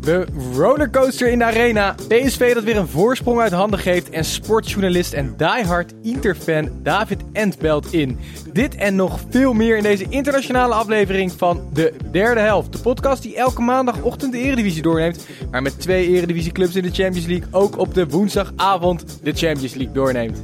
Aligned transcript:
De 0.00 0.26
rollercoaster 0.54 1.28
in 1.28 1.38
de 1.38 1.44
arena. 1.44 1.94
PSV 2.08 2.54
dat 2.54 2.64
weer 2.64 2.76
een 2.76 2.88
voorsprong 2.88 3.40
uit 3.40 3.52
handen 3.52 3.78
geeft. 3.78 4.10
En 4.10 4.24
sportjournalist 4.24 5.12
en 5.12 5.34
diehard 5.36 5.92
Interfan 6.02 6.70
David 6.82 7.20
Ent 7.32 7.58
belt 7.58 7.92
in. 7.92 8.18
Dit 8.52 8.74
en 8.74 8.96
nog 8.96 9.20
veel 9.30 9.52
meer 9.52 9.76
in 9.76 9.82
deze 9.82 10.06
internationale 10.08 10.74
aflevering 10.74 11.32
van 11.32 11.68
De 11.72 11.92
Derde 12.12 12.40
Helft. 12.40 12.72
De 12.72 12.78
podcast 12.78 13.22
die 13.22 13.36
elke 13.36 13.62
maandagochtend 13.62 14.32
de 14.32 14.38
Eredivisie 14.38 14.82
doorneemt. 14.82 15.26
Maar 15.50 15.62
met 15.62 15.80
twee 15.80 16.08
Eredivisieclubs 16.08 16.76
in 16.76 16.82
de 16.82 16.92
Champions 16.92 17.26
League 17.26 17.48
ook 17.50 17.78
op 17.78 17.94
de 17.94 18.08
woensdagavond 18.08 19.04
de 19.22 19.32
Champions 19.32 19.74
League 19.74 19.94
doorneemt. 19.94 20.42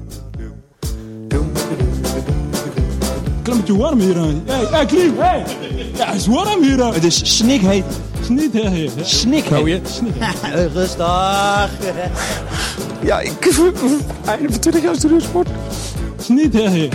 Klimmetje 3.43 3.77
warm 3.77 4.01
hier 4.01 4.17
aan. 4.19 4.43
Hey, 4.47 4.65
hey, 4.65 4.87
Klim, 4.87 5.19
hey! 5.19 5.45
Ja, 5.97 6.07
het 6.07 6.15
is 6.15 6.27
warm 6.27 6.63
hier 6.63 6.83
aan. 6.83 6.93
Het 6.93 7.05
is 7.05 7.37
snikheet. 7.37 7.85
Sniet, 8.27 8.53
hè, 8.53 8.69
hè. 8.69 8.89
Snikheet. 9.03 10.03
Rustig. 10.75 11.71
Ja, 13.03 13.21
ik... 13.21 13.33
Einde 14.25 14.51
van 14.51 14.61
20 14.61 14.83
jaar 14.83 14.95
studiosport. 14.95 15.49
Hè. 16.53 16.89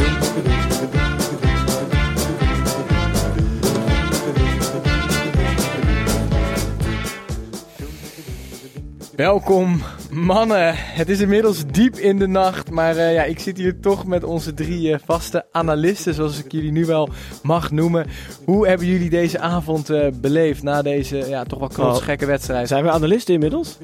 Welkom 9.15 9.81
mannen, 10.11 10.73
het 10.75 11.09
is 11.09 11.19
inmiddels 11.19 11.65
diep 11.65 11.95
in 11.95 12.19
de 12.19 12.27
nacht, 12.27 12.69
maar 12.69 12.97
eh, 12.97 13.13
ja, 13.13 13.23
ik 13.23 13.39
zit 13.39 13.57
hier 13.57 13.79
toch 13.79 14.05
met 14.05 14.23
onze 14.23 14.53
drie 14.53 14.93
eh, 14.93 14.99
vaste 15.05 15.45
analisten, 15.51 16.13
zoals 16.13 16.43
ik 16.43 16.51
jullie 16.51 16.71
nu 16.71 16.85
wel 16.85 17.09
mag 17.43 17.71
noemen. 17.71 18.07
Hoe 18.45 18.67
hebben 18.67 18.87
jullie 18.87 19.09
deze 19.09 19.39
avond 19.39 19.89
eh, 19.89 20.07
beleefd 20.13 20.63
na 20.63 20.81
deze 20.81 21.17
ja, 21.29 21.43
toch 21.43 21.59
wel 21.59 21.67
knotsgekke 21.67 22.25
wedstrijd? 22.25 22.67
Zijn 22.67 22.83
we 22.83 22.91
analisten 22.91 23.33
inmiddels? 23.33 23.77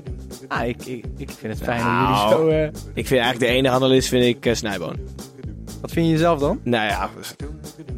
Ah, 0.47 0.67
ik, 0.67 0.85
ik, 0.85 1.05
ik 1.17 1.29
vind 1.29 1.53
het 1.53 1.63
fijn 1.63 1.83
Nou. 1.83 2.29
dat 2.29 2.39
jullie 2.39 2.63
zo... 2.63 2.71
Ik 2.93 3.07
vind 3.07 3.21
eigenlijk 3.21 3.39
de 3.39 3.57
enige 3.57 3.73
analist 3.73 4.07
vind 4.07 4.45
ik 4.45 4.55
Snijboon. 4.55 4.95
wat 5.81 5.91
vind 5.91 6.09
je 6.09 6.17
zelf 6.17 6.39
dan? 6.39 6.59
Nou 6.63 6.87
ja, 6.87 7.09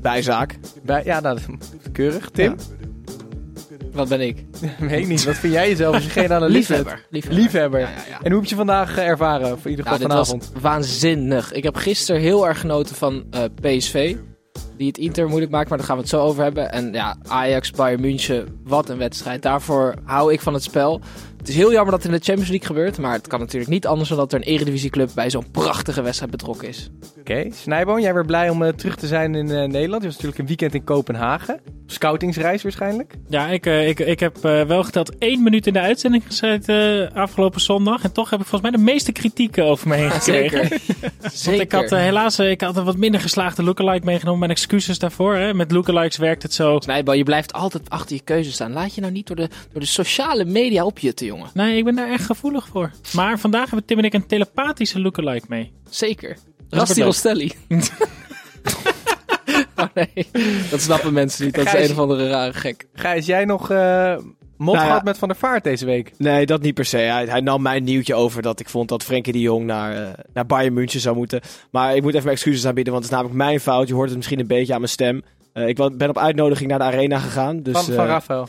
bijzaak. 0.02 0.58
Bij, 0.84 1.02
ja, 1.06 1.20
nou, 1.20 1.40
keurig. 1.92 2.30
Tim? 2.30 2.56
Wat 4.00 4.10
ben 4.10 4.22
ik? 4.22 4.44
Weet 4.80 5.00
ik 5.00 5.08
niet. 5.08 5.24
Wat 5.24 5.36
vind 5.36 5.54
jij 5.54 5.70
jezelf 5.70 5.96
als 5.96 6.04
je 6.04 6.10
geen 6.10 6.34
analist? 6.34 6.70
Liefhebber. 6.70 7.06
Liefhebber. 7.10 7.42
Liefhebber. 7.42 7.80
Ja, 7.80 7.86
ja, 7.90 8.04
ja. 8.10 8.20
En 8.22 8.32
hoe 8.32 8.40
heb 8.42 8.50
je 8.50 8.56
vandaag 8.56 8.98
eh, 8.98 9.08
ervaren? 9.08 9.48
In 9.64 9.70
ieder 9.70 9.86
geval 9.86 10.00
Nou, 10.00 10.10
dit 10.10 10.18
was 10.18 10.28
vanavond? 10.30 10.62
waanzinnig. 10.62 11.52
Ik 11.54 11.64
heb 11.64 11.76
gisteren 11.76 12.22
heel 12.22 12.48
erg 12.48 12.60
genoten 12.60 12.96
van 12.96 13.24
eh, 13.32 13.44
PSV. 13.62 14.16
Die 14.80 14.88
het 14.88 14.98
Inter 14.98 15.28
moeilijk 15.28 15.52
maakt, 15.52 15.70
maar 15.70 15.78
daar 15.78 15.88
gaan 15.88 15.96
we 15.96 16.02
het 16.02 16.12
zo 16.12 16.22
over 16.22 16.44
hebben. 16.44 16.72
En 16.72 16.94
ja, 16.94 17.18
Ajax, 17.28 17.72
Bayern 17.72 18.02
München, 18.02 18.60
wat 18.64 18.90
een 18.90 18.98
wedstrijd. 18.98 19.42
Daarvoor 19.42 19.94
hou 20.04 20.34
ik 20.34 20.42
van 20.42 20.54
het 20.54 20.64
spel. 20.64 21.02
Het 21.38 21.48
is 21.48 21.56
heel 21.56 21.72
jammer 21.72 21.92
dat 21.92 22.04
het 22.04 22.12
in 22.12 22.18
de 22.18 22.24
Champions 22.24 22.50
League 22.50 22.68
gebeurt. 22.68 22.98
Maar 22.98 23.14
het 23.14 23.28
kan 23.28 23.40
natuurlijk 23.40 23.72
niet 23.72 23.88
anders 23.88 24.10
dan 24.10 24.18
dat 24.18 24.34
er 24.34 24.40
een 24.40 24.46
eredivisieclub 24.46 25.10
bij 25.16 25.30
zo'n 25.30 25.52
prachtige 25.52 26.02
wedstrijd 26.02 26.32
betrokken 26.32 26.68
is. 26.68 26.90
Oké, 27.20 27.48
Snijboon, 27.52 28.02
jij 28.02 28.14
weer 28.14 28.26
blij 28.26 28.50
om 28.50 28.64
eh, 28.64 28.74
terug 28.74 28.96
te 28.96 29.08
zijn 29.08 29.36
in 29.36 29.52
eh, 29.52 29.68
Nederland. 29.68 30.02
Je 30.02 30.08
was 30.08 30.16
natuurlijk 30.16 30.38
een 30.38 30.48
weekend 30.48 30.74
in 30.74 30.84
Kopenhagen. 30.84 31.60
Scoutingsreis 31.92 32.64
waarschijnlijk. 32.64 33.14
Ja, 33.30 33.48
ik, 33.48 33.66
eh, 33.66 33.88
ik, 33.88 34.00
ik 34.00 34.20
heb 34.20 34.46
eh, 34.46 34.62
wel 34.62 34.84
geteld 34.84 35.18
één 35.18 35.44
minuut 35.44 35.68
in 35.68 35.74
de 35.74 35.80
uitzending 35.80 36.24
gezeten 36.26 37.14
afgelopen 37.14 37.62
zondag. 37.62 38.04
En 38.04 38.12
toch 38.12 38.30
heb 38.30 38.40
ik 38.40 38.46
volgens 38.46 38.72
mij 38.72 38.80
de 38.80 38.92
meeste 38.92 39.12
kritieken 39.12 39.66
over 39.66 39.88
me 39.88 39.96
heen 39.96 40.12
gekregen. 40.22 40.80
Zeker. 41.22 41.50
Want 41.50 41.60
ik 41.60 41.72
had 41.72 41.90
helaas 41.90 42.40
ik 42.40 42.62
had 42.62 42.78
een 42.78 42.84
wat 42.84 42.98
minder 42.98 43.22
geslaagde 43.22 43.64
lookalike 43.64 44.06
meegenomen. 44.06 44.40
Mijn 44.40 44.52
excuses 44.70 45.00
daarvoor. 45.00 45.36
Hè. 45.36 45.54
Met 45.54 45.72
lookalikes 45.72 46.18
werkt 46.18 46.44
het 46.44 46.54
zo. 46.54 46.78
Snijbal, 46.80 47.14
je 47.14 47.24
blijft 47.24 47.54
altijd 47.54 47.90
achter 47.90 48.16
je 48.16 48.22
keuze 48.22 48.52
staan. 48.52 48.74
Laat 48.74 48.96
je 48.96 49.02
nou 49.02 49.14
niet 49.14 49.28
door 49.28 49.36
de, 49.36 49.50
door 49.72 49.82
de 49.82 49.88
sociale 49.88 50.46
media 50.46 50.86
opjutten, 50.86 51.26
jongen. 51.26 51.50
Nee, 51.54 51.78
ik 51.78 51.84
ben 51.84 51.96
daar 51.96 52.10
echt 52.10 52.26
gevoelig 52.26 52.68
voor. 52.68 52.92
Maar 53.14 53.40
vandaag 53.40 53.70
hebben 53.70 53.86
Tim 53.86 53.98
en 53.98 54.04
ik 54.04 54.14
een 54.14 54.28
telepathische 54.28 55.00
lookalike 55.00 55.46
mee. 55.50 55.72
Zeker. 55.90 56.38
Rasti. 56.70 57.04
Rostelli. 57.04 57.52
oh 59.76 59.88
nee, 59.94 60.28
dat 60.70 60.82
snappen 60.82 61.14
mensen 61.14 61.46
niet. 61.46 61.56
Dat 61.56 61.66
is 61.66 61.74
een 61.74 61.92
of 61.92 62.00
andere 62.00 62.30
rare 62.30 62.54
gek. 62.54 62.88
Gijs, 62.94 63.26
jij 63.26 63.46
nog 63.46 63.72
eh 63.72 64.16
mot 64.60 64.76
Nou 64.76 64.88
ja. 64.88 65.02
met 65.04 65.18
Van 65.18 65.28
der 65.28 65.38
Vaart 65.38 65.64
deze 65.64 65.86
week? 65.86 66.12
Nee, 66.18 66.46
dat 66.46 66.62
niet 66.62 66.74
per 66.74 66.86
se. 66.86 66.98
Hij, 66.98 67.26
hij 67.26 67.42
nam 67.42 67.62
mijn 67.62 67.84
nieuwtje 67.84 68.16
over 68.16 68.42
dat 68.42 68.60
ik 68.60 68.70
vond 68.70 68.90
dat 68.90 69.04
Frenkie 69.04 69.34
de 69.34 69.40
Jong 69.40 69.66
naar, 69.66 69.96
eh, 69.96 70.08
naar 70.34 70.46
Bayern 70.46 70.74
München 70.74 71.00
zou 71.00 71.16
moeten. 71.16 71.42
Maar 71.72 71.96
ik 71.96 72.02
moet 72.02 72.12
even 72.12 72.24
mijn 72.24 72.36
excuses 72.36 72.66
aanbieden, 72.66 72.94
want 72.94 73.06
het 73.06 73.14
is 73.14 73.20
namelijk 73.20 73.44
mijn 73.44 73.60
fout. 73.60 73.88
Je 73.88 73.94
hoort 73.94 74.08
het 74.08 74.18
misschien 74.18 74.40
een 74.40 74.48
beetje 74.48 74.74
aan 74.74 74.80
mijn 74.80 74.92
stem. 74.92 75.24
Eh, 75.54 75.68
ik 75.68 75.76
ben 75.98 76.10
op 76.10 76.18
uitnodiging 76.18 76.70
naar 76.70 76.80
de 76.80 76.86
arena 76.86 77.20
gegaan. 77.20 77.62
Dus, 77.62 77.74
van, 77.74 77.84
van 77.84 78.04
eh, 78.04 78.10
Rafael. 78.10 78.48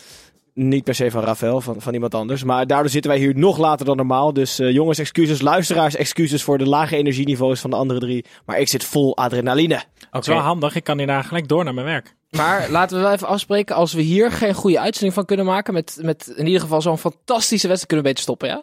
Niet 0.55 0.85
per 0.85 0.95
se 0.95 1.11
van 1.11 1.23
Rafael, 1.23 1.61
van, 1.61 1.81
van 1.81 1.95
iemand 1.95 2.15
anders. 2.15 2.45
Maar 2.45 2.67
daardoor 2.67 2.91
zitten 2.91 3.11
wij 3.11 3.21
hier 3.21 3.39
nog 3.39 3.59
later 3.59 3.87
dan 3.87 3.97
normaal. 3.97 4.33
Dus 4.33 4.57
jongens, 4.57 4.99
excuses. 4.99 5.41
Luisteraars, 5.41 5.97
excuses 5.97 6.43
voor 6.43 6.59
de 6.59 6.67
lage 6.67 6.97
energieniveaus 6.97 7.61
van 7.61 7.71
de 7.71 7.77
andere 7.77 8.01
drie. 8.01 8.25
Maar 8.45 8.59
ik 8.59 8.69
zit 8.69 8.85
vol 8.85 9.17
adrenaline. 9.17 9.83
Dat 10.11 10.23
is 10.23 10.29
wel 10.29 10.39
handig. 10.39 10.75
Ik 10.75 10.85
kan 10.85 10.99
hierna 10.99 11.23
gelijk 11.23 11.49
door 11.49 11.65
naar 11.65 11.75
mijn 11.75 11.87
werk. 11.87 12.15
Maar 12.31 12.71
laten 12.71 12.97
we 12.97 13.03
wel 13.03 13.13
even 13.13 13.27
afspreken. 13.27 13.75
Als 13.77 13.93
we 13.93 14.03
hier 14.03 14.33
geen 14.33 14.55
goede 14.55 14.81
uitzending 14.81 15.15
van 15.15 15.25
kunnen 15.25 15.47
maken. 15.47 15.75
Met, 15.75 15.99
met 16.03 16.33
in 16.37 16.47
ieder 16.47 16.61
geval 16.61 16.83
zo'n 16.83 16.99
fantastische 16.99 17.69
wedstrijd. 17.69 17.87
Kunnen 17.87 18.05
we 18.05 18.11
beter 18.11 18.23
stoppen, 18.23 18.49
ja? 18.49 18.63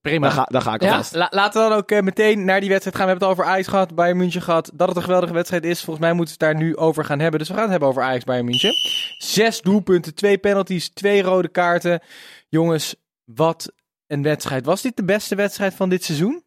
Prima. 0.00 0.26
Dan 0.26 0.36
ga, 0.36 0.44
dan 0.44 0.62
ga 0.62 0.74
ik 0.74 0.82
Ja? 0.82 0.90
alvast. 0.90 1.14
La- 1.14 1.28
laten 1.30 1.62
we 1.62 1.68
dan 1.68 1.78
ook 1.78 1.90
eh, 1.90 2.00
meteen 2.02 2.44
naar 2.44 2.60
die 2.60 2.68
wedstrijd 2.68 2.96
gaan. 2.96 3.04
We 3.04 3.10
hebben 3.10 3.28
het 3.28 3.38
over 3.38 3.52
Ajax 3.52 3.68
gehad, 3.68 3.94
Bayern 3.94 4.16
München 4.16 4.42
gehad. 4.42 4.70
Dat 4.74 4.88
het 4.88 4.96
een 4.96 5.02
geweldige 5.02 5.32
wedstrijd 5.32 5.64
is. 5.64 5.80
Volgens 5.82 6.04
mij 6.06 6.14
moeten 6.14 6.38
we 6.38 6.44
het 6.44 6.54
daar 6.54 6.62
nu 6.64 6.76
over 6.76 7.04
gaan 7.04 7.18
hebben. 7.18 7.38
Dus 7.38 7.48
we 7.48 7.54
gaan 7.54 7.62
het 7.62 7.70
hebben 7.70 7.88
over 7.88 8.02
Ajax, 8.02 8.24
Bayern 8.24 8.44
München. 8.44 8.72
Zes 9.18 9.60
doelpunten, 9.60 10.14
twee 10.14 10.38
penalties, 10.38 10.88
twee 10.88 11.22
rode 11.22 11.48
kaarten. 11.48 12.00
Jongens, 12.48 12.94
wat 13.24 13.72
een 14.06 14.22
wedstrijd. 14.22 14.64
Was 14.66 14.82
dit 14.82 14.96
de 14.96 15.04
beste 15.04 15.34
wedstrijd 15.34 15.74
van 15.74 15.88
dit 15.88 16.04
seizoen? 16.04 16.44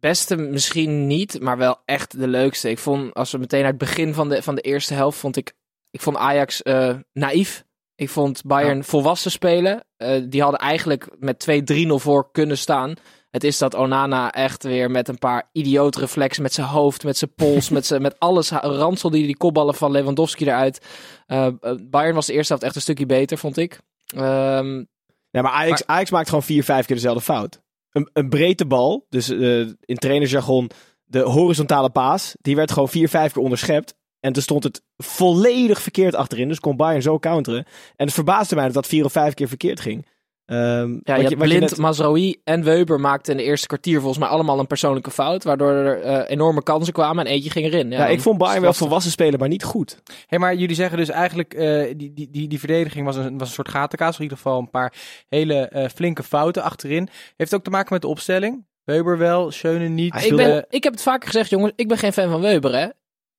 Beste 0.00 0.36
misschien 0.36 1.06
niet, 1.06 1.40
maar 1.40 1.56
wel 1.58 1.76
echt 1.84 2.18
de 2.20 2.28
leukste. 2.28 2.70
Ik 2.70 2.78
vond, 2.78 3.14
als 3.14 3.32
we 3.32 3.38
meteen 3.38 3.64
uit 3.64 3.80
het 3.80 3.88
begin 3.88 4.14
van 4.14 4.28
de, 4.28 4.42
van 4.42 4.54
de 4.54 4.60
eerste 4.60 4.94
helft, 4.94 5.18
vond 5.18 5.36
ik, 5.36 5.52
ik 5.90 6.00
vond 6.00 6.16
Ajax 6.16 6.62
eh, 6.62 6.94
naïef. 7.12 7.64
Ik 7.94 8.08
vond 8.08 8.44
Bayern 8.44 8.84
volwassen 8.84 9.30
spelen. 9.30 9.84
Eh, 9.96 10.22
die 10.28 10.42
hadden 10.42 10.60
eigenlijk 10.60 11.08
met 11.18 11.46
2-3-0 11.72 11.94
voor 11.94 12.30
kunnen 12.32 12.58
staan. 12.58 12.94
Het 13.30 13.44
is 13.44 13.58
dat 13.58 13.74
Onana 13.74 14.32
echt 14.32 14.62
weer 14.62 14.90
met 14.90 15.08
een 15.08 15.18
paar 15.18 15.48
idioot 15.52 15.96
reflexen, 15.96 16.42
met 16.42 16.52
zijn 16.52 16.66
hoofd, 16.66 17.04
met 17.04 17.16
zijn 17.16 17.34
pols, 17.34 17.68
met, 17.78 17.86
zijn, 17.86 18.02
met 18.02 18.18
alles 18.18 18.50
ranselde 18.50 19.16
die 19.16 19.26
die 19.26 19.36
kopballen 19.36 19.74
van 19.74 19.90
Lewandowski 19.90 20.44
eruit. 20.44 20.86
Eh, 21.26 21.48
Bayern 21.82 22.14
was 22.14 22.26
de 22.26 22.32
eerste 22.32 22.52
helft 22.52 22.66
echt 22.66 22.74
een 22.76 22.82
stukje 22.82 23.06
beter, 23.06 23.38
vond 23.38 23.56
ik. 23.56 23.80
Ehm, 24.06 24.84
Ja, 25.30 25.42
maar 25.42 25.52
Ajax, 25.52 25.86
Ajax 25.86 26.10
maakt 26.10 26.28
gewoon 26.28 26.44
vier, 26.44 26.64
vijf 26.64 26.86
keer 26.86 26.96
dezelfde 26.96 27.22
fout. 27.22 27.60
Een, 27.92 28.10
een 28.12 28.28
breedte 28.28 28.66
bal, 28.66 29.06
dus 29.08 29.28
eh, 29.28 29.60
in 29.60 29.96
trainersjargon 29.96 30.70
de 31.04 31.20
horizontale 31.20 31.90
paas, 31.90 32.34
die 32.40 32.56
werd 32.56 32.72
gewoon 32.72 32.88
vier, 32.88 33.08
vijf 33.08 33.32
keer 33.32 33.42
onderschept. 33.42 33.96
En 34.20 34.32
toen 34.32 34.42
stond 34.42 34.64
het 34.64 34.82
volledig 34.96 35.82
verkeerd 35.82 36.14
achterin, 36.14 36.48
dus 36.48 36.60
kon 36.60 36.76
Bayern 36.76 37.02
zo 37.02 37.18
counteren. 37.18 37.64
En 37.96 38.06
het 38.06 38.14
verbaasde 38.14 38.54
mij 38.54 38.64
dat 38.64 38.74
dat 38.74 38.86
vier 38.86 39.04
of 39.04 39.12
vijf 39.12 39.34
keer 39.34 39.48
verkeerd 39.48 39.80
ging. 39.80 40.06
Ehm, 40.48 40.98
Ja, 41.02 41.16
je 41.16 41.36
Blind, 41.36 41.60
net- 41.60 41.76
Mazraoui 41.76 42.40
en 42.44 42.62
Weber 42.64 43.00
maakten 43.00 43.32
in 43.32 43.38
de 43.38 43.44
eerste 43.44 43.66
kwartier 43.66 43.98
volgens 43.98 44.18
mij 44.18 44.28
allemaal 44.28 44.58
een 44.58 44.66
persoonlijke 44.66 45.10
fout. 45.10 45.44
Waardoor 45.44 45.70
er 45.70 46.00
eh, 46.00 46.30
enorme 46.30 46.62
kansen 46.62 46.92
kwamen 46.92 47.26
en 47.26 47.32
eentje 47.32 47.50
ging 47.50 47.66
erin. 47.66 47.90
ja, 47.90 48.06
ik 48.06 48.20
vond 48.20 48.38
Bayern 48.38 48.62
wel 48.62 48.72
volwassen 48.72 49.10
spelen, 49.10 49.38
maar 49.38 49.48
niet 49.48 49.64
goed. 49.64 50.02
Hé, 50.26 50.38
maar 50.38 50.54
jullie 50.54 50.74
zeggen 50.76 50.98
dus 50.98 51.08
eigenlijk, 51.08 51.54
eh, 51.54 51.94
die, 51.96 52.12
die, 52.12 52.28
die, 52.30 52.48
die 52.48 52.58
verdediging 52.58 53.04
was 53.06 53.16
een, 53.16 53.38
was 53.38 53.48
een 53.48 53.54
soort 53.54 53.68
gatenkaas. 53.68 54.16
In 54.16 54.22
ieder 54.22 54.36
geval 54.36 54.58
een 54.58 54.70
paar 54.70 54.92
hele 55.28 55.54
eh, 55.68 55.88
flinke 55.94 56.22
fouten 56.22 56.62
achterin. 56.62 57.08
Heeft 57.36 57.54
ook 57.54 57.64
te 57.64 57.70
maken 57.70 57.92
met 57.92 58.02
de 58.02 58.08
opstelling. 58.08 58.66
Weber 58.84 59.18
wel, 59.18 59.50
Schöne 59.50 59.88
niet. 59.88 60.14
Ik, 60.14 60.36
ben, 60.36 60.66
ik 60.68 60.82
heb 60.84 60.92
het 60.92 61.02
vaker 61.02 61.26
gezegd, 61.28 61.50
jongens. 61.50 61.72
Ik 61.76 61.88
ben 61.88 61.98
geen 61.98 62.12
fan 62.12 62.30
van 62.30 62.40
Weber, 62.40 62.74
hè. 62.78 62.86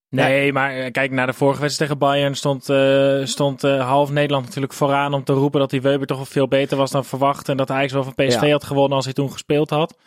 Nee, 0.09 0.53
maar 0.53 0.75
eh, 0.75 0.91
kijk, 0.91 1.11
na 1.11 1.25
de 1.25 1.33
vorige 1.33 1.61
wedstrijd 1.61 1.91
tegen 1.91 2.07
Bayern 2.07 2.35
stond, 2.35 2.69
eh, 2.69 3.19
stond 3.23 3.63
eh, 3.63 3.87
half 3.87 4.11
Nederland 4.11 4.45
natuurlijk 4.45 4.73
vooraan 4.73 5.13
om 5.13 5.23
te 5.23 5.33
roepen 5.33 5.59
dat 5.59 5.69
die 5.69 5.81
Weber 5.81 6.07
toch 6.07 6.17
wel 6.17 6.25
veel 6.25 6.47
beter 6.47 6.77
was 6.77 6.91
dan 6.91 7.05
verwacht. 7.05 7.49
En 7.49 7.57
dat 7.57 7.71
Ajax 7.71 7.93
wel 7.93 8.03
van 8.03 8.13
PSV 8.15 8.41
Ja. 8.41 8.51
had 8.51 8.63
gewonnen 8.63 8.95
als 8.95 9.05
hij 9.05 9.13
toen 9.13 9.31
gespeeld 9.31 9.69
had. 9.69 9.97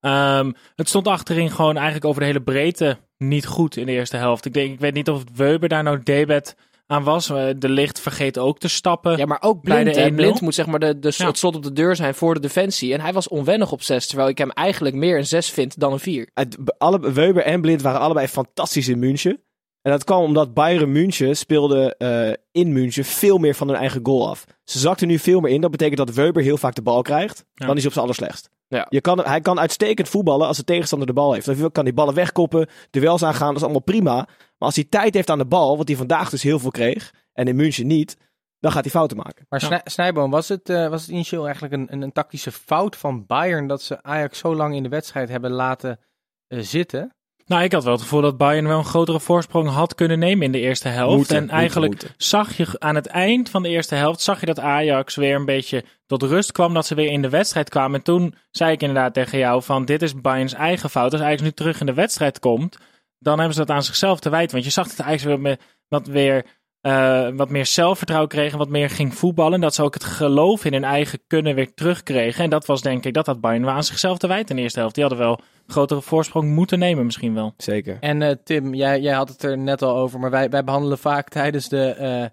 Ehm, 0.00 0.52
het 0.74 0.88
stond 0.88 1.08
achterin 1.08 1.50
gewoon 1.50 1.74
eigenlijk 1.76 2.04
over 2.04 2.20
de 2.20 2.26
hele 2.26 2.42
breedte 2.42 2.98
niet 3.18 3.46
goed 3.46 3.76
in 3.76 3.86
de 3.86 3.92
eerste 3.92 4.16
helft. 4.16 4.44
Ik, 4.44 4.54
denk, 4.54 4.72
ik 4.72 4.80
weet 4.80 4.94
niet 4.94 5.10
of 5.10 5.22
Weber 5.34 5.68
daar 5.68 5.82
nou 5.82 6.02
debet 6.02 6.56
aan 6.86 7.02
was. 7.04 7.30
Eh, 7.30 7.46
De 7.58 7.68
licht 7.68 8.00
vergeet 8.00 8.38
ook 8.38 8.58
te 8.58 8.68
stappen. 8.68 9.16
Ja, 9.16 9.26
maar 9.26 9.42
ook 9.42 9.62
Bij 9.62 9.82
Blind. 9.82 9.94
de 9.96 10.00
hè. 10.02 10.06
1-0. 10.10 10.14
Blind 10.14 10.40
moet 10.40 10.54
zeg 10.54 10.66
maar 10.66 10.78
de, 10.80 10.98
de, 10.98 11.12
Ja. 11.16 11.26
het 11.26 11.38
slot 11.38 11.56
op 11.56 11.62
de 11.62 11.72
deur 11.72 11.96
zijn 11.96 12.14
voor 12.14 12.34
de 12.34 12.40
defensie. 12.40 12.92
En 12.94 13.00
hij 13.00 13.12
was 13.12 13.28
onwennig 13.28 13.72
op 13.72 13.82
6. 13.82 14.06
Terwijl 14.06 14.28
ik 14.28 14.38
hem 14.38 14.50
eigenlijk 14.50 14.94
meer 14.94 15.18
een 15.18 15.26
6 15.26 15.50
vind 15.50 15.78
dan 15.80 15.92
een 15.92 15.98
4. 15.98 16.28
Het, 16.34 16.56
alle, 16.78 17.12
Weber 17.12 17.42
en 17.42 17.60
Blind 17.60 17.82
waren 17.82 18.00
allebei 18.00 18.26
fantastisch 18.28 18.88
in 18.88 18.98
München. 18.98 19.40
En 19.82 19.92
dat 19.92 20.04
kwam 20.04 20.22
omdat 20.22 20.54
Bayern 20.54 20.92
München 20.92 21.36
speelde 21.36 21.94
eh, 21.96 22.32
in 22.62 22.72
München 22.72 23.04
veel 23.04 23.38
meer 23.38 23.54
van 23.54 23.68
hun 23.68 23.76
eigen 23.76 24.00
goal 24.02 24.28
af. 24.28 24.44
Ze 24.64 24.78
zakten 24.78 25.08
nu 25.08 25.18
veel 25.18 25.40
meer 25.40 25.52
in. 25.52 25.60
Dat 25.60 25.70
betekent 25.70 25.96
dat 25.96 26.14
Weber 26.14 26.42
heel 26.42 26.56
vaak 26.56 26.74
de 26.74 26.82
bal 26.82 27.02
krijgt. 27.02 27.44
Ja. 27.54 27.66
Dan 27.66 27.74
is 27.76 27.80
hij 27.82 27.86
op 27.86 27.92
zijn 27.92 28.04
allerslechtst. 28.04 28.48
Ja. 28.68 28.86
Je 28.88 29.00
kan, 29.00 29.18
hij 29.18 29.40
kan 29.40 29.58
uitstekend 29.60 30.08
voetballen 30.08 30.46
als 30.46 30.56
de 30.56 30.64
tegenstander 30.64 31.06
de 31.06 31.12
bal 31.14 31.32
heeft. 31.32 31.46
Dan 31.58 31.72
kan 31.72 31.84
hij 31.84 31.94
ballen 31.94 32.14
wegkoppen, 32.14 32.68
duels 32.90 33.22
aangaan, 33.22 33.46
dat 33.48 33.56
is 33.56 33.62
allemaal 33.62 33.80
prima. 33.82 34.14
Maar 34.14 34.26
als 34.58 34.74
hij 34.74 34.84
tijd 34.84 35.14
heeft 35.14 35.30
aan 35.30 35.38
de 35.38 35.46
bal, 35.46 35.76
wat 35.76 35.88
hij 35.88 35.96
vandaag 35.96 36.30
dus 36.30 36.42
heel 36.42 36.58
veel 36.58 36.70
kreeg, 36.70 37.12
en 37.32 37.46
in 37.48 37.56
München 37.56 37.86
niet, 37.86 38.16
dan 38.60 38.72
gaat 38.72 38.82
hij 38.82 38.90
fouten 38.92 39.16
maken. 39.16 39.46
Maar 39.48 39.60
Ja. 39.60 39.66
Snij- 39.66 39.80
Snijboom, 39.84 40.30
was 40.30 40.48
het, 40.48 40.68
eh, 40.68 40.88
was 40.88 41.00
het 41.00 41.10
initieel 41.10 41.44
eigenlijk 41.44 41.74
een, 41.74 41.86
een, 41.92 42.02
een 42.02 42.12
tactische 42.12 42.52
fout 42.52 42.96
van 42.96 43.26
Bayern 43.26 43.66
dat 43.66 43.82
ze 43.82 44.02
Ajax 44.02 44.38
zo 44.38 44.54
lang 44.54 44.74
in 44.74 44.82
de 44.82 44.88
wedstrijd 44.88 45.28
hebben 45.28 45.50
laten 45.50 46.00
eh, 46.46 46.58
zitten? 46.60 47.14
Nou, 47.46 47.62
ik 47.62 47.72
had 47.72 47.84
wel 47.84 47.92
het 47.92 48.02
gevoel 48.02 48.20
dat 48.20 48.36
Bayern 48.36 48.66
wel 48.66 48.78
een 48.78 48.84
grotere 48.84 49.20
voorsprong 49.20 49.68
had 49.68 49.94
kunnen 49.94 50.18
nemen 50.18 50.44
in 50.44 50.52
de 50.52 50.60
eerste 50.60 50.88
helft. 50.88 51.16
Moeten, 51.16 51.36
en 51.36 51.42
moeten, 51.42 51.58
eigenlijk 51.58 51.92
moeten. 51.92 52.14
zag 52.16 52.56
je 52.56 52.66
aan 52.78 52.94
het 52.94 53.06
eind 53.06 53.50
van 53.50 53.62
de 53.62 53.68
eerste 53.68 53.94
helft, 53.94 54.20
zag 54.20 54.40
je 54.40 54.46
dat 54.46 54.60
Ajax 54.60 55.14
weer 55.14 55.34
een 55.34 55.44
beetje 55.44 55.84
tot 56.06 56.22
rust 56.22 56.52
kwam, 56.52 56.74
dat 56.74 56.86
ze 56.86 56.94
weer 56.94 57.10
in 57.10 57.22
de 57.22 57.28
wedstrijd 57.28 57.68
kwamen. 57.68 57.98
En 57.98 58.04
toen 58.04 58.34
zei 58.50 58.72
ik 58.72 58.80
inderdaad 58.80 59.14
tegen 59.14 59.38
jou 59.38 59.62
van, 59.62 59.84
dit 59.84 60.02
is 60.02 60.20
Bayerns 60.20 60.52
eigen 60.52 60.90
fout. 60.90 61.12
Als 61.12 61.22
Ajax 61.22 61.42
nu 61.42 61.50
terug 61.50 61.80
in 61.80 61.86
de 61.86 61.94
wedstrijd 61.94 62.38
komt, 62.38 62.78
dan 63.18 63.38
hebben 63.38 63.54
ze 63.54 63.64
dat 63.64 63.76
aan 63.76 63.82
zichzelf 63.82 64.20
te 64.20 64.30
wijten. 64.30 64.52
Want 64.52 64.64
je 64.64 64.70
zag 64.70 64.88
dat 64.88 65.06
Ajax 65.06 65.22
weer 65.22 65.40
met, 65.40 65.60
wat 65.88 66.06
weer... 66.06 66.44
eh, 66.86 67.28
wat 67.36 67.50
meer 67.50 67.66
zelfvertrouwen 67.66 68.28
kreeg 68.30 68.52
en 68.52 68.58
wat 68.58 68.68
meer 68.68 68.90
ging 68.90 69.14
voetballen. 69.14 69.60
Dat 69.60 69.74
ze 69.74 69.82
ook 69.82 69.94
het 69.94 70.04
geloof 70.04 70.64
in 70.64 70.72
hun 70.72 70.84
eigen 70.84 71.18
kunnen 71.26 71.54
weer 71.54 71.74
terugkregen. 71.74 72.44
En 72.44 72.50
dat 72.50 72.66
was 72.66 72.82
denk 72.82 73.04
ik, 73.04 73.14
dat 73.14 73.26
had 73.26 73.40
Bayern 73.40 73.64
wel 73.64 73.74
aan 73.74 73.84
zichzelf 73.84 74.18
te 74.18 74.26
wijten 74.26 74.48
in 74.50 74.56
de 74.56 74.62
eerste 74.62 74.78
helft. 74.78 74.94
Die 74.94 75.04
hadden 75.04 75.22
wel 75.22 75.38
een 75.66 75.72
grotere 75.72 76.00
voorsprong 76.02 76.54
moeten 76.54 76.78
nemen 76.78 77.04
misschien 77.04 77.34
wel. 77.34 77.54
Zeker. 77.56 77.96
En 78.00 78.22
eh, 78.22 78.34
Tim, 78.44 78.74
jij, 78.74 79.00
jij 79.00 79.14
had 79.14 79.28
het 79.28 79.42
er 79.42 79.58
net 79.58 79.82
al 79.82 79.96
over, 79.96 80.20
maar 80.20 80.30
wij, 80.30 80.48
wij 80.50 80.64
behandelen 80.64 80.98
vaak 80.98 81.28
tijdens 81.28 81.68
de 81.68 81.86
eh, 81.88 82.24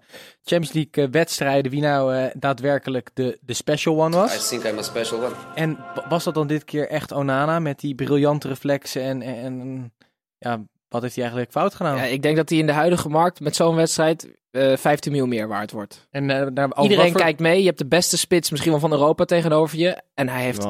Champions 0.44 0.72
League 0.72 1.10
wedstrijden 1.10 1.70
wie 1.70 1.80
nou 1.80 2.30
daadwerkelijk 2.34 3.10
de, 3.14 3.38
de 3.40 3.54
special 3.54 4.00
one 4.02 4.16
I 4.16 4.20
was. 4.20 4.48
think 4.48 4.64
I'm 4.64 4.78
a 4.78 4.82
special 4.82 5.18
one. 5.24 5.34
En 5.54 5.76
wa- 5.94 6.06
was 6.08 6.24
dat 6.24 6.34
dan 6.34 6.46
dit 6.46 6.64
keer 6.64 6.88
echt 6.88 7.12
Onana 7.12 7.58
met 7.58 7.80
die 7.80 7.94
briljante 7.94 8.48
reflexen 8.48 9.02
en, 9.02 9.22
en, 9.22 9.60
en 9.60 9.92
ja, 10.38 10.62
wat 10.94 11.02
heeft 11.02 11.14
hij 11.14 11.24
eigenlijk 11.24 11.52
fout 11.52 11.74
gedaan? 11.74 11.96
Ja, 11.96 12.02
ik 12.02 12.22
denk 12.22 12.36
dat 12.36 12.48
hij 12.48 12.58
in 12.58 12.66
de 12.66 12.72
huidige 12.72 13.08
markt 13.08 13.40
met 13.40 13.56
zo'n 13.56 13.74
wedstrijd 13.74 14.28
eh 14.50 14.76
15 14.76 15.10
miljoen 15.12 15.28
meer 15.30 15.48
waard 15.48 15.70
wordt. 15.72 16.06
En, 16.10 16.30
eh, 16.30 16.46
daar, 16.52 16.64
over 16.70 16.82
Iedereen 16.82 17.02
wat 17.04 17.12
voor- 17.12 17.20
kijkt 17.20 17.40
mee. 17.40 17.58
Je 17.60 17.66
hebt 17.66 17.78
de 17.78 17.86
beste 17.86 18.18
spits 18.18 18.50
misschien 18.50 18.70
wel 18.72 18.80
van 18.80 18.92
Europa 18.92 19.24
tegenover 19.24 19.78
je. 19.78 20.02
En 20.14 20.28
hij 20.28 20.42
heeft 20.42 20.66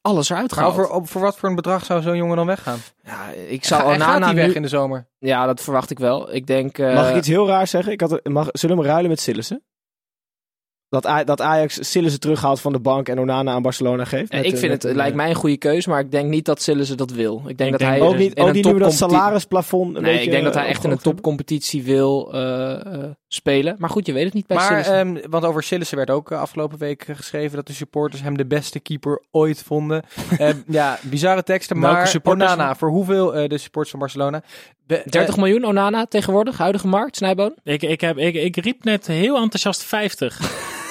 alles 0.00 0.30
eruit 0.30 0.52
gehaald. 0.52 0.90
op, 0.90 1.08
voor 1.08 1.20
wat 1.20 1.36
voor 1.36 1.48
een 1.48 1.54
bedrag 1.54 1.84
zou 1.84 2.02
zo'n 2.02 2.16
jongen 2.16 2.36
dan 2.36 2.46
weggaan? 2.46 2.78
Ja, 3.02 3.28
ik 3.48 3.64
zou 3.64 3.82
Ga- 3.82 3.92
en 3.92 4.00
gaat 4.00 4.08
Onana 4.08 4.26
hij 4.26 4.34
weg 4.34 4.46
nu... 4.48 4.54
in 4.54 4.62
de 4.62 4.68
zomer? 4.68 5.06
Ja, 5.18 5.46
dat 5.46 5.60
verwacht 5.60 5.90
ik 5.90 5.98
wel. 5.98 6.34
Ik 6.34 6.46
denk... 6.46 6.78
eh, 6.78 6.94
Mag 6.94 7.10
ik 7.10 7.16
iets 7.16 7.28
heel 7.28 7.46
raars 7.46 7.70
zeggen? 7.70 7.92
Ik 7.92 8.00
had, 8.00 8.20
mag, 8.24 8.48
zullen 8.52 8.76
we 8.76 8.82
hem 8.82 8.90
ruilen 8.90 9.10
met 9.10 9.20
Sillissen? 9.20 9.62
Dat, 11.02 11.06
A- 11.12 11.24
dat 11.24 11.40
Ajax 11.40 11.78
Sillissen 11.90 12.20
terughaalt 12.20 12.60
van 12.60 12.72
de 12.72 12.78
bank 12.78 13.08
en 13.08 13.20
Onana 13.20 13.52
aan 13.52 13.62
Barcelona 13.62 14.04
geeft? 14.04 14.30
eh, 14.30 14.36
Met, 14.36 14.46
ik 14.46 14.56
vind 14.56 14.72
met 14.72 14.82
het, 14.82 14.90
een, 14.90 14.96
lijkt 14.96 15.16
mij 15.16 15.28
een 15.28 15.34
goede 15.34 15.56
keus, 15.56 15.86
maar 15.86 16.00
ik 16.00 16.10
denk 16.10 16.28
niet 16.28 16.44
dat 16.44 16.62
Sillissen 16.62 16.96
dat 16.96 17.10
wil. 17.10 17.42
Ik 17.46 17.58
denk 17.58 17.60
Ik 17.60 17.70
dat 17.70 17.78
denk 17.78 17.92
hij 17.92 18.00
Ook 18.00 18.16
niet, 18.16 18.36
ook 18.38 18.52
niet 18.52 18.78
dat 18.78 18.92
salarisplafond 18.92 19.96
een 19.96 20.02
Nee, 20.02 20.10
beetje, 20.12 20.24
ik 20.26 20.30
denk 20.30 20.44
dat 20.44 20.54
hij 20.54 20.64
eh, 20.64 20.70
echt 20.70 20.84
in 20.84 20.90
een 20.90 20.98
topcompetitie 20.98 21.82
wil 21.82 22.32
eh, 22.34 22.72
eh, 22.94 23.10
spelen. 23.28 23.74
Maar 23.78 23.90
goed, 23.90 24.06
je 24.06 24.12
weet 24.12 24.24
het 24.24 24.34
niet 24.34 24.46
bij 24.46 24.56
Maar, 24.56 24.66
Sillissen. 24.66 24.94
ehm, 25.22 25.30
want 25.30 25.44
over 25.44 25.62
Sillissen 25.62 25.96
werd 25.96 26.10
ook 26.10 26.32
afgelopen 26.32 26.78
week 26.78 27.04
geschreven 27.12 27.56
dat 27.56 27.66
de 27.66 27.72
supporters 27.72 28.22
hem 28.22 28.36
de 28.36 28.46
beste 28.46 28.80
keeper 28.80 29.22
ooit 29.30 29.62
vonden. 29.62 30.02
Eh, 30.38 30.48
ja, 30.68 30.98
bizarre 31.02 31.42
teksten, 31.42 31.80
Welke 31.80 31.96
maar 31.96 32.06
supporters? 32.08 32.52
Onana, 32.52 32.74
voor 32.74 32.88
hoeveel 32.88 33.30
de 33.48 33.58
supporters 33.58 33.90
van 33.90 34.00
Barcelona? 34.00 34.42
Be- 34.86 35.02
30 35.04 35.34
eh, 35.34 35.42
miljoen 35.42 35.64
Onana 35.64 36.06
tegenwoordig, 36.06 36.58
huidige 36.58 36.86
markt, 36.86 37.16
Snijboon? 37.16 37.54
Ik, 37.62 37.82
ik, 37.82 38.00
heb, 38.00 38.18
ik, 38.18 38.34
ik 38.34 38.56
riep 38.56 38.84
net 38.84 39.06
heel 39.06 39.36
enthousiast 39.36 39.82
50. 39.82 40.38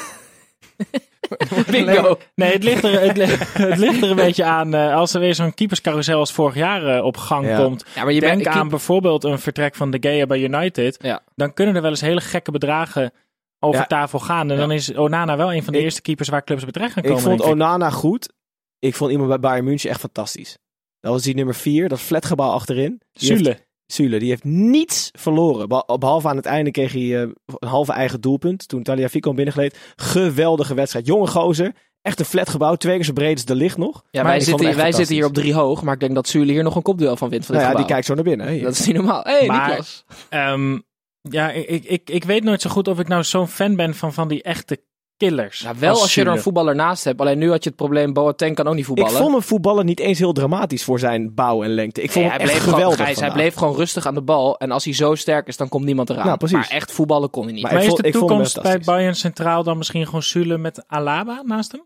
Bingo! 1.72 2.18
Nee, 2.36 2.52
het 2.52 2.64
ligt 2.64 2.84
er, 2.84 3.02
het, 3.02 3.18
li- 3.18 3.26
het 3.68 3.78
ligt 3.78 4.02
er 4.04 4.10
een 4.10 4.16
beetje 4.16 4.44
aan. 4.44 4.74
eh, 4.74 4.96
als 4.96 5.14
er 5.14 5.20
weer 5.20 5.36
zo'n 5.36 5.54
keeperscarousel 5.54 6.20
als 6.20 6.32
vorig 6.34 6.56
jaar 6.56 6.96
eh, 6.98 7.04
op 7.04 7.18
gang 7.18 7.48
Ja. 7.48 7.58
komt. 7.58 7.86
Ja, 7.96 8.04
maar 8.04 8.14
je 8.14 8.20
Denk 8.20 8.44
bent, 8.44 8.56
aan 8.56 8.70
bijvoorbeeld 8.70 9.24
een 9.24 9.40
vertrek 9.40 9.76
van 9.76 9.92
De 9.92 9.98
Gea 10.02 10.26
bij 10.26 10.40
United. 10.40 10.98
Ja. 11.02 11.22
Dan 11.36 11.54
kunnen 11.54 11.76
er 11.76 11.82
wel 11.82 11.90
eens 11.90 12.02
hele 12.02 12.22
gekke 12.22 12.52
bedragen 12.52 13.12
over 13.60 13.80
Ja. 13.80 13.86
tafel 13.88 14.20
gaan. 14.20 14.52
En 14.52 14.58
dan 14.58 14.72
is 14.72 14.94
Onana 14.96 15.38
wel 15.38 15.54
een 15.54 15.64
van 15.64 15.74
de 15.74 15.80
Ik- 15.80 15.86
eerste 15.86 16.02
keepers 16.02 16.30
waar 16.30 16.44
clubs 16.44 16.64
bij 16.64 16.72
terecht 16.72 16.94
gaan 16.94 17.04
komen. 17.04 17.18
Ik 17.18 17.24
vond 17.24 17.40
ik. 17.42 17.46
Onana 17.48 17.90
goed. 17.90 18.34
Ik 18.80 18.96
vond 18.96 19.12
iemand 19.12 19.30
bij 19.30 19.40
Bayern 19.40 19.66
München 19.66 19.90
echt 19.90 20.00
fantastisch. 20.00 20.58
Dat 21.00 21.12
was 21.14 21.24
die 21.24 21.36
nummer 21.36 21.56
4, 21.56 21.90
dat 21.90 22.00
flatgebouw 22.00 22.50
achterin. 22.50 23.02
Zule. 23.14 23.58
Zule, 23.88 24.20
die 24.20 24.30
heeft 24.30 24.44
niets 24.44 25.10
verloren. 25.20 25.68
Beh- 25.68 25.98
Behalve 26.00 26.28
aan 26.28 26.36
het 26.36 26.46
einde 26.46 26.72
kreeg 26.72 26.92
hij 26.92 27.02
eh, 27.22 27.30
een 27.46 27.68
halve 27.68 27.92
eigen 27.94 28.22
doelpunt. 28.22 28.68
Toen 28.68 28.84
Taliafico 28.84 29.28
hem 29.28 29.36
binnengleed. 29.36 29.78
Geweldige 29.96 30.74
wedstrijd. 30.74 31.06
Jonge 31.06 31.28
gozer. 31.28 31.74
Echt 32.02 32.20
een 32.20 32.26
flatgebouw. 32.26 32.76
Twee 32.76 32.96
keer 32.96 33.06
zo 33.06 33.14
breed 33.14 33.34
als 33.34 33.46
de 33.46 33.56
licht 33.56 33.78
nog. 33.78 34.04
Ja, 34.12 34.22
Maar 34.22 34.32
wij, 34.32 34.40
zitten, 34.40 34.76
wij 34.76 34.92
zitten 34.92 35.16
hier 35.16 35.26
op 35.26 35.34
drie 35.34 35.54
hoog, 35.54 35.82
maar 35.82 35.94
ik 35.94 36.00
denk 36.00 36.16
dat 36.16 36.28
Zule 36.28 36.52
hier 36.52 36.64
nog 36.64 36.76
een 36.76 36.82
kopduel 36.82 37.16
van 37.18 37.30
wint 37.30 37.46
van 37.46 37.56
dit 37.56 37.64
Nou 37.64 37.76
ja, 37.76 37.80
die 37.80 37.86
gebouw. 37.86 37.94
kijkt 37.94 38.06
zo 38.08 38.14
naar 38.14 38.24
binnen. 38.24 38.48
hè. 38.48 38.64
Dat 38.64 38.74
is 38.80 38.86
niet 38.86 38.96
normaal. 38.96 39.22
Hé, 39.24 39.38
hey, 39.38 39.48
Maar- 39.48 39.68
Niklas. 39.68 40.06
Ehm, 40.30 40.80
ja, 41.22 41.52
ik, 41.52 41.68
ik, 41.68 41.84
ik, 41.84 42.10
ik 42.10 42.24
weet 42.24 42.44
nooit 42.44 42.62
zo 42.62 42.70
goed 42.70 42.88
of 42.88 43.00
ik 43.00 43.08
nou 43.08 43.24
zo'n 43.24 43.48
fan 43.48 43.76
ben 43.76 43.96
van, 43.96 44.14
van 44.14 44.28
die 44.28 44.44
echte 44.44 44.82
killers. 45.18 45.60
Ja, 45.60 45.76
wel 45.76 46.02
als 46.02 46.14
je 46.16 46.22
er 46.22 46.28
een 46.28 46.40
voetballer 46.40 46.76
naast 46.76 47.04
hebt. 47.04 47.20
Alleen 47.22 47.38
nu 47.38 47.50
had 47.50 47.64
je 47.64 47.70
het 47.70 47.78
probleem, 47.78 48.14
Boateng 48.14 48.56
kan 48.56 48.66
ook 48.68 48.72
niet 48.74 48.82
Ik 48.82 48.88
voetballen. 48.88 49.12
vond 49.20 49.32
hem 49.32 49.42
voetballen 49.42 49.86
niet 49.86 50.00
eens 50.00 50.20
heel 50.20 50.34
dramatisch 50.34 50.84
voor 50.84 51.00
zijn 51.00 51.34
bouw 51.34 51.64
en 51.64 51.70
lengte. 51.74 52.02
Ik 52.02 52.12
vond 52.12 52.26
Nee, 52.26 52.34
hem 52.34 52.42
hij 52.42 52.50
echt 52.50 52.60
bleef 52.60 52.74
geweldig 52.74 52.98
Gewoon, 52.98 53.14
Gijs, 53.16 53.26
hij 53.28 53.36
bleef 53.36 53.56
gewoon 53.56 53.76
rustig 53.76 54.06
aan 54.08 54.14
de 54.14 54.22
bal. 54.22 54.58
En 54.58 54.72
als 54.72 54.84
hij 54.84 54.94
zo 54.94 55.16
sterk 55.16 55.48
is, 55.48 55.58
dan 55.58 55.70
komt 55.70 55.86
niemand 55.86 56.10
eraan. 56.10 56.26
Nou, 56.26 56.38
precies. 56.38 56.58
Maar 56.58 56.70
echt 56.70 56.92
voetballen 56.92 57.30
kon 57.30 57.44
hij 57.44 57.54
niet. 57.54 57.64
Maar 57.64 57.74
Maar 57.74 57.84
ik 57.84 57.88
is 57.90 57.96
de 57.96 58.04
ik 58.08 58.14
toekomst 58.14 58.62
bij. 58.62 58.80
Bayern 58.80 59.16
Centraal 59.16 59.64
dan 59.64 59.78
misschien 59.78 60.06
gewoon 60.06 60.24
Zule 60.24 60.58
met 60.58 60.84
Alaba 60.88 61.42
naast 61.46 61.72
hem? 61.72 61.82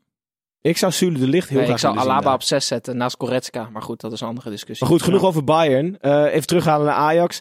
Ik 0.62 0.78
zou 0.78 0.92
Zule 0.92 1.20
de 1.20 1.28
Licht 1.28 1.50
heel 1.50 1.58
Nee, 1.58 1.66
graag 1.68 1.78
ik 1.78 1.84
zou 1.84 1.98
Alaba 1.98 2.22
daar. 2.22 2.34
op 2.34 2.44
6 2.44 2.68
zetten 2.68 2.98
naast 2.98 3.16
Goretzka. 3.20 3.70
Maar 3.74 3.82
goed, 3.82 4.02
dat 4.02 4.12
is 4.12 4.22
een 4.22 4.28
andere 4.28 4.50
discussie. 4.50 4.88
Maar 4.88 4.96
goed, 4.96 5.06
genoeg 5.06 5.24
over 5.24 5.44
Bayern. 5.44 5.98
Eh, 6.00 6.34
even 6.34 6.48
terughalen 6.48 6.86
naar 6.86 6.96
Ajax. 6.96 7.40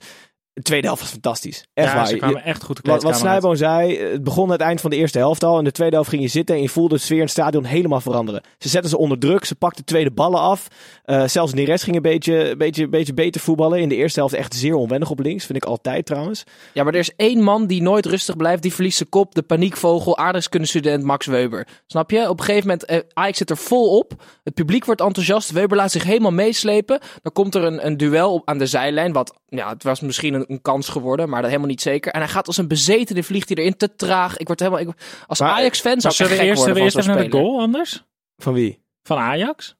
De 0.58 0.64
tweede 0.64 0.86
helft 0.86 1.02
was 1.02 1.10
fantastisch. 1.10 1.66
Echt 1.74 1.88
ja, 1.88 1.94
waar. 1.94 2.06
ze 2.06 2.16
kwamen 2.16 2.44
echt 2.44 2.62
goed 2.62 2.80
Wat, 2.82 3.02
wat. 3.02 3.16
Snijboon 3.16 3.56
zei, 3.56 3.98
het 3.98 4.24
begon 4.24 4.44
aan 4.44 4.50
het 4.50 4.60
eind 4.60 4.80
van 4.80 4.90
de 4.90 4.96
eerste 4.96 5.18
helft 5.18 5.44
al. 5.44 5.58
In 5.58 5.64
de 5.64 5.72
tweede 5.72 5.94
helft 5.94 6.10
ging 6.10 6.22
je 6.22 6.28
zitten 6.28 6.56
en 6.56 6.62
je 6.62 6.68
voelde 6.68 6.94
de 6.94 7.00
sfeer 7.00 7.16
in 7.16 7.22
het 7.22 7.30
stadion 7.30 7.64
helemaal 7.64 8.00
veranderen. 8.00 8.42
Ze 8.58 8.68
zetten 8.68 8.90
ze 8.90 8.98
onder 8.98 9.18
druk, 9.18 9.44
ze 9.44 9.54
pakten 9.54 9.84
tweede 9.84 10.10
ballen 10.10 10.40
af. 10.40 10.68
Eh, 11.04 11.26
zelfs 11.26 11.54
Neres 11.54 11.82
ging 11.82 11.96
een 11.96 12.02
beetje, 12.02 12.54
beetje, 12.56 12.88
beetje 12.88 13.14
beter 13.14 13.40
voetballen. 13.40 13.80
In 13.80 13.88
de 13.88 13.94
eerste 13.94 14.18
helft 14.18 14.34
echt 14.34 14.54
zeer 14.54 14.74
onwennig 14.74 15.10
op 15.10 15.18
links, 15.18 15.44
vind 15.46 15.58
ik 15.58 15.64
altijd 15.64 16.06
trouwens. 16.06 16.44
Ja, 16.72 16.84
maar 16.84 16.92
er 16.92 16.98
is 16.98 17.14
één 17.16 17.42
man 17.42 17.66
die 17.66 17.82
nooit 17.82 18.06
rustig 18.06 18.36
blijft. 18.36 18.62
Die 18.62 18.74
verliest 18.74 18.96
zijn 18.96 19.08
kop. 19.08 19.34
De 19.34 19.42
paniekvogel, 19.42 20.18
aardrijkskundestudent 20.18 21.04
Max 21.04 21.26
Weber. 21.26 21.66
Snap 21.86 22.10
je? 22.10 22.28
Op 22.28 22.38
een 22.38 22.44
gegeven 22.44 22.68
moment, 22.68 22.84
eh, 22.84 22.98
Ajax 23.12 23.38
zit 23.38 23.50
er 23.50 23.56
vol 23.56 23.98
op. 23.98 24.22
Het 24.44 24.54
publiek 24.54 24.84
wordt 24.84 25.00
enthousiast. 25.00 25.50
Weber 25.50 25.76
laat 25.76 25.90
zich 25.90 26.04
helemaal 26.04 26.32
meeslepen. 26.32 27.00
Dan 27.22 27.32
komt 27.32 27.54
er 27.54 27.64
een, 27.64 27.86
een 27.86 27.96
duel 27.96 28.32
op, 28.32 28.48
aan 28.48 28.58
de 28.58 28.66
zijlijn. 28.66 29.12
Wat, 29.12 29.38
ja, 29.48 29.68
het 29.68 29.82
was 29.82 30.00
misschien 30.00 30.34
een, 30.34 30.44
een 30.48 30.62
kans 30.62 30.88
geworden, 30.88 31.28
maar 31.28 31.40
dat 31.40 31.48
helemaal 31.50 31.70
niet 31.70 31.82
zeker. 31.82 32.12
En 32.12 32.20
hij 32.20 32.28
gaat 32.28 32.46
als 32.46 32.56
een 32.56 32.68
bezetene, 32.68 33.22
vliegt 33.22 33.48
hij 33.48 33.58
erin 33.58 33.76
te 33.76 33.94
traag. 33.94 34.36
Ik 34.36 34.46
word 34.46 34.60
helemaal, 34.60 34.80
ik, 34.80 34.88
als 35.26 35.40
Ajax-fan 35.40 36.00
zou 36.00 36.14
ik 36.14 36.20
gek 36.20 36.30
eerst, 36.30 36.38
worden 36.38 36.56
zullen 36.56 36.72
we 36.72 36.74
van 36.74 36.82
eerst 36.82 36.96
even 36.96 37.14
naar 37.14 37.30
de 37.30 37.46
goal 37.46 37.60
anders? 37.60 38.04
Van 38.36 38.52
wie? 38.52 38.82
Van 39.02 39.18
Ajax? 39.18 39.76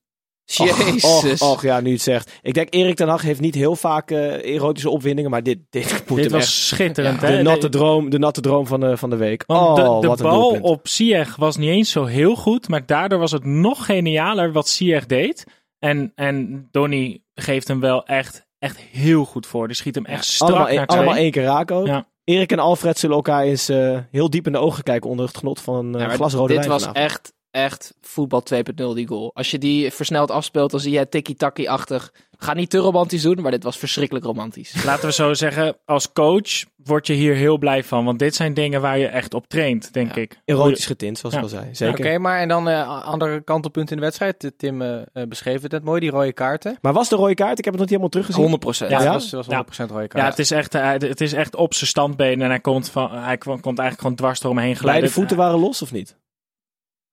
Jezus. 0.57 1.40
Och, 1.42 1.50
och, 1.50 1.62
ja, 1.62 1.81
nu 1.81 1.92
het 1.92 2.02
zegt. 2.02 2.38
Ik 2.42 2.54
denk 2.54 2.75
Erik 2.75 2.97
ten 2.97 3.09
Hag 3.09 3.23
heeft 3.23 3.40
niet 3.40 3.54
heel 3.54 3.76
vaak 3.76 4.11
eh, 4.11 4.54
erotische 4.54 4.90
opwindingen, 4.90 5.31
maar 5.31 5.42
dit, 5.42 5.59
dit 5.71 6.02
moet 6.09 6.23
Dit 6.23 6.31
was 6.31 6.42
echt... 6.42 6.52
schitterend. 6.52 7.21
De 7.21 7.26
hè? 7.26 7.42
natte 7.42 7.69
droom, 7.69 8.11
de 8.11 8.19
natte 8.19 8.40
droom 8.40 8.66
van 8.66 8.81
de, 8.81 8.97
van 8.97 9.11
de 9.11 9.16
week. 9.16 9.45
Want 9.47 9.78
oh, 9.78 9.95
de, 9.95 10.00
de 10.00 10.07
wat 10.07 10.21
een 10.21 10.26
bal 10.26 10.40
doelpunt. 10.40 10.64
op 10.64 10.88
Ziyech 10.88 11.37
was 11.37 11.57
niet 11.57 11.69
eens 11.69 11.90
zo 11.90 12.04
heel 12.04 12.35
goed, 12.35 12.69
maar 12.69 12.87
daardoor 12.87 13.19
was 13.19 13.33
het 13.33 13.45
nog 13.45 13.85
genialer 13.85 14.52
wat 14.52 14.69
Ziyech 14.69 15.07
deed. 15.07 15.45
En, 15.78 16.12
en 16.14 16.69
Donny 16.71 17.23
geeft 17.35 17.69
hem 17.69 17.81
wel 17.81 18.07
echt, 18.07 18.47
echt 18.59 18.77
heel 18.79 19.25
goed 19.25 19.47
voor. 19.47 19.67
Die 19.67 19.77
schiet 19.77 19.95
hem 19.95 20.05
echt 20.05 20.25
strak 20.25 20.49
Allemaal, 20.49 20.67
naar 20.69 20.77
één- 20.77 20.87
twee. 20.87 20.99
allemaal 20.99 21.17
één 21.19 21.31
keer 21.31 21.43
raken 21.43 21.77
ook. 21.77 21.87
Ja. 21.87 22.07
Erik 22.25 22.53
en 22.53 22.59
Alfred 22.59 22.99
zullen 22.99 23.17
elkaar 23.17 23.43
eens 23.43 23.69
eh, 23.69 23.99
heel 24.11 24.31
diep 24.31 24.47
in 24.47 24.53
de 24.53 24.59
ogen 24.59 24.83
kijken 24.83 25.11
onder 25.11 25.27
het 25.27 25.37
genot 25.37 25.61
van 25.61 25.75
een 25.87 25.93
Ja, 25.93 25.99
uh, 25.99 26.07
maar 26.07 26.15
glasrode 26.17 26.47
dit 26.49 26.57
wijn 26.57 26.69
was 26.69 26.83
vanavond. 26.83 27.05
echt, 27.11 27.33
echt 27.50 27.95
voetbal 28.00 28.43
2.0 28.55 28.61
die 28.95 29.07
goal. 29.07 29.31
Als 29.35 29.50
je 29.50 29.59
die 29.59 29.90
versneld 29.90 30.31
afspeelt, 30.31 30.71
dan 30.71 30.81
zie 30.81 30.93
je 30.93 31.09
tiki-taki-achtig. 31.09 32.12
Ga 32.40 32.55
niet 32.55 32.71
te 32.71 32.78
romantisch 32.78 33.23
doen, 33.23 33.40
maar 33.43 33.50
dit 33.50 33.62
was 33.62 33.76
verschrikkelijk 33.78 34.25
romantisch. 34.26 34.75
Laten 34.85 35.07
we 35.07 35.12
zo 35.12 35.35
zeggen, 35.35 35.76
als 35.85 36.12
coach 36.12 36.64
word 36.85 37.07
je 37.07 37.12
hier 37.12 37.35
heel 37.35 37.59
blij 37.59 37.85
van. 37.85 38.05
Want 38.05 38.19
dit 38.19 38.35
zijn 38.35 38.55
dingen 38.55 38.81
waar 38.81 38.99
je 38.99 39.07
echt 39.07 39.35
op 39.35 39.49
traint, 39.49 39.93
denk 39.93 40.14
Ja. 40.14 40.21
ik. 40.23 40.40
Erotisch 40.45 40.87
getint, 40.87 41.19
zoals 41.19 41.35
Ja. 41.35 41.40
ik 41.40 41.47
al 41.47 41.50
zei. 41.52 41.75
Zeker. 41.75 41.99
Oké, 42.07 42.19
maar 42.19 42.38
en 42.40 42.49
dan 42.49 42.69
eh 42.69 43.05
andere 43.05 43.40
kantelpunt 43.45 43.90
in 43.90 43.97
de 43.97 44.02
wedstrijd. 44.02 44.52
Tim 44.57 44.83
eh, 44.83 45.00
eh, 45.12 45.28
beschreef 45.28 45.62
het 45.62 45.73
net 45.73 45.85
mooi, 45.85 46.00
die 46.00 46.11
rode 46.11 46.33
kaarten. 46.33 46.78
Maar 46.81 46.93
was 46.93 47.09
de 47.09 47.17
rode 47.17 47.35
kaart? 47.35 47.59
Ik 47.59 47.64
heb 47.64 47.75
het 47.75 47.83
nog 47.83 47.90
niet 47.90 48.00
helemaal 48.00 48.09
teruggezien. 48.09 48.40
100 48.43 48.62
procent. 48.62 48.90
Ja, 48.90 49.02
Ja, 49.02 49.12
was, 49.12 49.31
was 49.31 49.47
100% 49.47 49.90
rode 49.90 50.07
kaart. 50.09 50.12
Ja, 50.25 50.31
het 50.31 50.38
is 50.38 50.50
echt, 50.50 50.73
het 50.73 51.21
is 51.21 51.33
echt 51.33 51.57
op 51.57 51.75
zijn 51.75 51.88
standbeen 51.88 52.43
en 52.43 52.49
hij 52.49 52.61
komt, 52.61 52.90
van, 52.90 53.11
hij 53.11 53.38
komt 53.38 53.64
eigenlijk 53.64 54.00
gewoon 54.00 54.17
dwars 54.17 54.43
eromheen 54.43 54.76
glijden. 54.76 55.00
Beide 55.00 55.11
voeten 55.19 55.37
waren 55.37 55.59
los 55.59 55.83
of 55.83 55.93
niet? 55.93 56.17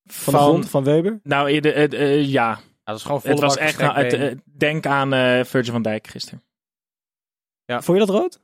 Van, 0.06 0.34
de 0.34 0.40
grond, 0.40 0.70
van 0.70 0.84
Weber? 0.84 1.20
Nou, 1.24 1.52
eh, 1.52 1.62
de- 1.62 1.72
eh, 1.74 1.84
eh, 2.14 2.26
ja. 2.28 2.50
Ja, 2.50 2.60
dat 2.84 2.96
is 2.96 3.04
gewoon 3.04 3.22
Het 3.24 3.40
was 3.40 3.58
echt, 3.58 3.80
nou, 3.80 3.98
het, 4.04 4.38
denk 4.58 4.86
aan 4.86 5.14
eh 5.14 5.44
Virgil 5.44 5.74
van 5.74 5.82
Dijk 5.82 6.08
gisteren. 6.08 6.44
Vond 7.66 8.00
je 8.00 8.06
dat 8.06 8.10
rood? 8.10 8.40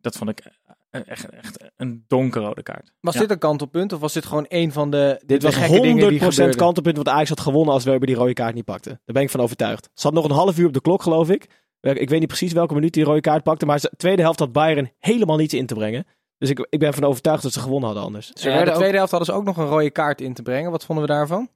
Dat 0.00 0.16
vond 0.16 0.30
ik 0.30 0.42
echt, 0.90 1.28
echt 1.28 1.70
een 1.76 2.04
donkerrode 2.06 2.62
kaart. 2.62 2.92
Was 3.00 3.14
Ja. 3.14 3.20
dit 3.20 3.30
een 3.30 3.38
kantelpunt 3.38 3.92
of 3.92 4.00
was 4.00 4.12
dit 4.12 4.26
gewoon 4.26 4.44
een 4.48 4.72
van 4.72 4.90
de, 4.90 5.16
de 5.20 5.26
Dit 5.26 5.42
was 5.42 5.54
gekke 5.54 5.80
dingen 5.80 6.08
die 6.08 6.18
100% 6.20 6.34
gebeurden? 6.34 6.56
kantelpunt 6.56 6.96
wat 6.96 7.08
Ajax 7.08 7.28
had 7.28 7.40
gewonnen 7.40 7.74
als 7.74 7.84
Weber 7.84 8.06
die 8.06 8.16
rode 8.16 8.32
kaart 8.32 8.54
niet 8.54 8.64
pakte. 8.64 8.88
Daar 8.88 9.00
ben 9.14 9.22
ik 9.22 9.30
van 9.30 9.40
overtuigd. 9.40 9.88
Zat 9.94 10.12
nog 10.12 10.24
een 10.24 10.30
half 10.30 10.58
uur 10.58 10.66
op 10.66 10.72
de 10.72 10.80
klok, 10.80 11.02
geloof 11.02 11.30
ik. 11.30 11.42
Ik 11.80 12.08
weet 12.08 12.18
niet 12.18 12.28
precies 12.28 12.52
welke 12.52 12.74
minuut 12.74 12.92
die 12.92 13.04
rode 13.04 13.20
kaart 13.20 13.42
pakte. 13.42 13.66
Maar 13.66 13.80
de 13.80 13.90
tweede 13.96 14.22
helft 14.22 14.38
had 14.38 14.52
Bayern 14.52 14.90
helemaal 14.98 15.36
niets 15.36 15.54
in 15.54 15.66
te 15.66 15.74
brengen. 15.74 16.06
Dus 16.38 16.50
ik, 16.50 16.66
ik 16.70 16.78
ben 16.78 16.94
van 16.94 17.04
overtuigd 17.04 17.42
dat 17.42 17.52
ze 17.52 17.60
gewonnen 17.60 17.84
hadden 17.86 18.04
anders. 18.04 18.30
Ze 18.34 18.50
Ja, 18.50 18.64
de 18.64 18.70
ook- 18.70 18.76
tweede 18.76 18.96
helft 18.96 19.10
hadden 19.10 19.28
ze 19.34 19.34
ook 19.40 19.44
nog 19.44 19.56
een 19.56 19.66
rode 19.66 19.90
kaart 19.90 20.20
in 20.20 20.34
te 20.34 20.42
brengen. 20.42 20.70
Wat 20.70 20.84
vonden 20.84 21.06
we 21.06 21.12
daarvan? 21.12 21.48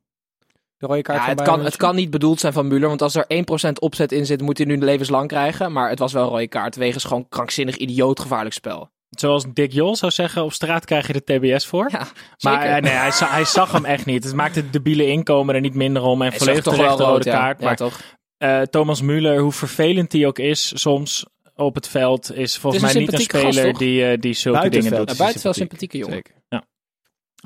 De 0.77 0.87
rode 0.87 1.03
kaart 1.03 1.19
Ja, 1.19 1.25
van 1.25 1.35
het, 1.37 1.43
kan, 1.47 1.65
het 1.65 1.77
kan 1.77 1.95
niet 1.95 2.11
bedoeld 2.11 2.41
zijn 2.41 2.53
van 2.53 2.69
Müller, 2.73 2.81
want 2.89 3.03
als 3.03 3.15
er 3.15 3.25
1% 3.69 3.73
opzet 3.79 4.13
in 4.13 4.27
zit, 4.27 4.41
moet 4.41 4.59
hij 4.59 4.67
nu 4.67 4.77
levenslang 4.79 5.29
krijgen. 5.29 5.73
Maar 5.73 5.89
het 5.91 5.99
was 5.99 6.13
wel 6.13 6.23
een 6.23 6.29
rode 6.31 6.49
kaart, 6.49 6.77
wegens 6.77 7.05
gewoon 7.05 7.29
krankzinnig 7.29 7.77
idioot 7.77 8.21
gevaarlijk 8.21 8.55
spel. 8.55 8.91
Zoals 9.11 9.45
Dick 9.53 9.73
Jol 9.73 9.97
zou 9.97 10.13
zeggen, 10.13 10.45
op 10.45 10.53
straat 10.53 10.85
krijg 10.85 11.07
je 11.07 11.13
de 11.13 11.25
TBS 11.25 11.67
voor. 11.67 11.89
Ja, 11.93 11.99
maar 11.99 12.61
zeker. 12.63 12.77
eh, 12.77 12.83
nee, 12.83 12.93
hij, 12.93 13.11
hij 13.29 13.45
zag 13.45 13.73
hem 13.73 13.85
echt 13.85 14.07
niet. 14.07 14.25
Het 14.25 14.35
maakte 14.35 14.61
het 14.61 14.73
debiele 14.73 15.07
inkomen 15.07 15.55
er 15.55 15.61
niet 15.61 15.75
minder 15.75 16.03
om. 16.03 16.23
En 16.23 16.29
Hij 16.29 16.39
volledig 16.39 16.65
zag 16.65 16.73
toch 16.75 16.83
terecht 16.83 16.99
de 16.99 17.05
rode 17.05 17.31
ja. 17.31 17.37
kaart. 17.37 17.59
Ja, 17.61 17.65
maar 17.65 17.77
toch? 17.77 18.01
eh, 18.37 18.61
Thomas 18.61 19.03
Müller, 19.03 19.37
hoe 19.39 19.53
vervelend 19.53 20.13
hij 20.13 20.27
ook 20.27 20.39
is 20.39 20.81
soms 20.81 21.27
op 21.67 21.75
het 21.75 21.89
veld, 21.89 22.35
is 22.35 22.59
volgens 22.59 22.83
is 22.83 22.89
mij 22.93 23.03
een 23.03 23.07
niet 23.09 23.19
een 23.19 23.25
speler 23.25 23.65
gast, 23.65 23.79
die, 23.79 24.05
eh, 24.05 24.21
die 24.21 24.33
zulke 24.33 24.69
dingen 24.69 24.83
doet. 24.83 24.93
veld 24.93 25.07
Ja, 25.07 25.13
is 25.13 25.19
buiten 25.19 25.41
hij 25.41 25.43
wel 25.43 25.53
sympathieke 25.53 25.99
jongen. 25.99 26.15
Zeker. 26.15 26.39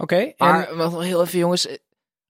Oké, 0.00 0.16
en 0.16 0.34
Maar 0.36 0.76
wat 0.76 0.90
wel 0.90 1.02
heel 1.02 1.22
even 1.22 1.38
jongens, 1.38 1.68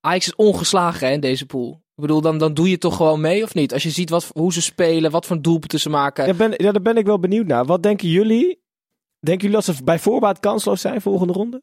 Ajax 0.01 0.27
is 0.27 0.35
ongeslagen 0.35 1.07
hè, 1.07 1.13
in 1.13 1.21
deze 1.21 1.47
pool. 1.47 1.71
Ik 1.73 2.03
bedoel, 2.03 2.21
dan, 2.21 2.39
dan 2.39 2.55
doe 2.55 2.71
je 2.71 2.79
toch 2.79 2.97
gewoon 2.97 3.21
mee 3.21 3.43
of 3.43 3.55
niet? 3.55 3.73
Als 3.73 3.83
je 3.83 3.91
ziet 3.91 4.11
wat, 4.11 4.31
hoe 4.33 4.53
ze 4.53 4.63
spelen, 4.63 5.11
wat 5.11 5.27
voor 5.27 5.43
doelpunten 5.43 5.81
ze 5.81 5.89
maken. 5.91 6.27
Ja, 6.27 6.35
ben, 6.35 6.51
ja, 6.57 6.73
daar 6.73 6.83
ben 6.83 6.97
ik 6.97 7.07
wel 7.07 7.19
benieuwd 7.19 7.47
naar. 7.47 7.65
Wat 7.65 7.83
denken 7.83 8.09
jullie? 8.09 8.63
Denken 9.21 9.49
jullie 9.49 9.65
dat 9.65 9.77
ze 9.77 9.85
bij 9.85 9.99
voorbaat 9.99 10.41
kansloos 10.41 10.81
zijn 10.81 11.01
volgende 11.01 11.33
ronde? 11.33 11.63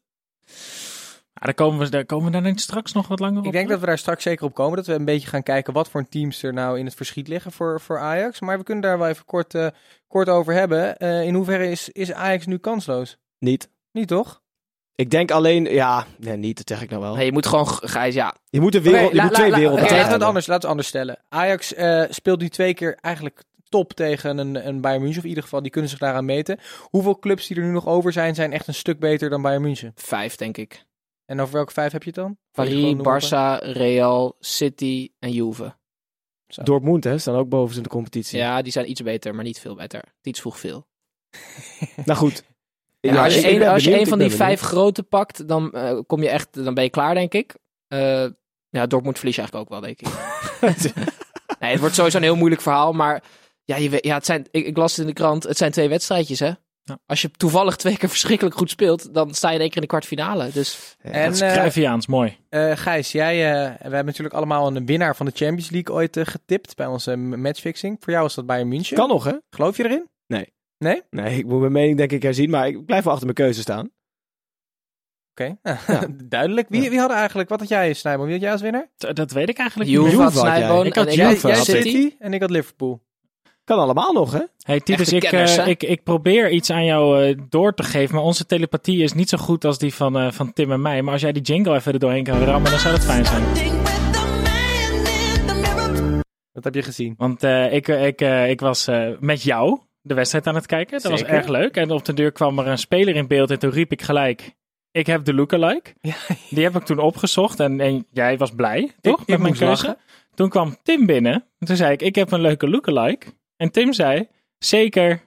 Ja, 1.34 1.44
daar, 1.44 1.54
komen 1.54 1.78
we, 1.78 1.88
daar 1.88 2.04
komen 2.04 2.32
we 2.32 2.40
niet 2.40 2.60
straks 2.60 2.92
nog 2.92 3.08
wat 3.08 3.18
langer 3.20 3.38
op. 3.38 3.44
ik 3.46 3.52
denk 3.52 3.68
dat 3.68 3.80
we 3.80 3.86
daar 3.86 3.98
straks 3.98 4.22
zeker 4.22 4.44
op 4.46 4.54
komen. 4.54 4.76
Dat 4.76 4.86
we 4.86 4.92
een 4.92 5.04
beetje 5.04 5.28
gaan 5.28 5.42
kijken 5.42 5.72
wat 5.72 5.90
voor 5.90 6.08
teams 6.08 6.42
er 6.42 6.52
nou 6.52 6.78
in 6.78 6.84
het 6.84 6.94
verschiet 6.94 7.28
liggen 7.28 7.52
voor, 7.52 7.80
voor 7.80 7.98
Ajax. 7.98 8.40
Maar 8.40 8.58
we 8.58 8.64
kunnen 8.64 8.84
daar 8.84 8.98
wel 8.98 9.08
even 9.08 9.24
kort, 9.24 9.54
eh, 9.54 9.66
kort 10.08 10.28
over 10.28 10.54
hebben. 10.54 10.96
Eh, 10.98 11.22
in 11.22 11.34
hoeverre 11.34 11.70
is, 11.70 11.88
is 11.88 12.12
Ajax 12.12 12.46
nu 12.46 12.58
kansloos? 12.58 13.16
Niet. 13.38 13.70
Niet 13.92 14.08
toch? 14.08 14.40
Ik 14.94 15.10
denk 15.10 15.30
alleen, 15.30 15.64
ja, 15.64 16.06
nee, 16.18 16.36
niet, 16.36 16.56
dat 16.56 16.68
zeg 16.68 16.82
ik 16.82 16.90
nou 16.90 17.02
wel. 17.02 17.14
Nee, 17.14 17.24
je 17.24 17.32
moet 17.32 17.46
gewoon, 17.46 17.66
Gijs, 17.68 18.14
ja. 18.14 18.34
Je 18.50 18.60
moet, 18.60 18.74
een 18.74 18.82
wereld, 18.82 19.10
je 19.10 19.16
la- 19.16 19.22
moet 19.22 19.34
twee 19.34 19.50
la- 19.50 19.56
werelden 19.56 19.80
hebben. 19.80 19.96
laten, 19.98 20.12
we 20.12 20.18
het 20.18 20.26
anders, 20.28 20.46
laten 20.46 20.68
we 20.68 20.68
het 20.68 20.70
anders 20.70 20.88
stellen. 20.88 21.18
Ajax 21.28 21.74
eh, 21.74 22.02
speelt 22.08 22.40
nu 22.40 22.48
twee 22.48 22.74
keer 22.74 22.94
eigenlijk 23.00 23.42
top 23.68 23.92
tegen 23.92 24.38
een, 24.38 24.66
een 24.68 24.80
Bayern 24.80 25.00
München. 25.02 25.18
Of 25.18 25.22
in 25.24 25.28
ieder 25.28 25.44
geval, 25.44 25.62
die 25.62 25.70
kunnen 25.70 25.90
zich 25.90 25.98
daaraan 25.98 26.24
meten. 26.24 26.58
Hoeveel 26.82 27.18
clubs 27.18 27.46
die 27.46 27.56
er 27.56 27.62
nu 27.62 27.70
nog 27.70 27.86
over 27.86 28.12
zijn, 28.12 28.34
zijn 28.34 28.52
echt 28.52 28.68
een 28.68 28.74
stuk 28.74 28.98
beter 28.98 29.30
dan 29.30 29.42
Bayern 29.42 29.62
München? 29.62 29.92
Vijf, 29.94 30.36
denk 30.36 30.56
ik. 30.56 30.84
En 31.32 31.40
over 31.40 31.54
welke 31.54 31.72
vijf 31.72 31.92
heb 31.92 32.02
je 32.02 32.08
het 32.08 32.18
dan? 32.18 32.36
Paris, 32.50 32.94
Barça, 32.94 33.64
Real, 33.72 34.36
City 34.40 35.10
en 35.18 35.32
Juve. 35.32 35.74
Dortmund, 36.46 37.04
hè, 37.04 37.18
staan 37.18 37.34
ook 37.34 37.48
boven 37.48 37.76
in 37.76 37.82
de 37.82 37.88
competitie. 37.88 38.38
Ja, 38.38 38.62
die 38.62 38.72
zijn 38.72 38.90
iets 38.90 39.02
beter, 39.02 39.34
maar 39.34 39.44
niet 39.44 39.58
veel 39.58 39.74
beter. 39.74 40.02
Iets 40.22 40.40
vroeg 40.40 40.58
veel. 40.58 40.86
Nou 42.04 42.18
goed. 42.18 42.44
Ja, 43.00 43.24
als 43.24 43.34
je, 43.34 43.50
een, 43.50 43.58
ben 43.58 43.68
als 43.68 43.82
je 43.82 43.88
benieuwd, 43.88 44.06
een 44.06 44.10
van 44.10 44.18
die 44.18 44.30
vijf 44.30 44.60
grote 44.60 45.02
pakt, 45.02 45.48
dan 45.48 45.72
eh, 45.72 45.98
kom 46.06 46.22
je 46.22 46.28
echt, 46.28 46.64
dan 46.64 46.74
ben 46.74 46.84
je 46.84 46.90
klaar, 46.90 47.14
denk 47.14 47.34
ik. 47.34 47.54
Eh 47.88 48.26
ja, 48.68 48.86
Dortmund 48.86 49.18
verlies 49.18 49.36
je 49.36 49.40
eigenlijk 49.40 49.70
ook 49.70 49.80
wel, 49.80 49.80
denk 49.80 50.00
ik. 50.00 50.08
nee, 51.60 51.70
het 51.70 51.80
wordt 51.80 51.94
sowieso 51.94 52.16
een 52.16 52.22
heel 52.22 52.36
moeilijk 52.36 52.62
verhaal, 52.62 52.92
maar 52.92 53.24
ja, 53.64 53.76
je 53.76 53.88
weet, 53.88 54.04
ja 54.04 54.14
het 54.14 54.26
zijn, 54.26 54.46
ik, 54.50 54.66
ik 54.66 54.76
las 54.76 54.90
het 54.90 55.00
in 55.00 55.06
de 55.06 55.12
krant, 55.12 55.42
het 55.42 55.56
zijn 55.56 55.72
twee 55.72 55.88
wedstrijdjes, 55.88 56.38
hè. 56.38 56.52
Ja. 56.92 56.98
Als 57.06 57.22
je 57.22 57.30
toevallig 57.30 57.76
twee 57.76 57.96
keer 57.96 58.08
verschrikkelijk 58.08 58.56
goed 58.56 58.70
speelt, 58.70 59.14
dan 59.14 59.34
sta 59.34 59.48
je 59.48 59.54
in 59.54 59.60
één 59.60 59.68
keer 59.68 59.76
in 59.76 59.82
de 59.82 59.88
kwartfinale. 59.88 60.50
Dus 60.52 60.96
En 61.02 61.24
Dat 61.24 61.34
is 61.34 61.40
eh, 61.40 61.52
Cruyffiaans, 61.52 62.06
mooi. 62.06 62.36
eh, 62.48 62.76
Gijs, 62.76 63.12
jij, 63.12 63.52
eh, 63.52 63.60
we 63.70 63.78
hebben 63.82 64.04
natuurlijk 64.04 64.34
allemaal 64.34 64.76
een 64.76 64.86
winnaar 64.86 65.16
van 65.16 65.26
de 65.26 65.32
Champions 65.34 65.70
League 65.70 65.94
ooit 65.94 66.18
getipt 66.22 66.76
bij 66.76 66.86
onze 66.86 67.16
matchfixing. 67.16 67.96
Voor 68.00 68.12
jou 68.12 68.24
was 68.24 68.34
dat 68.34 68.46
Bayern 68.46 68.68
München. 68.68 68.96
Kan 68.96 69.08
nog, 69.08 69.24
hè? 69.24 69.32
Geloof 69.50 69.76
je 69.76 69.84
erin? 69.84 70.08
Nee. 70.26 70.52
Nee? 70.78 71.02
Nee, 71.10 71.38
ik 71.38 71.46
moet 71.46 71.60
mijn 71.60 71.72
mening 71.72 71.96
denk 71.96 72.12
ik 72.12 72.22
herzien, 72.22 72.50
maar 72.50 72.66
ik 72.68 72.84
blijf 72.86 73.02
wel 73.04 73.12
achter 73.12 73.26
mijn 73.34 73.38
keuze 73.46 73.60
staan. 73.60 73.90
Oké, 75.30 75.56
duidelijk. 76.24 76.68
Wie, 76.68 76.90
wie 76.90 76.98
hadden 76.98 77.16
eigenlijk, 77.16 77.48
wat 77.48 77.60
had 77.60 77.68
jij 77.68 77.92
Snijboom? 77.92 78.24
Wie 78.24 78.34
had 78.34 78.42
jij 78.42 78.52
als 78.52 78.60
winnaar? 78.60 78.88
Dat 78.96 79.30
weet 79.32 79.48
ik 79.48 79.58
eigenlijk 79.58 79.90
niet. 79.90 79.98
Juve 80.00 80.16
had 80.22 80.32
had 80.32 80.42
jij. 80.42 80.56
Snijboon 80.56 80.86
Ik 80.86 80.94
had 80.94 81.06
en 81.06 81.14
Juve 81.14 81.46
had 81.48 81.56
had. 81.56 81.66
City 81.66 82.14
en 82.18 82.34
ik 82.34 82.40
had 82.40 82.50
Liverpool. 82.50 83.02
Kan 83.64 83.78
allemaal 83.78 84.12
nog, 84.12 84.32
hè? 84.32 84.42
Hey 84.58 84.80
Titus, 84.80 85.12
ik, 85.12 85.20
kenners, 85.20 85.56
eh, 85.56 85.66
ik, 85.66 85.82
ik 85.82 86.02
probeer 86.02 86.50
iets 86.50 86.70
aan 86.70 86.84
jou 86.84 87.22
eh, 87.22 87.38
door 87.48 87.74
te 87.74 87.82
geven, 87.82 88.14
maar 88.14 88.24
onze 88.24 88.46
telepathie 88.46 89.02
is 89.02 89.12
niet 89.12 89.28
zo 89.28 89.38
goed 89.38 89.64
als 89.64 89.78
die 89.78 89.94
van, 89.94 90.18
eh, 90.18 90.32
van 90.32 90.52
Tim 90.52 90.72
en 90.72 90.82
mij. 90.82 91.02
Maar 91.02 91.12
als 91.12 91.22
jij 91.22 91.32
die 91.32 91.42
jingle 91.42 91.74
even 91.74 91.92
er 91.92 91.98
doorheen 91.98 92.24
kan 92.24 92.44
rammen, 92.44 92.70
dan 92.70 92.80
zou 92.80 92.94
dat 92.94 93.04
fijn 93.04 93.24
zijn. 93.24 93.44
Wat 96.52 96.64
heb 96.64 96.74
je 96.74 96.82
gezien? 96.82 97.14
Want 97.16 97.42
eh, 97.42 97.72
ik, 97.72 97.88
ik, 97.88 98.20
eh, 98.20 98.50
ik 98.50 98.60
was 98.60 98.86
eh, 98.86 99.08
met 99.20 99.42
jou 99.42 99.80
de 100.00 100.14
wedstrijd 100.14 100.46
aan 100.46 100.54
het 100.54 100.66
kijken. 100.66 101.02
Dat 101.02 101.10
was 101.10 101.22
erg 101.22 101.48
leuk. 101.48 101.76
En 101.76 101.90
op 101.90 102.04
de 102.04 102.12
deur 102.12 102.32
kwam 102.32 102.58
er 102.58 102.66
een 102.66 102.78
speler 102.78 103.16
in 103.16 103.26
beeld 103.26 103.50
en 103.50 103.58
toen 103.58 103.70
riep 103.70 103.92
ik 103.92 104.02
gelijk... 104.02 104.54
Ik 104.90 105.06
heb 105.06 105.24
de 105.24 105.34
lookalike. 105.34 105.94
Ja. 106.00 106.14
Die 106.50 106.64
heb 106.64 106.76
ik 106.76 106.82
toen 106.82 106.98
opgezocht 106.98 107.60
en, 107.60 107.80
en 107.80 108.06
jij 108.10 108.36
was 108.38 108.50
blij, 108.50 108.92
toch? 109.00 109.20
ik 109.20 109.26
met 109.26 109.26
mijn 109.26 109.42
moest 109.42 109.58
keuze. 109.58 109.86
lachen. 109.86 110.02
Toen 110.34 110.48
kwam 110.48 110.76
Tim 110.82 111.06
binnen. 111.06 111.32
En 111.58 111.66
toen 111.66 111.76
zei 111.76 111.92
ik, 111.92 112.02
ik 112.02 112.14
heb 112.14 112.32
een 112.32 112.40
leuke 112.40 112.68
lookalike. 112.68 113.26
En 113.62 113.70
Tim 113.70 113.92
zei, 113.92 114.28
zeker. 114.58 115.20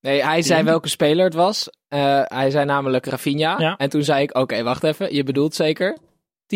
Nee, 0.00 0.24
hij 0.24 0.42
zei 0.42 0.62
welke 0.62 0.88
speler 0.88 1.24
het 1.24 1.34
was. 1.34 1.70
Eh, 1.88 2.20
hij 2.24 2.50
zei 2.50 2.64
namelijk 2.64 3.06
Rafinha. 3.06 3.58
Ja. 3.58 3.76
En 3.76 3.90
toen 3.90 4.02
zei 4.02 4.22
ik, 4.22 4.36
oké, 4.36 4.62
wacht 4.62 4.82
even. 4.84 5.14
Je 5.14 5.22
bedoelt 5.22 5.54
zeker 5.54 5.96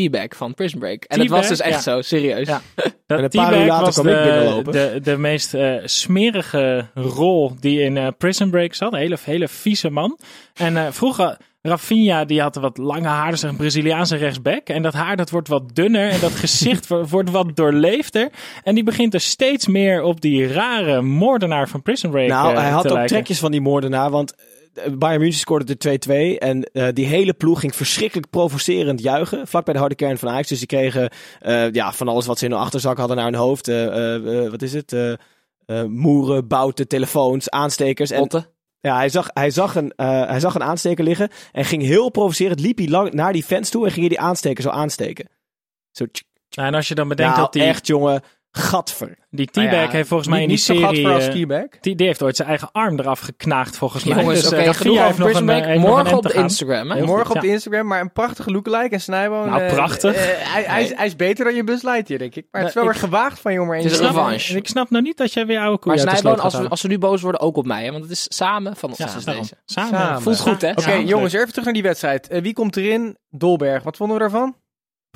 T-Bag 0.06 0.28
van 0.36 0.54
Prison 0.54 0.80
Break. 0.80 1.04
En 1.04 1.20
het 1.20 1.28
was 1.28 1.48
dus 1.48 1.60
echt 1.60 1.84
ja. 1.84 1.92
zo, 1.94 2.02
serieus. 2.02 2.48
Ja. 2.48 2.60
En 3.06 3.22
Dat 3.22 3.34
een 3.34 3.40
paar 3.42 3.60
uur 3.60 3.66
later 3.66 3.92
kwam 3.92 4.06
ik 4.08 4.14
de, 4.14 4.22
binnenlopen. 4.22 4.72
de, 4.72 5.00
de 5.02 5.16
meest 5.18 5.54
eh, 5.54 5.74
smerige 5.84 6.86
rol 6.94 7.52
die 7.60 7.80
in 7.80 7.96
eh, 7.96 8.06
Prison 8.18 8.50
Break 8.50 8.74
zat. 8.74 8.92
Een 8.92 8.98
hele, 8.98 9.16
hele 9.24 9.48
vieze 9.48 9.90
man. 9.90 10.18
En 10.54 10.76
eh, 10.76 10.86
vroeger, 10.90 11.36
Rafinha 11.62 12.24
die 12.24 12.40
had 12.40 12.54
wat 12.56 12.78
lange 12.78 13.06
haar, 13.08 13.30
dus 13.30 13.42
een 13.42 13.56
Braziliaanse 13.56 14.16
rechtsback. 14.16 14.68
En 14.68 14.82
dat 14.82 14.94
haar 14.94 15.16
dat 15.16 15.30
wordt 15.30 15.48
wat 15.48 15.74
dunner 15.74 16.08
en 16.10 16.20
dat 16.20 16.32
gezicht 16.32 16.86
wo- 16.88 17.04
wordt 17.04 17.30
wat 17.30 17.56
doorleefder. 17.56 18.28
En 18.62 18.74
die 18.74 18.84
begint 18.84 19.14
er 19.14 19.20
steeds 19.20 19.66
meer 19.66 20.02
op 20.02 20.20
die 20.20 20.52
rare 20.52 21.02
moordenaar 21.02 21.68
van 21.68 21.82
Prison 21.82 22.10
Break 22.10 22.28
nou, 22.28 22.56
hij 22.56 22.70
had 22.70 22.82
te 22.82 22.88
ook 22.88 22.94
lijken. 22.94 23.14
trekjes 23.14 23.38
van 23.38 23.50
die 23.50 23.60
moordenaar, 23.60 24.10
want 24.10 24.34
Bayern 24.98 25.20
München 25.20 25.40
scoorde 25.40 25.76
de 25.76 25.98
2-2 26.36 26.38
en 26.38 26.62
eh, 26.62 26.88
die 26.92 27.06
hele 27.06 27.32
ploeg 27.32 27.60
ging 27.60 27.74
verschrikkelijk 27.74 28.30
provocerend 28.30 29.00
juichen, 29.00 29.46
vlak 29.46 29.64
bij 29.64 29.74
de 29.74 29.80
harde 29.80 29.94
kern 29.94 30.18
van 30.18 30.28
Ajax. 30.28 30.48
Dus 30.48 30.58
die 30.58 30.66
kregen 30.66 31.10
eh, 31.40 31.72
ja, 31.72 31.92
van 31.92 32.08
alles 32.08 32.26
wat 32.26 32.38
ze 32.38 32.44
in 32.44 32.50
hun 32.50 32.60
achterzak 32.60 32.98
hadden 32.98 33.16
naar 33.16 33.24
hun 33.24 33.34
hoofd. 33.34 33.68
eh, 33.68 33.86
eh, 33.86 34.44
eh, 34.44 34.50
wat 34.50 34.62
is 34.62 34.72
het? 34.72 34.92
Eh, 34.92 35.12
eh, 35.12 35.84
moeren, 35.84 36.48
bouten, 36.48 36.88
telefoons, 36.88 37.50
aanstekers. 37.50 38.10
En 38.10 38.18
Botten. 38.20 38.46
ja, 38.80 38.96
hij 38.96 39.08
zag, 39.08 39.30
hij, 39.32 39.50
zag 39.50 39.74
een, 39.74 39.92
eh, 39.96 40.26
hij 40.26 40.40
zag 40.40 40.54
een 40.54 40.62
aansteker 40.62 41.04
liggen 41.04 41.28
en 41.52 41.64
ging 41.64 41.82
heel 41.82 42.10
provocerend, 42.10 42.60
liep 42.60 42.78
hij 42.78 42.88
lang 42.88 43.12
naar 43.12 43.32
die 43.32 43.44
fans 43.44 43.70
toe 43.70 43.84
en 43.84 43.90
ging 43.90 44.00
hij 44.06 44.16
die 44.16 44.20
aansteker 44.26 44.62
zo 44.62 44.68
aansteken. 44.70 45.28
Zo, 45.90 46.04
tsk. 46.12 46.24
Nou, 46.50 46.68
en 46.68 46.74
als 46.74 46.88
je 46.88 46.94
dan 46.94 47.08
bedenkt 47.08 47.32
nou, 47.32 47.44
dat 47.44 47.52
die, 47.52 47.62
echt 47.62 47.86
jongen, 47.86 48.22
gadver. 48.58 49.18
die 49.30 49.46
T-Bag 49.46 49.64
Nou 49.64 49.76
ja, 49.76 49.88
heeft 49.90 50.08
volgens 50.08 50.28
mij 50.28 50.46
Niet- 50.46 50.48
in 50.68 50.74
die 50.74 50.74
niet 50.74 50.84
zo 50.86 50.92
serie... 50.94 51.08
als 51.14 51.26
eh, 51.28 51.42
T-Bag. 51.42 51.80
die, 51.80 51.94
die 51.96 52.06
heeft 52.06 52.22
ooit 52.22 52.36
zijn 52.36 52.48
eigen 52.48 52.68
arm 52.72 52.98
eraf 52.98 53.20
geknaagd 53.20 53.76
volgens 53.76 54.04
mij. 54.04 54.18
Jongens, 54.18 54.40
Dus, 54.40 54.46
oké, 54.52 54.56
eh, 54.60 54.64
Rafinha 54.66 54.82
genoeg 54.82 54.96
heeft 55.06 55.20
over 55.20 55.44
nog 55.44 55.56
een, 55.56 55.62
eh, 55.64 55.74
een 55.74 55.80
Morgen 55.80 56.16
op 56.16 56.22
de. 56.22 56.32
Instagram, 56.32 56.90
hè? 56.90 57.04
Morgen 57.04 57.26
goed, 57.26 57.36
op 57.36 57.42
ja. 57.42 57.48
de 57.48 57.54
Instagram, 57.54 57.86
maar 57.86 58.00
een 58.00 58.12
prachtige 58.12 58.50
lookalike. 58.50 58.94
En 58.94 59.00
Snijboon... 59.00 59.48
Nou, 59.48 59.72
prachtig. 59.72 60.14
hij, 60.52 60.62
hij, 60.66 60.82
is, 60.82 60.94
hij 60.94 61.06
is 61.06 61.16
beter 61.16 61.44
dan 61.44 61.54
je 61.54 61.64
Buzz 61.64 61.82
Lightyear, 61.82 62.20
denk 62.20 62.34
ik. 62.34 62.46
Maar 62.50 62.60
het 62.60 62.68
is 62.70 62.76
wel 62.76 62.84
weer 62.84 62.94
gewaagd 62.94 63.40
van 63.40 63.52
jongen. 63.52 63.76
Het 63.76 63.84
is 63.84 63.90
een 63.90 63.96
snap- 63.96 64.14
revanche. 64.14 64.56
Ik 64.56 64.68
snap 64.68 64.90
nou 64.90 65.02
niet 65.02 65.16
dat 65.16 65.32
jij 65.32 65.46
weer 65.46 65.60
oude 65.60 65.78
koe 65.78 65.94
Maar 65.94 66.16
sloot 66.16 66.40
als, 66.40 66.50
we, 66.52 66.56
halen. 66.56 66.70
als 66.70 66.80
ze 66.80 66.86
nu 66.88 66.98
boos 66.98 67.22
worden, 67.22 67.40
ook 67.40 67.56
op 67.56 67.66
mij. 67.66 67.84
Hè? 67.84 67.90
Want 67.90 68.02
het 68.02 68.12
is 68.12 68.26
samen 68.28 68.76
van 68.76 68.88
ons 68.88 68.98
Ja, 68.98 69.16
is 69.16 69.24
deze. 69.24 69.54
Samen. 69.64 70.22
Voelt 70.22 70.40
goed, 70.40 70.60
hè? 70.62 70.70
Oké, 70.70 70.92
jongens, 70.92 71.32
even 71.32 71.48
terug 71.48 71.64
naar 71.64 71.74
die 71.74 71.82
wedstrijd. 71.82 72.28
Wie 72.42 72.52
komt 72.52 72.76
erin? 72.76 73.16
Dolberg. 73.30 73.82
Wat 73.82 73.96
vonden 73.96 74.16
we 74.16 74.22
daarvan? 74.22 74.56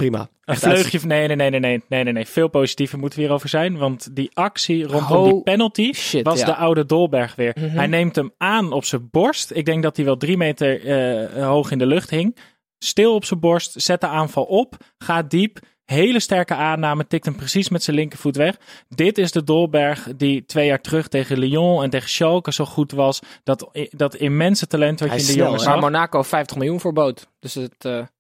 Prima. 0.03 0.21
Een 0.21 0.29
Echt 0.55 0.63
vleugje 0.63 1.01
van... 1.01 1.09
Nee, 1.09 1.27
nee, 1.27 1.37
nee, 1.37 1.51
nee, 1.51 1.61
nee, 1.89 2.05
nee, 2.05 2.13
nee. 2.13 2.27
Veel 2.27 2.49
positiever 2.49 2.99
moeten 2.99 3.19
we 3.19 3.25
hierover 3.25 3.49
zijn. 3.49 3.79
Want 3.79 4.17
die 4.17 4.31
actie 4.35 4.87
rondom 4.87 5.17
Oh, 5.17 5.25
die 5.25 5.43
penalty 5.43 5.93
shit, 5.93 6.25
was 6.25 6.39
ja. 6.39 6.45
de 6.45 6.55
oude 6.55 6.87
Dolberg 6.87 7.35
weer. 7.35 7.57
Mhm. 7.61 7.77
Hij 7.77 7.87
neemt 7.87 8.17
hem 8.17 8.33
aan 8.39 8.73
op 8.73 8.85
zijn 8.85 9.09
borst. 9.11 9.51
Ik 9.51 9.65
denk 9.65 9.83
dat 9.83 9.97
hij 9.97 10.05
wel 10.05 10.17
drie 10.17 10.37
meter 10.37 10.87
eh, 10.87 11.47
hoog 11.47 11.71
in 11.71 11.79
de 11.79 11.87
lucht 11.87 12.11
hing. 12.11 12.37
Stil 12.79 13.15
op 13.15 13.25
zijn 13.25 13.41
borst, 13.41 13.83
zet 13.83 14.01
de 14.01 14.07
aanval 14.07 14.45
op, 14.45 14.77
gaat 14.99 15.31
diep. 15.31 15.59
Hele 15.85 16.21
sterke 16.21 16.55
aanname, 16.55 17.07
tikt 17.07 17.25
hem 17.25 17.37
precies 17.37 17.69
met 17.69 17.83
zijn 17.83 17.97
linkervoet 17.97 18.37
weg. 18.37 18.57
Dit 18.89 19.19
is 19.19 19.33
de 19.33 19.45
Dolberg 19.45 20.09
die 20.17 20.45
twee 20.45 20.67
jaar 20.67 20.81
terug 20.81 21.09
tegen 21.09 21.39
Lyon 21.39 21.83
en 21.83 21.91
tegen 21.91 22.09
Schalke 22.09 22.53
zo 22.53 22.65
goed 22.65 22.93
was. 22.93 23.21
Dat, 23.45 23.71
dat 23.91 24.15
immense 24.15 24.67
talent 24.67 25.01
wat 25.01 25.09
Hij 25.09 25.19
je 25.19 25.25
in 25.25 25.33
de 25.33 25.39
jongen 25.39 25.61
snel, 25.61 25.73
Maar. 25.73 25.83
Monaco 25.83 26.23
50 26.23 26.57
miljoen 26.57 26.81
voor 26.81 26.93
boot. 26.93 27.29
Dus 27.39 27.55
het... 27.55 28.11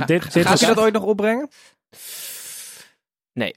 eh, 0.00 0.06
Dit, 0.06 0.32
dit 0.32 0.46
Gaat 0.46 0.60
hij 0.60 0.74
dat 0.74 0.84
ooit 0.84 0.92
nog 0.92 1.02
opbrengen? 1.02 1.48
Nee. 3.32 3.54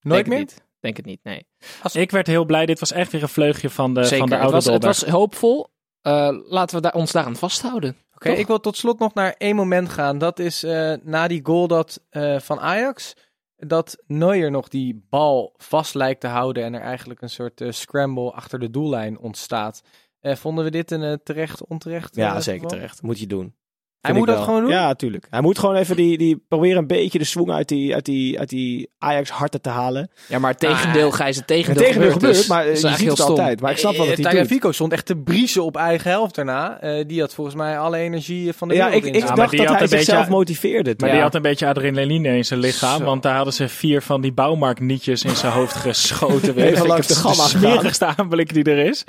Nooit 0.00 0.24
denk 0.24 0.26
meer? 0.26 0.38
Het 0.38 0.48
niet. 0.48 0.64
Denk 0.80 0.96
het 0.96 1.06
niet, 1.06 1.20
nee. 1.22 1.46
Ik 1.92 2.10
werd 2.10 2.26
heel 2.26 2.44
blij. 2.44 2.66
Dit 2.66 2.78
was 2.80 2.92
echt 2.92 3.12
weer 3.12 3.22
een 3.22 3.28
vleugje 3.28 3.70
van 3.70 3.94
de, 3.94 4.04
Zeker. 4.04 4.18
van 4.18 4.28
de 4.28 4.34
het, 4.34 4.42
oude 4.42 4.56
was, 4.56 4.66
het 4.74 4.84
was 4.84 5.02
hoopvol. 5.02 5.66
Eh, 6.00 6.36
laten 6.48 6.76
we 6.76 6.82
daar, 6.82 6.94
ons 6.94 7.12
daaraan 7.12 7.36
vasthouden. 7.36 7.96
Oké, 8.14 8.30
ik 8.30 8.46
wil 8.46 8.60
tot 8.60 8.76
slot 8.76 8.98
nog 8.98 9.14
naar 9.14 9.34
één 9.38 9.56
moment 9.56 9.88
gaan. 9.88 10.18
Dat 10.18 10.38
is 10.38 10.62
eh, 10.62 10.94
na 11.02 11.28
die 11.28 11.40
goal 11.42 11.66
dat, 11.66 12.00
eh, 12.10 12.38
van 12.38 12.60
Ajax. 12.60 13.14
Dat 13.56 14.02
Neuer 14.06 14.50
nog 14.50 14.68
die 14.68 15.06
bal 15.10 15.54
vast 15.56 15.94
lijkt 15.94 16.20
te 16.20 16.26
houden. 16.26 16.64
En 16.64 16.74
er 16.74 16.80
eigenlijk 16.80 17.20
een 17.22 17.30
soort 17.30 17.60
eh, 17.60 17.70
scramble 17.70 18.32
achter 18.32 18.58
de 18.58 18.70
doellijn 18.70 19.18
ontstaat. 19.18 19.82
Eh, 20.20 20.36
vonden 20.36 20.64
we 20.64 20.70
dit 20.70 20.90
een 20.90 21.02
eh, 21.02 21.12
terecht, 21.24 21.66
onterecht? 21.66 22.16
Ja, 22.16 22.40
zeker 22.40 22.62
geval? 22.62 22.78
terecht. 22.78 23.02
Moet 23.02 23.18
je 23.18 23.26
doen. 23.26 23.54
Hij 24.02 24.12
moet 24.12 24.26
dat 24.26 24.36
wel. 24.36 24.44
gewoon 24.44 24.60
doen? 24.60 24.70
Ja, 24.70 24.86
natuurlijk. 24.86 25.26
Hij 25.30 25.40
moet 25.40 25.58
gewoon 25.58 25.74
even 25.76 25.96
die, 25.96 26.18
die 26.18 26.44
proberen 26.48 26.76
een 26.78 26.86
beetje 26.86 27.18
de 27.18 27.24
swing 27.24 27.50
uit 27.50 27.68
die, 27.68 27.94
uit 27.94 28.04
die, 28.04 28.38
uit 28.38 28.48
die 28.48 28.90
Ajax 28.98 29.30
harten 29.30 29.60
te 29.60 29.68
halen. 29.68 30.10
Ja, 30.28 30.38
maar 30.38 30.56
tegendeel, 30.56 31.10
Gijs, 31.10 31.36
het 31.36 31.48
Het 31.48 31.56
tegendeel, 31.58 31.82
tegendeel 31.82 32.12
gebeurt, 32.12 32.34
dus. 32.36 32.46
maar 32.46 32.66
is 32.66 32.80
je 32.80 32.88
ziet 32.88 33.08
het 33.08 33.16
stom. 33.18 33.28
altijd. 33.28 33.60
Maar 33.60 33.70
ik 33.70 33.76
snap 33.78 33.96
wel 33.96 34.06
dat 34.06 34.16
Eh, 34.16 34.22
hij 34.22 34.24
doet. 34.24 34.32
Tagliafico 34.40 34.72
stond 34.72 34.92
echt 34.92 35.06
te 35.06 35.16
briezen 35.16 35.64
op 35.64 35.76
eigen 35.76 36.10
helft 36.10 36.34
daarna. 36.34 36.80
Eh, 36.80 37.04
die 37.06 37.20
had 37.20 37.34
volgens 37.34 37.56
mij 37.56 37.78
alle 37.78 37.96
energie 37.96 38.52
van 38.52 38.68
de 38.68 38.74
Ja, 38.74 38.84
wereld 38.84 39.04
ik, 39.04 39.14
in 39.14 39.20
ik 39.20 39.36
dacht 39.36 39.50
die 39.50 39.58
dat 39.60 39.68
had 39.68 39.76
hij 39.78 39.84
een 39.84 39.90
beetje- 39.90 40.04
zichzelf 40.04 40.28
motiveerde. 40.28 40.94
Maar 40.98 41.08
Ja. 41.08 41.14
die 41.14 41.22
had 41.24 41.34
een 41.34 41.42
beetje 41.42 41.66
adrenaline 41.66 42.28
in 42.36 42.44
zijn 42.44 42.60
lichaam. 42.60 42.98
Zo. 42.98 43.04
Want 43.04 43.22
daar 43.22 43.34
hadden 43.36 43.54
ze 43.54 43.68
vier 43.68 44.02
van 44.02 44.20
die 44.20 44.32
bouwmarktnietjes 44.32 45.22
in 45.24 45.36
zijn 45.36 45.52
hoofd 45.52 45.74
geschoten. 45.74 46.54
Weet 46.54 46.72
Even 46.74 46.86
langs 46.86 47.06
de 47.06 47.12
is 47.12 47.18
gamma 47.20 47.42
smerigste 47.46 48.04
aanblik 48.16 48.54
die 48.54 48.64
er 48.64 48.78
is. 48.86 49.04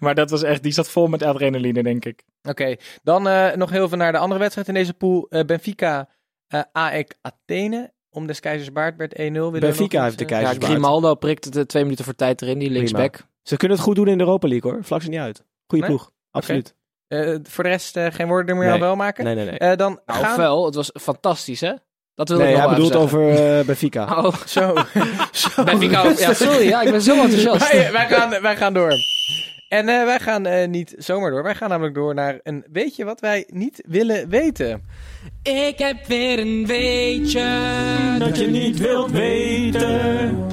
Maar 0.00 0.14
dat 0.14 0.30
was 0.30 0.42
echt, 0.42 0.62
die 0.62 0.72
zat 0.72 0.88
vol 0.90 1.06
met 1.06 1.22
adrenaline, 1.22 1.82
denk 1.82 2.04
ik. 2.04 2.22
Oké, 2.42 2.76
dan 3.02 3.28
eh, 3.28 3.54
nog 3.54 3.70
heel 3.70 3.88
veel 3.88 3.98
naar 3.98 4.12
de 4.12 4.18
andere 4.18 4.37
wedstrijd 4.38 4.68
in 4.68 4.74
deze 4.74 4.94
pool. 4.94 5.26
Eh, 5.28 5.44
Benfica, 5.44 6.08
eh 6.46 6.62
AEK 6.72 7.14
Athene. 7.20 7.92
Om 8.10 8.26
des 8.26 8.40
keizers 8.40 8.72
baard 8.72 8.96
werd 8.96 9.12
1-0. 9.12 9.16
Willen 9.16 9.52
we 9.52 9.58
Benfica 9.58 10.02
heeft 10.04 10.18
de 10.18 10.24
eh, 10.24 10.30
Ja, 10.30 10.36
keizersbaard. 10.36 10.72
Grimaldo 10.72 11.14
prikt 11.14 11.54
het 11.54 11.68
twee 11.68 11.82
minuten 11.82 12.04
voor 12.04 12.14
tijd 12.14 12.42
erin, 12.42 12.58
die 12.58 12.70
linksback. 12.70 13.26
Ze 13.42 13.56
kunnen 13.56 13.76
het 13.76 13.86
goed 13.86 13.96
doen 13.96 14.08
in 14.08 14.18
de 14.18 14.24
Europa 14.24 14.48
League 14.48 14.70
hoor. 14.70 14.84
Vlak 14.84 15.02
ze 15.02 15.08
niet 15.08 15.18
uit. 15.18 15.44
Goeie 15.66 15.84
Nee? 15.84 15.94
ploeg. 15.96 16.10
Absoluut. 16.30 16.74
eh, 17.08 17.36
voor 17.42 17.64
de 17.64 17.70
rest 17.70 17.96
eh, 17.96 18.06
geen 18.10 18.26
woorden 18.28 18.54
meer 18.56 18.64
Nee. 18.64 18.74
aan 18.74 18.80
wel 18.80 18.96
maken. 18.96 19.24
Nee, 19.24 19.34
nee, 19.34 19.44
nee. 19.44 19.58
Eh, 19.58 19.76
dan 19.76 20.00
Nou, 20.06 20.20
gaan... 20.20 20.30
ofwel, 20.30 20.64
het 20.64 20.74
was 20.74 20.90
fantastisch, 21.00 21.60
hè? 21.60 21.72
Dat 22.18 22.28
wil 22.28 22.38
nee, 22.38 22.48
ik 22.48 22.54
nog 22.54 22.64
hij 22.64 22.74
bedoelt 22.74 22.92
zeggen. 22.92 23.18
over 23.18 23.58
eh, 23.58 23.64
Benfica. 23.64 24.04
Oh, 24.04 24.34
Zo. 24.46 24.74
Zo. 25.32 25.64
Benfica, 25.64 26.12
ja, 26.18 26.34
sorry, 26.34 26.68
ja, 26.68 26.82
ik 26.82 26.90
ben 26.90 27.02
zo 27.02 27.22
enthousiast. 27.22 27.72
wij, 27.72 27.92
wij, 27.92 28.06
gaan, 28.08 28.42
wij 28.42 28.56
gaan 28.56 28.72
door. 28.74 28.92
En 29.68 29.88
eh, 29.88 30.04
wij 30.04 30.20
gaan 30.20 30.46
eh, 30.46 30.68
niet 30.68 30.94
zomaar 30.96 31.30
door. 31.30 31.42
Wij 31.42 31.54
gaan 31.54 31.68
namelijk 31.68 31.94
door 31.94 32.14
naar 32.14 32.40
een 32.42 32.64
weetje 32.72 33.04
wat 33.04 33.20
wij 33.20 33.44
niet 33.52 33.82
willen 33.86 34.28
weten. 34.28 34.82
Ik 35.42 35.78
heb 35.78 36.06
weer 36.06 36.38
een 36.38 36.66
weetje. 36.66 37.46
Dat 38.18 38.38
je 38.38 38.46
niet 38.46 38.78
wilt 38.78 39.10
weten. 39.10 40.46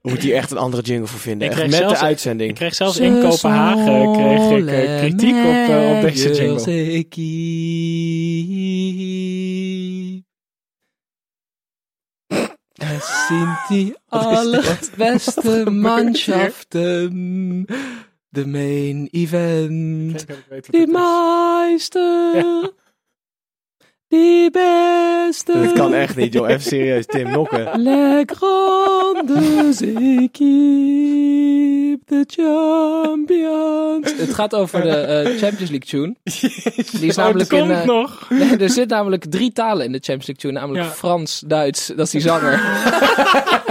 We 0.00 0.08
moeten 0.08 0.28
hier 0.28 0.36
echt 0.36 0.50
een 0.50 0.58
andere 0.58 0.82
jingle 0.82 1.06
voor 1.06 1.20
vinden. 1.20 1.48
Ik 1.48 1.54
kreeg 1.54 1.66
met 1.66 1.74
zelfs- 1.74 2.00
de 2.00 2.06
uitzending. 2.06 2.50
Ik 2.50 2.56
kreeg 2.56 2.74
zelfs 2.74 2.98
in 2.98 3.20
Kopenhagen 3.20 4.12
kreeg 4.12 4.50
ik, 4.58 4.98
kritiek 4.98 5.34
op, 5.34 5.68
op 5.96 6.02
deze 6.02 6.30
jingle. 6.34 7.06
Es 12.80 13.28
sind 13.28 13.56
die 13.68 13.94
allerbeste 14.08 15.70
Mannschaften. 15.70 17.66
De 18.32 18.46
main 18.46 19.08
event. 19.12 20.24
Die 20.72 20.86
meiste. 20.86 22.72
Die 24.12 24.50
beste. 25.30 25.60
Dit 25.60 25.72
kan 25.72 25.94
echt 25.94 26.16
niet, 26.16 26.32
joh. 26.32 26.48
Even 26.48 26.62
serieus, 26.62 27.06
Tim 27.06 27.30
Nokken. 27.30 27.82
Le 27.82 28.22
grande 28.26 29.34
équipe, 30.22 32.00
de 32.06 32.24
champions. 32.26 34.12
Het 34.16 34.34
gaat 34.34 34.54
over 34.54 34.82
de 34.82 34.88
eh, 34.88 35.38
Champions 35.38 35.70
League 35.70 35.88
tune. 35.88 36.14
Die 37.00 37.08
is 37.08 37.16
Oh, 37.18 37.24
namelijk 37.24 37.50
het 37.50 37.60
in, 37.60 37.66
komt 37.66 37.80
eh, 37.80 37.84
nog. 37.86 38.26
Nee, 38.38 38.56
er 38.56 38.70
zit 38.70 38.88
namelijk 38.88 39.24
drie 39.24 39.52
talen 39.52 39.84
in 39.84 39.92
de 39.92 39.98
Champions 40.02 40.26
League 40.26 40.42
tune. 40.42 40.52
Namelijk 40.52 40.84
Ja. 40.84 40.90
Frans, 40.90 41.42
Duits, 41.46 41.86
dat 41.86 41.98
is 42.06 42.10
die 42.10 42.20
zanger. 42.20 42.60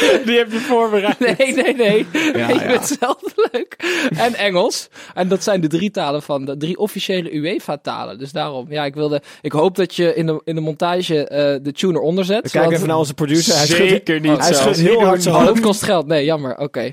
Die 0.26 0.36
heb 0.38 0.52
je 0.52 0.58
voorbereid. 0.58 1.18
Nee, 1.18 1.54
nee, 1.54 1.74
nee. 1.74 2.06
Ja, 2.12 2.48
ik 2.48 2.54
ja. 2.54 2.58
vind 2.58 2.72
het 2.72 2.98
zelf 3.00 3.18
leuk. 3.52 3.74
En 4.16 4.34
Engels. 4.34 4.88
En 5.14 5.28
dat 5.28 5.42
zijn 5.42 5.60
de 5.60 5.66
drie 5.66 5.90
talen 5.90 6.22
van 6.22 6.44
de 6.44 6.56
drie 6.56 6.76
officiële 6.78 7.34
UEFA-talen. 7.34 8.18
Dus 8.18 8.32
daarom, 8.32 8.66
ja, 8.68 8.84
ik 8.84 8.94
wilde. 8.94 9.22
Ik 9.40 9.52
hoop 9.52 9.76
dat 9.76 9.94
je 9.94 10.14
in 10.14 10.26
de, 10.26 10.40
in 10.44 10.54
de 10.54 10.60
montage 10.60 11.28
eh, 11.28 11.58
de 11.62 11.72
tune 11.72 11.98
eronder 11.98 12.24
zet. 12.24 12.42
We 12.42 12.50
kijken 12.50 12.72
even 12.72 12.88
naar 12.88 12.96
onze 12.96 13.14
producer. 13.14 13.56
Hij 13.56 13.66
Zeker 13.66 14.20
niet 14.20 14.38
hij 14.38 14.54
schudt 14.54 14.76
heel 14.76 15.04
hard 15.04 15.22
zijn 15.22 15.34
Oh, 15.34 15.40
dat 15.40 15.48
hoofd. 15.48 15.60
kost 15.60 15.82
geld. 15.82 16.06
Nee, 16.06 16.24
jammer. 16.24 16.58
Oké. 16.58 16.92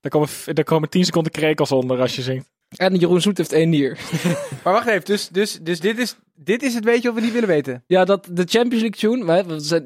Daar 0.00 0.10
komen, 0.10 0.28
daar 0.44 0.64
komen 0.64 0.88
10 0.88 1.04
seconden 1.04 1.32
krekels 1.32 1.72
onder 1.72 2.00
als 2.00 2.16
je 2.16 2.22
zingt. 2.22 2.54
En 2.68 2.94
Jeroen 2.94 3.20
Zoet 3.20 3.38
heeft 3.38 3.52
één 3.52 3.68
nier. 3.68 3.98
Maar 4.64 4.72
wacht 4.72 4.86
even, 4.86 5.04
dus, 5.04 5.28
dus, 5.28 5.58
dus 5.62 5.80
dit, 5.80 5.98
is, 5.98 6.16
dit 6.34 6.62
is 6.62 6.74
het 6.74 6.84
weetje 6.84 7.08
wat 7.08 7.14
we 7.18 7.24
niet 7.24 7.32
willen 7.32 7.48
weten. 7.48 7.84
Ja, 7.86 8.04
dat 8.04 8.28
de 8.32 8.44
Champions 8.48 8.82
League 8.84 8.90
tune. 8.90 9.24
Maar, 9.24 9.46
we 9.46 9.60
zijn- 9.60 9.84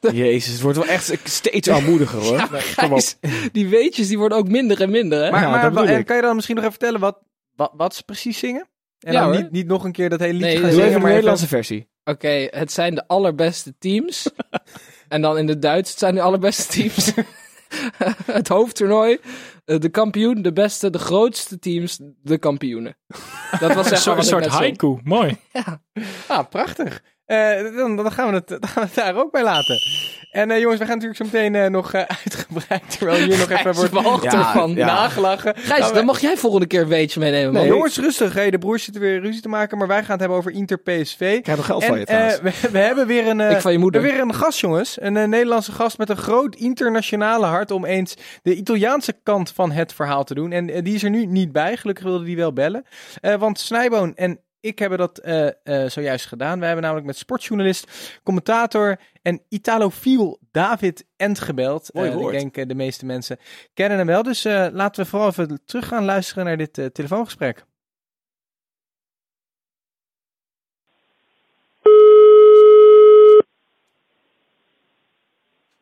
Jezus, 0.12 0.52
het 0.52 0.60
wordt 0.62 0.78
wel 0.78 0.86
echt 0.86 1.18
steeds 1.24 1.68
armoediger 1.68 2.18
hoor. 2.18 2.36
Ja, 2.36 2.46
Gijs, 2.50 3.16
die 3.52 3.68
weetjes 3.68 4.08
die 4.08 4.18
worden 4.18 4.38
ook 4.38 4.48
minder 4.48 4.80
en 4.82 4.90
minder. 4.90 5.24
Hè? 5.24 5.30
Maar, 5.30 5.40
Ja, 5.42 5.70
maar 5.70 6.04
kan 6.04 6.16
je 6.16 6.22
dan 6.22 6.34
misschien 6.34 6.56
nog 6.56 6.64
even 6.64 6.76
vertellen 6.78 7.00
wat, 7.00 7.18
wat, 7.54 7.72
wat 7.76 7.94
ze 7.94 8.02
precies 8.02 8.38
zingen? 8.38 8.68
En 8.98 9.12
Ja, 9.12 9.20
dan 9.20 9.32
hoor. 9.32 9.42
niet, 9.42 9.50
niet 9.50 9.66
nog 9.66 9.84
een 9.84 9.92
keer 9.92 10.08
dat 10.08 10.20
hele 10.20 10.32
liedje 10.32 10.46
Nee, 10.46 10.56
gaan 10.58 10.70
zingen, 10.70 10.84
even 10.84 10.94
de 10.96 11.02
maar 11.02 11.10
Nederlandse 11.12 11.46
versie. 11.46 11.88
Oké, 12.04 12.46
het 12.50 12.72
zijn 12.72 12.94
de 12.94 13.06
allerbeste 13.06 13.74
teams. 13.78 14.30
en 15.08 15.22
dan 15.22 15.38
in 15.38 15.48
het 15.48 15.62
Duits, 15.62 15.90
het 15.90 15.98
zijn 15.98 16.14
de 16.14 16.20
allerbeste 16.20 16.66
teams. 16.72 17.12
het 18.38 18.48
hoofdtoernooi, 18.48 19.18
eh, 19.64 19.78
de 19.78 19.88
kampioen, 19.88 20.42
de 20.42 20.52
beste, 20.52 20.90
de 20.90 20.98
grootste 20.98 21.58
teams, 21.58 21.98
de 22.22 22.38
kampioenen. 22.38 22.96
Dat 23.60 23.74
was 23.74 23.90
Een 23.90 23.96
zeg 23.96 24.14
maar 24.14 24.24
soort, 24.24 24.46
haiku. 24.46 24.98
Mooi. 25.04 25.36
Ah, 26.28 26.48
prachtig. 26.48 27.02
Eh, 27.26 27.76
dan, 27.76 27.96
dan, 27.96 28.12
gaan 28.12 28.28
we 28.28 28.34
het, 28.34 28.48
dan 28.48 28.58
gaan 28.68 28.82
we 28.82 28.88
het 28.88 28.94
daar 28.94 29.16
ook 29.16 29.30
bij 29.32 29.42
laten. 29.42 29.76
En 30.30 30.50
eh, 30.50 30.60
jongens, 30.60 30.78
we 30.78 30.86
gaan 30.86 30.98
natuurlijk 30.98 31.20
zo 31.22 31.24
meteen 31.38 31.54
eh, 31.54 31.70
nog 31.70 31.92
eh, 31.92 32.00
uitgebreid, 32.24 32.98
terwijl 32.98 33.24
hier 33.24 33.38
nog 33.38 33.50
even 33.50 33.74
wordt 33.74 34.22
Ja, 34.22 34.32
ervan. 34.32 34.74
ja. 34.74 34.86
nagelachen. 34.86 35.54
Gijs, 35.56 35.92
dan 35.92 36.04
mag 36.04 36.20
jij 36.20 36.36
volgende 36.36 36.66
keer 36.66 36.80
een 36.80 36.88
weetje 36.88 37.20
meenemen. 37.20 37.52
Nee, 37.52 37.66
jongens, 37.66 37.98
rustig. 37.98 38.34
Hey, 38.34 38.50
de 38.50 38.58
broers 38.58 38.84
zitten 38.84 39.02
weer 39.02 39.20
ruzie 39.20 39.42
te 39.42 39.48
maken, 39.48 39.78
maar 39.78 39.86
wij 39.86 40.00
gaan 40.02 40.10
het 40.10 40.20
hebben 40.20 40.38
over 40.38 40.52
Inter 40.52 40.78
PSV. 40.78 41.20
Ik 41.38 41.56
nog 41.56 41.66
geld 41.66 41.82
En 41.82 41.88
van 41.88 41.98
je 41.98 42.04
trouwens. 42.04 42.38
eh, 42.38 42.42
we, 42.62 42.70
we 42.70 42.78
hebben 42.78 43.06
weer 43.06 43.26
een, 43.26 43.40
eh, 43.40 43.50
Ik 43.50 43.60
van 43.60 43.72
je 43.72 43.78
moeder. 43.78 44.00
we 44.00 44.06
hebben 44.06 44.26
weer 44.26 44.34
een 44.34 44.40
gast, 44.42 44.60
jongens. 44.60 45.00
Een 45.00 45.16
eh, 45.16 45.24
Nederlandse 45.28 45.72
gast 45.72 45.98
met 45.98 46.08
een 46.08 46.16
groot 46.16 46.54
internationale 46.54 47.46
hart 47.46 47.70
om 47.70 47.84
eens 47.84 48.14
de 48.42 48.54
Italiaanse 48.54 49.14
kant 49.22 49.50
van 49.52 49.70
het 49.72 49.92
verhaal 49.92 50.24
te 50.24 50.34
doen. 50.34 50.52
En 50.52 50.66
die 50.66 50.94
is 50.94 51.02
er 51.02 51.10
nu 51.10 51.26
niet 51.26 51.52
bij. 51.52 51.76
Gelukkig 51.76 52.04
wilde 52.04 52.24
die 52.24 52.36
wel 52.36 52.52
bellen. 52.52 52.84
Eh, 53.20 53.34
want 53.34 53.58
Snijboon 53.58 54.12
en 54.14 54.40
ik 54.60 54.78
hebben 54.78 54.98
dat 54.98 55.18
eh, 55.18 55.46
eh, 55.46 55.90
zojuist 55.90 56.26
gedaan. 56.26 56.58
We 56.58 56.64
hebben 56.64 56.82
namelijk 56.82 57.06
met 57.06 57.16
sportjournalist, 57.16 58.18
commentator 58.22 59.00
en 59.22 59.42
Italofiel 59.48 60.38
David 60.50 61.06
Ent 61.16 61.40
gebeld. 61.40 61.90
Mooi 61.92 62.10
Eh, 62.10 62.20
ik 62.20 62.54
denk 62.54 62.68
de 62.68 62.74
meeste 62.74 63.06
mensen 63.06 63.38
kennen 63.74 63.98
hem 63.98 64.06
wel. 64.06 64.22
Dus 64.22 64.44
eh, 64.44 64.66
laten 64.72 65.02
we 65.04 65.10
vooral 65.10 65.28
even 65.28 65.60
terug 65.64 65.88
gaan 65.88 66.04
luisteren 66.04 66.44
naar 66.44 66.56
dit 66.56 66.90
telefoongesprek. 66.92 67.64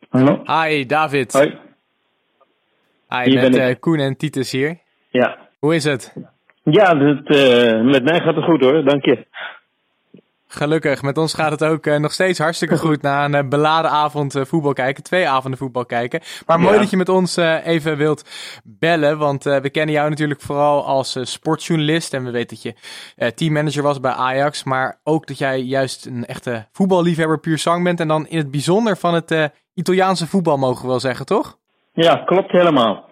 Hallo? 0.08 0.42
Hi 0.44 0.86
David. 0.86 1.32
Hoi. 1.32 1.58
Hi, 3.08 3.22
Hier 3.22 3.42
met 3.42 3.50
ben 3.50 3.68
ik. 3.68 3.80
Koen 3.80 3.98
en 3.98 4.16
Titus 4.16 4.50
hier. 4.50 4.78
Ja. 5.10 5.48
Hoe 5.58 5.74
is 5.74 5.84
het? 5.84 6.12
Ja, 6.64 6.92
eh, 6.94 7.82
met 7.82 8.04
mij 8.04 8.20
gaat 8.20 8.34
het 8.34 8.44
goed 8.44 8.60
hoor, 8.60 8.84
dank 8.84 9.04
je. 9.04 9.26
Gelukkig, 10.46 11.02
met 11.02 11.18
ons 11.18 11.34
gaat 11.34 11.50
het 11.50 11.64
ook 11.64 11.86
eh, 11.86 11.98
nog 11.98 12.12
steeds 12.12 12.38
hartstikke 12.38 12.78
goed 12.78 13.02
na 13.02 13.24
een 13.24 13.34
eh, 13.34 13.48
beladen 13.48 13.90
avond 13.90 14.38
voetbal 14.42 14.72
kijken. 14.72 15.02
Twee 15.02 15.28
avonden 15.28 15.58
voetbal 15.58 15.86
kijken. 15.86 16.20
Maar 16.46 16.60
mooi 16.60 16.74
Ja. 16.74 16.80
dat 16.80 16.90
je 16.90 16.96
met 16.96 17.08
ons 17.08 17.36
even 17.64 17.96
wilt 17.96 18.24
bellen, 18.64 19.18
want 19.18 19.44
we 19.44 19.70
kennen 19.70 19.94
jou 19.94 20.10
natuurlijk 20.10 20.40
vooral 20.40 20.86
als 20.86 21.18
sportjournalist. 21.22 22.14
En 22.14 22.24
we 22.24 22.30
weten 22.30 22.56
dat 22.56 22.62
je 22.62 23.34
teammanager 23.34 23.82
was 23.82 24.00
bij 24.00 24.12
Ajax, 24.12 24.64
maar 24.64 25.00
ook 25.02 25.26
dat 25.26 25.38
jij 25.38 25.60
juist 25.60 26.06
een 26.06 26.24
echte 26.24 26.66
voetballiefhebber 26.72 27.40
puur 27.40 27.58
zang 27.58 27.84
bent. 27.84 28.00
En 28.00 28.08
dan 28.08 28.26
in 28.26 28.38
het 28.38 28.50
bijzonder 28.50 28.96
van 28.96 29.14
het 29.14 29.50
Italiaanse 29.74 30.26
voetbal 30.26 30.56
mogen 30.56 30.82
we 30.82 30.88
wel 30.88 31.00
zeggen, 31.00 31.26
toch? 31.26 31.58
Ja, 31.92 32.16
klopt 32.16 32.50
helemaal. 32.50 33.08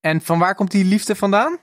En 0.00 0.20
van 0.20 0.38
waar 0.38 0.54
komt 0.54 0.70
die 0.70 0.84
liefde 0.84 1.14
vandaan? 1.14 1.58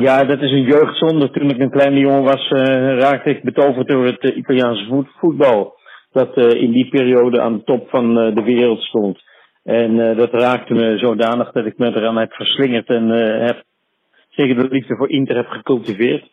Ja, 0.00 0.24
dat 0.24 0.40
is 0.42 0.50
een 0.50 0.62
jeugdzonde. 0.62 1.30
Toen 1.30 1.50
ik 1.50 1.58
een 1.58 1.70
kleine 1.70 1.98
jongen 1.98 2.22
was, 2.22 2.48
eh, 2.50 2.98
raakte 2.98 3.30
ik 3.30 3.42
betoverd 3.42 3.88
door 3.88 4.04
het 4.04 4.18
eh, 4.20 4.36
Italiaanse 4.36 4.86
voet- 4.86 5.10
voetbal. 5.18 5.74
Dat 6.12 6.34
eh, 6.36 6.62
in 6.62 6.70
die 6.70 6.88
periode 6.88 7.40
aan 7.40 7.52
de 7.56 7.64
top 7.64 7.88
van 7.88 8.14
de 8.14 8.42
wereld 8.44 8.80
stond. 8.80 9.22
En 9.64 10.16
dat 10.16 10.32
raakte 10.32 10.74
me 10.74 10.98
zodanig 10.98 11.52
dat 11.52 11.66
ik 11.66 11.78
me 11.78 11.86
eraan 11.86 12.16
heb 12.16 12.32
verslingerd 12.32 12.88
en 12.88 13.08
heb 13.46 13.62
zeker 14.30 14.54
de 14.54 14.68
liefde 14.68 14.96
voor 14.96 15.10
Inter 15.10 15.36
heb 15.36 15.46
gecultiveerd. 15.48 16.24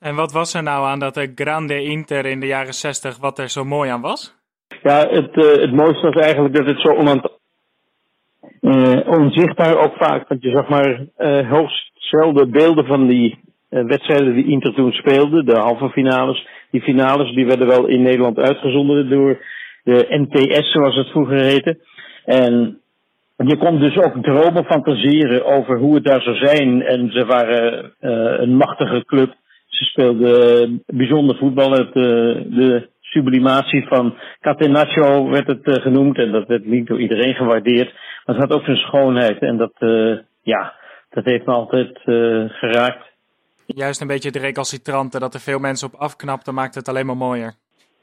En 0.00 0.14
wat 0.14 0.32
was 0.32 0.54
er 0.54 0.62
nou 0.62 0.86
aan 0.86 0.98
dat 0.98 1.28
Grande 1.34 1.82
Inter 1.82 2.26
in 2.26 2.40
de 2.40 2.46
jaren 2.46 2.72
60 2.74 3.18
wat 3.18 3.38
er 3.38 3.48
zo 3.48 3.64
mooi 3.64 3.90
aan 3.90 4.00
was? 4.00 4.34
Ja, 4.82 5.06
het, 5.08 5.34
het 5.34 5.72
mooiste 5.72 6.10
was 6.10 6.24
eigenlijk 6.24 6.54
dat 6.54 6.66
het 6.66 6.80
zo 6.80 6.88
onaant- 6.88 7.24
eh, 7.24 7.30
onzichtbaar 9.06 9.76
ook 9.76 9.94
vaak. 9.96 10.28
Want 10.28 10.42
je 10.42 10.50
zag 10.50 10.68
maar 10.68 11.06
eh 11.16 11.50
hoogst 11.50 11.90
zelden 11.94 12.50
beelden 12.50 12.86
van 12.86 13.06
die 13.06 13.38
eh, 13.68 13.84
wedstrijden 13.84 14.34
die 14.34 14.46
Inter 14.46 14.74
toen 14.74 14.92
speelde. 14.92 15.44
De 15.44 15.58
halve 15.58 15.90
finales. 15.90 16.46
Die 16.70 16.80
finales 16.80 17.34
die 17.34 17.46
werden 17.46 17.66
wel 17.66 17.86
in 17.86 18.02
Nederland 18.02 18.38
uitgezonden 18.38 19.08
door 19.08 19.38
de 19.84 20.06
NTS 20.08 20.72
zoals 20.72 20.96
het 20.96 21.08
vroeger 21.08 21.38
heette. 21.38 21.78
En 22.24 22.80
je 23.36 23.56
kon 23.56 23.78
dus 23.80 23.96
ook 23.96 24.22
dromen 24.22 24.64
fantaseren 24.64 25.44
over 25.44 25.78
hoe 25.78 25.94
het 25.94 26.04
daar 26.04 26.22
zou 26.22 26.36
zijn. 26.36 26.82
En 26.82 27.10
ze 27.10 27.24
waren 27.24 27.92
een 28.40 28.56
machtige 28.56 29.04
club. 29.04 29.34
Ze 29.66 29.84
speelden 29.84 30.82
bijzonder 30.86 31.36
voetbal. 31.36 31.70
Het, 31.70 31.92
de 31.92 32.88
sublimatie 33.00 33.86
van 33.88 34.14
Catenaccio 34.40 35.28
werd 35.28 35.46
het 35.46 35.80
genoemd. 35.82 36.18
En 36.18 36.32
dat 36.32 36.46
werd 36.46 36.66
niet 36.66 36.86
door 36.86 37.00
iedereen 37.00 37.34
gewaardeerd. 37.34 37.92
Maar 38.24 38.36
het 38.36 38.44
had 38.44 38.52
ook 38.52 38.64
zijn 38.64 38.76
schoonheid. 38.76 39.38
En 39.38 39.56
dat, 39.56 39.72
ja, 40.42 40.74
dat 41.10 41.24
heeft 41.24 41.46
me 41.46 41.52
altijd 41.52 41.98
geraakt. 42.52 43.08
Juist 43.66 44.00
een 44.00 44.06
beetje 44.06 44.30
de 44.30 44.38
recalcitrante, 44.38 45.18
dat 45.18 45.34
er 45.34 45.40
veel 45.40 45.58
mensen 45.58 45.88
op 45.88 46.00
afknapten, 46.00 46.54
maakt 46.54 46.74
het 46.74 46.88
alleen 46.88 47.06
maar 47.06 47.16
mooier. 47.16 47.54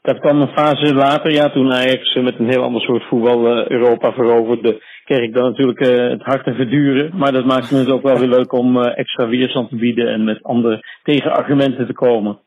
Dat 0.02 0.18
kwam 0.18 0.40
een 0.40 0.56
fase 0.56 0.94
later, 0.94 1.30
ja, 1.30 1.50
toen 1.50 1.72
Ajax 1.72 2.14
met 2.14 2.38
een 2.38 2.48
heel 2.48 2.62
ander 2.62 2.80
soort 2.80 3.08
voetbal 3.08 3.58
uh, 3.58 3.68
Europa 3.68 4.12
veroverde, 4.12 4.82
kreeg 5.04 5.20
ik 5.20 5.34
dan 5.34 5.44
natuurlijk 5.44 5.78
het 6.10 6.22
hart 6.22 6.44
te 6.44 6.54
verduren. 6.54 7.16
Maar 7.16 7.32
dat 7.32 7.44
maakte 7.44 7.76
het 7.76 7.90
ook 7.90 8.02
wel 8.02 8.18
weer 8.18 8.28
leuk 8.28 8.52
om 8.52 8.82
extra 8.82 9.28
weerstand 9.28 9.68
te 9.68 9.76
bieden 9.76 10.08
en 10.08 10.24
met 10.24 10.42
andere 10.42 10.80
tegenargumenten 11.02 11.86
te 11.86 11.92
komen. 11.92 12.38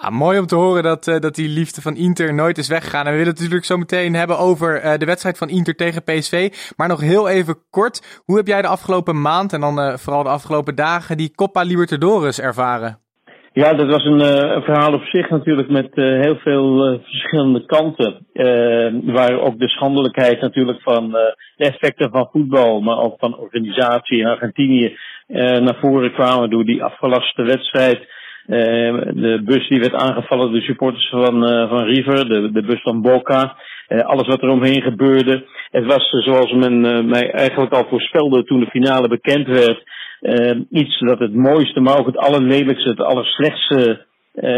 Ah, 0.00 0.10
mooi 0.10 0.38
om 0.38 0.46
te 0.46 0.54
horen 0.54 0.82
dat, 0.82 1.06
uh, 1.06 1.18
dat 1.18 1.34
die 1.34 1.48
liefde 1.48 1.80
van 1.80 1.96
Inter 1.96 2.34
nooit 2.34 2.58
is 2.58 2.68
weggegaan. 2.68 3.04
En 3.04 3.10
we 3.10 3.16
willen 3.16 3.32
het 3.32 3.38
natuurlijk 3.38 3.66
zo 3.66 3.76
meteen 3.76 4.14
hebben 4.14 4.38
over 4.38 4.84
uh, 4.84 4.94
de 4.94 5.06
wedstrijd 5.06 5.38
van 5.38 5.48
Inter 5.48 5.74
tegen 5.74 6.02
PSV. 6.02 6.48
Maar 6.76 6.88
nog 6.88 7.00
heel 7.00 7.28
even 7.28 7.56
kort. 7.70 8.22
Hoe 8.24 8.36
heb 8.36 8.46
jij 8.46 8.62
de 8.62 8.68
afgelopen 8.68 9.20
maand 9.20 9.52
en 9.52 9.60
dan 9.60 9.78
uh, 9.78 9.96
vooral 9.96 10.22
de 10.22 10.28
afgelopen 10.28 10.74
dagen 10.74 11.16
die 11.16 11.34
Coppa 11.34 11.62
Libertadores 11.62 12.40
ervaren? 12.40 12.98
Ja, 13.52 13.74
dat 13.74 13.88
was 13.88 14.04
een, 14.04 14.20
een 14.54 14.62
verhaal 14.62 14.92
op 14.92 15.04
zich 15.04 15.30
natuurlijk 15.30 15.68
met 15.68 15.90
heel 15.94 16.36
veel 16.36 17.00
verschillende 17.02 17.66
kanten. 17.66 18.26
waar 19.12 19.40
ook 19.40 19.58
de 19.58 19.68
schandelijkheid 19.68 20.40
natuurlijk 20.40 20.80
van 20.82 21.10
de 21.10 21.64
effecten 21.64 22.10
van 22.10 22.28
voetbal, 22.32 22.80
maar 22.80 22.98
ook 22.98 23.18
van 23.18 23.38
organisatie 23.38 24.18
in 24.18 24.26
Argentinië 24.26 24.96
naar 25.26 25.78
voren 25.80 26.12
kwamen 26.12 26.50
door 26.50 26.64
die 26.64 26.84
afgelaste 26.84 27.42
wedstrijd. 27.42 28.08
Uh, 28.46 28.58
de 29.14 29.42
bus 29.44 29.68
die 29.68 29.80
werd 29.80 29.94
aangevallen 29.94 30.50
door 30.50 30.60
de 30.60 30.66
supporters 30.66 31.08
van, 31.08 31.50
uh, 31.50 31.68
van 31.68 31.84
River, 31.84 32.28
de, 32.28 32.52
de 32.52 32.62
bus 32.62 32.82
van 32.82 33.02
Boca, 33.02 33.56
uh, 33.88 34.00
alles 34.00 34.26
wat 34.26 34.42
er 34.42 34.48
omheen 34.48 34.82
gebeurde. 34.82 35.44
Het 35.70 35.84
was 35.86 36.08
zoals 36.10 36.52
men 36.52 36.80
mij 37.08 37.30
eigenlijk 37.30 37.72
al 37.72 37.86
voorspelde 37.88 38.44
toen 38.44 38.60
de 38.60 38.70
finale 38.70 39.08
bekend 39.08 39.46
werd, 39.46 39.82
iets 40.70 40.98
dat 40.98 41.18
het 41.18 41.34
mooiste, 41.34 41.80
maar 41.80 41.98
ook 41.98 42.06
het 42.06 42.16
allerlelijkste, 42.16 42.88
het 42.88 43.00
allerslechtste 43.00 44.06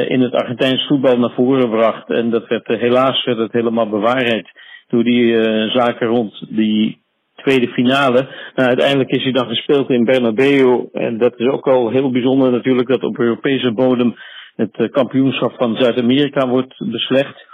in 0.09 0.21
het 0.21 0.33
Argentijns 0.33 0.87
voetbal 0.87 1.19
naar 1.19 1.35
voren 1.35 1.71
bracht. 1.71 2.11
En 2.11 2.31
dat 2.31 2.49
werd 2.49 2.67
helaas 2.67 3.25
werd 3.25 3.39
het 3.39 3.53
helemaal 3.53 3.89
bewaarheid 3.89 4.49
door 4.89 5.05
die 5.05 5.43
zaken 5.71 6.07
rond 6.07 6.47
die 6.49 7.04
tweede 7.45 7.69
finale. 7.69 8.29
Nou, 8.55 8.69
uiteindelijk 8.69 9.11
is 9.11 9.23
hij 9.23 9.33
dan 9.33 9.49
gespeeld 9.49 9.91
in 9.91 10.05
Bernabeu. 10.05 10.89
En 10.93 11.19
dat 11.19 11.35
is 11.37 11.47
ook 11.47 11.67
al 11.67 11.91
heel 11.91 12.11
bijzonder 12.11 12.51
natuurlijk 12.51 12.89
dat 12.89 13.03
op 13.03 13.19
Europese 13.19 13.73
bodem 13.73 14.15
het 14.57 14.79
uh, 14.79 14.91
kampioenschap 14.91 15.53
van 15.57 15.77
Zuid-Amerika 15.77 16.49
wordt 16.49 16.75
beslecht. 16.79 17.47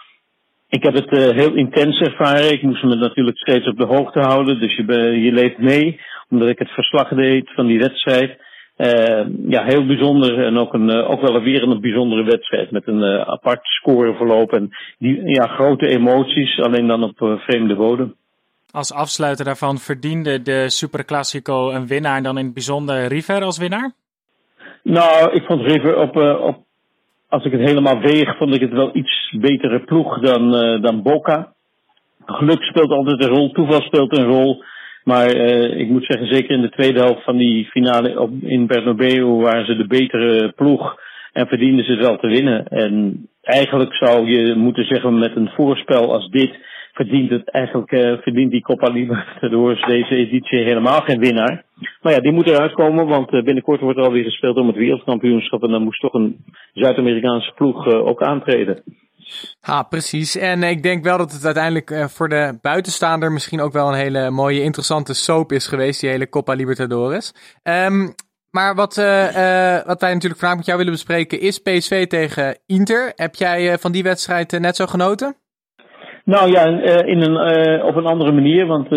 Ik 0.69 0.83
heb 0.83 0.95
het 0.95 1.13
uh, 1.13 1.29
heel 1.29 1.55
intens 1.55 2.01
ervaren. 2.01 2.53
Ik 2.53 2.63
moest 2.63 2.83
me 2.83 2.95
natuurlijk 2.95 3.39
steeds 3.39 3.67
op 3.67 3.79
de 3.79 3.87
hoogte 3.87 4.21
houden. 4.21 4.61
Dus 4.61 4.77
je, 4.77 4.85
je 5.23 5.33
leeft 5.33 5.59
mee, 5.59 6.01
omdat 6.29 6.49
ik 6.49 6.59
het 6.59 6.71
verslag 6.71 7.09
deed 7.09 7.51
van 7.55 7.67
die 7.67 7.79
wedstrijd. 7.79 8.49
Uh, 8.77 9.27
ja, 9.49 9.65
heel 9.65 9.87
bijzonder 9.87 10.45
en 10.45 10.59
ook, 10.59 10.75
een, 10.75 10.91
ook 10.91 11.21
wel 11.21 11.43
weer 11.43 11.63
een 11.63 11.81
bijzondere 11.81 12.25
wedstrijd 12.25 12.71
met 12.71 12.87
een 12.87 13.05
apart 13.05 13.61
scoreverloop 13.63 14.53
en 14.53 14.71
die, 14.99 15.29
ja, 15.29 15.47
grote 15.47 15.89
emoties, 15.89 16.61
alleen 16.61 16.87
dan 16.87 17.03
op 17.03 17.39
vreemde 17.47 17.77
bodem. 17.77 18.15
Als 18.73 18.93
afsluiter 18.93 19.45
daarvan 19.45 19.79
verdiende 19.79 20.43
de 20.43 20.71
Superclásico 20.71 21.71
een 21.71 21.87
winnaar 21.87 22.17
en 22.17 22.23
dan 22.23 22.39
in 22.39 22.45
het 22.45 22.55
bijzonder 22.55 23.07
River 23.07 23.43
als 23.43 23.59
winnaar? 23.59 23.93
Nou, 24.83 25.33
ik 25.33 25.45
vond 25.45 25.63
River 25.63 25.97
op, 25.97 26.17
uh, 26.17 26.41
op 26.41 26.59
als 27.29 27.45
ik 27.45 27.53
het 27.53 27.61
helemaal 27.61 28.01
weeg, 28.01 28.37
vond 28.37 28.55
ik 28.55 28.61
het 28.61 28.73
wel 28.73 28.91
iets 28.97 29.35
betere 29.41 29.81
ploeg 29.81 30.21
dan, 30.21 30.65
uh, 30.65 30.83
dan 30.83 31.03
Boca. 31.03 31.53
Geluk 32.25 32.63
speelt 32.63 32.91
altijd 32.91 33.23
een 33.23 33.29
rol, 33.29 33.51
toeval 33.51 33.81
speelt 33.81 34.17
een 34.17 34.27
rol. 34.27 34.63
Maar 35.05 35.37
uh, 35.37 35.79
ik 35.81 35.89
moet 35.89 36.05
zeggen, 36.05 36.27
zeker 36.27 36.51
in 36.51 36.63
de 36.63 36.71
tweede 36.71 37.01
helft 37.01 37.25
van 37.25 37.37
die 37.37 37.65
finale 37.65 38.21
op, 38.21 38.31
in 38.43 38.67
Bernabeu 38.67 39.25
waren 39.25 39.67
ze 39.67 39.77
de 39.77 39.87
betere 39.87 40.53
ploeg. 40.57 40.99
En 41.33 41.47
verdienden 41.47 41.85
ze 41.85 41.91
het 41.91 42.01
wel 42.01 42.17
te 42.17 42.27
winnen. 42.27 42.69
En 42.69 43.27
eigenlijk 43.43 43.95
zou 43.95 44.31
je 44.31 44.55
moeten 44.55 44.85
zeggen 44.85 45.19
met 45.19 45.37
een 45.37 45.51
voorspel 45.55 46.13
als 46.13 46.31
dit 46.31 46.51
verdient 47.01 47.31
het 47.31 47.51
eigenlijk, 47.51 47.93
uh, 47.93 48.19
verdient 48.23 48.51
die 48.51 48.63
Copa 48.63 48.89
Libertadores 48.89 49.87
deze 49.87 50.15
editie 50.15 50.59
helemaal 50.59 51.01
geen 51.01 51.19
winnaar. 51.19 51.65
Maar 52.03 52.13
ja, 52.13 52.21
die 52.21 52.33
moet 52.33 52.47
eruit 52.47 52.73
komen, 52.73 53.07
want 53.07 53.33
uh, 53.33 53.43
binnenkort 53.43 53.81
wordt 53.81 53.99
er 53.99 54.05
alweer 54.05 54.25
gespeeld 54.25 54.57
om 54.57 54.67
het 54.67 54.77
wereldkampioenschap 54.77 55.63
en 55.63 55.71
dan 55.71 55.83
moest 55.83 56.01
toch 56.01 56.13
een 56.13 56.45
Zuid-Amerikaanse 56.73 57.53
ploeg 57.53 57.87
uh, 57.87 58.07
ook 58.07 58.23
aantreden. 58.23 58.83
Ah, 59.61 59.89
precies. 59.89 60.37
En 60.37 60.63
ik 60.63 60.83
denk 60.83 61.05
wel 61.05 61.19
dat 61.19 61.33
het 61.33 61.45
uiteindelijk 61.45 62.11
voor 62.11 62.29
de 62.29 62.59
buitenstaander 62.63 63.33
misschien 63.33 63.61
ook 63.61 63.73
wel 63.73 63.89
een 63.89 63.99
hele 63.99 64.31
mooie, 64.31 64.63
interessante 64.63 65.15
soap 65.15 65.53
is 65.53 65.67
geweest, 65.67 66.01
die 66.01 66.11
hele 66.11 66.29
Copa 66.29 66.53
Libertadores. 66.53 67.35
Um, 67.63 68.15
maar 68.51 68.75
wat, 68.75 68.95
wat 69.87 70.01
wij 70.01 70.13
natuurlijk 70.13 70.41
vandaag 70.41 70.57
met 70.57 70.67
jou 70.67 70.79
willen 70.79 70.93
bespreken 70.93 71.41
is 71.41 71.59
PSV 71.59 72.07
tegen 72.07 72.59
Inter. 72.67 73.13
Heb 73.15 73.35
jij 73.35 73.79
van 73.79 73.93
die 73.93 74.03
wedstrijd 74.03 74.59
net 74.59 74.77
zo 74.77 74.87
genoten? 74.87 75.37
Nou 76.31 76.51
ja, 76.51 76.65
in 77.05 77.21
een, 77.21 77.83
op 77.83 77.97
een 77.97 78.07
andere 78.07 78.33
manier, 78.33 78.67
want 78.67 78.89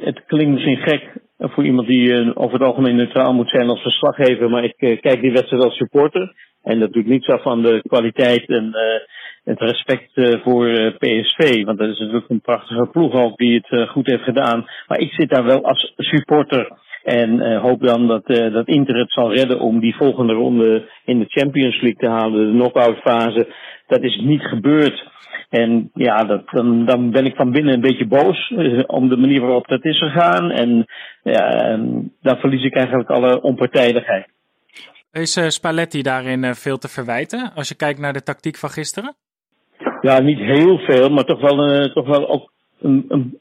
het 0.00 0.24
klinkt 0.26 0.52
misschien 0.52 0.76
gek 0.76 1.02
voor 1.38 1.64
iemand 1.64 1.88
die 1.88 2.36
over 2.36 2.58
het 2.58 2.68
algemeen 2.68 2.96
neutraal 2.96 3.32
moet 3.34 3.48
zijn 3.48 3.68
als 3.68 3.80
verslaggever, 3.80 4.50
maar 4.50 4.64
ik 4.64 4.76
kijk 4.76 5.20
die 5.20 5.32
wedstrijd 5.32 5.64
als 5.64 5.76
supporter. 5.76 6.34
En 6.62 6.80
dat 6.80 6.92
doet 6.92 7.06
niets 7.06 7.28
af 7.28 7.42
van 7.42 7.62
de 7.62 7.82
kwaliteit 7.88 8.48
en 8.48 8.72
het 9.44 9.60
respect 9.60 10.10
voor 10.42 10.94
PSV, 10.98 11.64
want 11.64 11.78
dat 11.78 11.88
is 11.88 11.98
natuurlijk 11.98 12.30
een 12.30 12.40
prachtige 12.40 12.88
ploeg 12.92 13.14
ook 13.14 13.36
die 13.36 13.62
het 13.62 13.88
goed 13.88 14.06
heeft 14.06 14.24
gedaan. 14.24 14.64
Maar 14.86 14.98
ik 14.98 15.12
zit 15.12 15.30
daar 15.30 15.44
wel 15.44 15.64
als 15.64 15.92
supporter 15.96 16.68
en 17.02 17.56
hoop 17.56 17.80
dan 17.80 18.06
dat, 18.06 18.26
dat 18.26 18.68
Inter 18.68 18.98
het 18.98 19.12
zal 19.12 19.34
redden 19.34 19.60
om 19.60 19.80
die 19.80 19.96
volgende 19.96 20.32
ronde 20.32 20.88
in 21.04 21.18
de 21.18 21.26
Champions 21.28 21.80
League 21.80 22.00
te 22.00 22.08
halen, 22.08 22.46
de 22.46 22.58
knock-out 22.58 22.96
fase. 22.96 23.46
Dat 23.86 24.02
is 24.02 24.16
niet 24.16 24.42
gebeurd. 24.42 25.14
En 25.48 25.90
ja, 25.94 26.24
dat, 26.24 26.50
dan, 26.50 26.84
dan 26.84 27.10
ben 27.10 27.26
ik 27.26 27.36
van 27.36 27.50
binnen 27.50 27.74
een 27.74 27.80
beetje 27.80 28.06
boos 28.06 28.50
uh, 28.50 28.82
om 28.86 29.08
de 29.08 29.16
manier 29.16 29.40
waarop 29.40 29.68
dat 29.68 29.84
is 29.84 29.98
gegaan. 29.98 30.50
En 30.50 30.86
ja, 31.22 31.76
dan 32.22 32.36
verlies 32.36 32.64
ik 32.64 32.74
eigenlijk 32.74 33.10
alle 33.10 33.42
onpartijdigheid. 33.42 34.26
Is 35.12 35.36
uh, 35.36 35.48
Spalletti 35.48 36.02
daarin 36.02 36.42
uh, 36.42 36.52
veel 36.52 36.78
te 36.78 36.88
verwijten 36.88 37.52
als 37.54 37.68
je 37.68 37.76
kijkt 37.76 38.00
naar 38.00 38.12
de 38.12 38.22
tactiek 38.22 38.56
van 38.56 38.70
gisteren? 38.70 39.14
Ja, 40.00 40.20
niet 40.20 40.38
heel 40.38 40.78
veel, 40.78 41.08
maar 41.08 41.24
toch 41.24 41.40
wel, 41.40 41.88
toch 41.88 42.06
wel 42.06 42.28
ook 42.28 42.52
een, 42.80 43.04
een, 43.08 43.38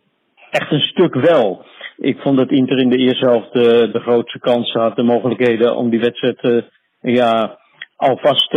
echt 0.52 0.72
een 0.72 0.80
stuk 0.80 1.14
wel. 1.14 1.66
Ik 1.98 2.18
vond 2.18 2.38
dat 2.38 2.52
Inter 2.52 2.78
in 2.78 2.90
de 2.90 2.98
eerste 2.98 3.26
helft 3.26 3.54
de, 3.54 3.90
de 3.92 4.00
grootste 4.00 4.40
kansen 4.40 4.82
had, 4.82 4.96
de 4.96 5.04
mogelijkheden 5.04 5.76
om 5.76 5.90
die 5.90 6.00
wedstrijd 6.00 6.66
ja, 7.02 7.60
alvast 7.96 8.52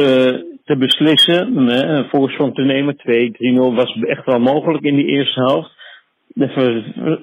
te 0.69 0.77
beslissen, 0.77 1.57
een 1.57 2.09
voorsprong 2.09 2.55
te 2.55 2.63
nemen. 2.63 2.97
2-3-0 2.97 3.75
was 3.75 3.97
echt 4.01 4.25
wel 4.25 4.41
mogelijk 4.41 4.85
in 4.85 4.97
die 4.97 5.07
eerste 5.07 5.41
helft. 5.41 5.77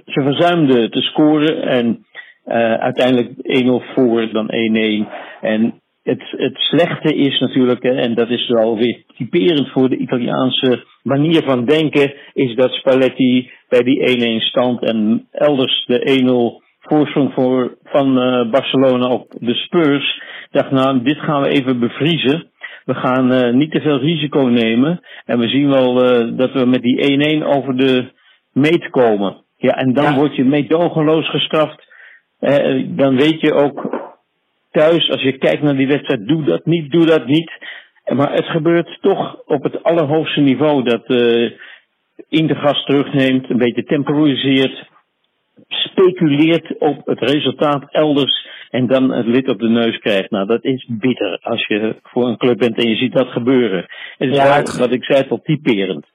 Ze 0.05 0.21
verzuimden 0.21 0.91
te 0.91 1.01
scoren 1.01 1.62
en 1.62 2.05
uh, 2.45 2.73
uiteindelijk 2.73 3.29
1-0 3.29 3.93
voor, 3.93 4.29
dan 4.31 4.51
1-1. 5.05 5.12
En 5.41 5.81
het, 6.03 6.23
het 6.38 6.58
slechte 6.58 7.15
is 7.15 7.39
natuurlijk, 7.39 7.84
en 7.84 8.15
dat 8.15 8.29
is 8.29 8.47
wel 8.47 8.77
weer 8.77 9.03
typerend 9.17 9.69
voor 9.71 9.89
de 9.89 9.97
Italiaanse 9.97 10.84
manier 11.03 11.43
van 11.43 11.65
denken, 11.65 12.13
is 12.34 12.55
dat 12.55 12.71
Spalletti 12.71 13.51
bij 13.69 13.81
die 13.84 14.39
1-1 14.41 14.43
stand 14.43 14.84
en 14.84 15.27
elders 15.31 15.86
de 15.86 16.60
1-0 16.60 16.63
voorsprong 16.79 17.34
voor, 17.34 17.77
van 17.84 18.17
uh, 18.17 18.51
Barcelona 18.51 19.08
op 19.08 19.27
de 19.39 19.53
Spurs, 19.53 20.21
dacht 20.51 20.71
nou, 20.71 21.03
dit 21.03 21.17
gaan 21.17 21.41
we 21.41 21.49
even 21.49 21.79
bevriezen 21.79 22.53
we 22.86 22.93
gaan 22.93 23.32
uh, 23.32 23.54
niet 23.54 23.71
te 23.71 23.82
veel 23.82 24.00
risico 24.00 24.39
nemen. 24.39 25.00
En 25.26 25.39
we 25.39 25.48
zien 25.48 25.69
wel 25.69 26.04
uh, 26.04 26.38
dat 26.38 26.52
we 26.52 26.65
met 26.65 26.82
die 26.82 27.41
1-1 27.41 27.45
over 27.45 27.78
de 27.78 28.12
meet 28.54 28.89
komen. 28.89 29.43
Ja, 29.58 29.71
en 29.71 29.93
dan 29.93 30.04
ja. 30.04 30.15
word 30.15 30.36
je 30.36 30.43
meedogenloos 30.43 31.30
gestraft. 31.30 31.93
Uh, 32.41 32.86
dan 32.88 33.15
weet 33.15 33.41
je 33.41 33.54
ook 33.54 34.04
thuis, 34.71 35.10
als 35.10 35.21
je 35.21 35.38
kijkt 35.38 35.62
naar 35.62 35.76
die 35.76 35.88
wedstrijd, 35.88 36.28
doe 36.28 36.43
dat 36.43 36.65
niet, 36.65 36.91
doe 36.91 37.06
dat 37.06 37.26
niet. 37.26 37.52
Maar 38.06 38.34
het 38.34 38.45
gebeurt 38.45 38.98
toch 39.02 39.41
op 39.45 39.63
het 39.63 39.84
allerhoogste 39.84 40.41
niveau 40.41 40.84
dat 40.84 41.06
Intergas 42.30 42.84
terugneemt, 42.84 43.50
een 43.50 43.58
beetje 43.58 43.84
temporiseert, 43.84 44.89
speculeert 45.67 46.77
op 46.77 47.05
het 47.05 47.19
resultaat 47.19 47.91
elders 47.91 48.47
en 48.69 48.87
dan 48.87 49.11
het 49.11 49.25
lid 49.25 49.49
op 49.49 49.59
de 49.59 49.69
neus 49.69 49.99
krijgt. 49.99 50.29
Nou, 50.29 50.47
dat 50.47 50.63
is 50.63 50.87
bitter 50.89 51.39
als 51.41 51.67
je 51.67 51.95
voor 52.03 52.27
een 52.27 52.37
club 52.37 52.57
bent 52.57 52.77
en 52.77 52.89
je 52.89 52.95
ziet 52.95 53.13
dat 53.13 53.27
gebeuren. 53.27 53.85
Het 54.17 54.29
is 54.29 54.35
ja, 54.35 54.43
wel, 54.43 54.77
wat 54.77 54.93
ik 54.93 55.03
zei, 55.03 55.25
wel 55.29 55.41
typerend. 55.41 56.05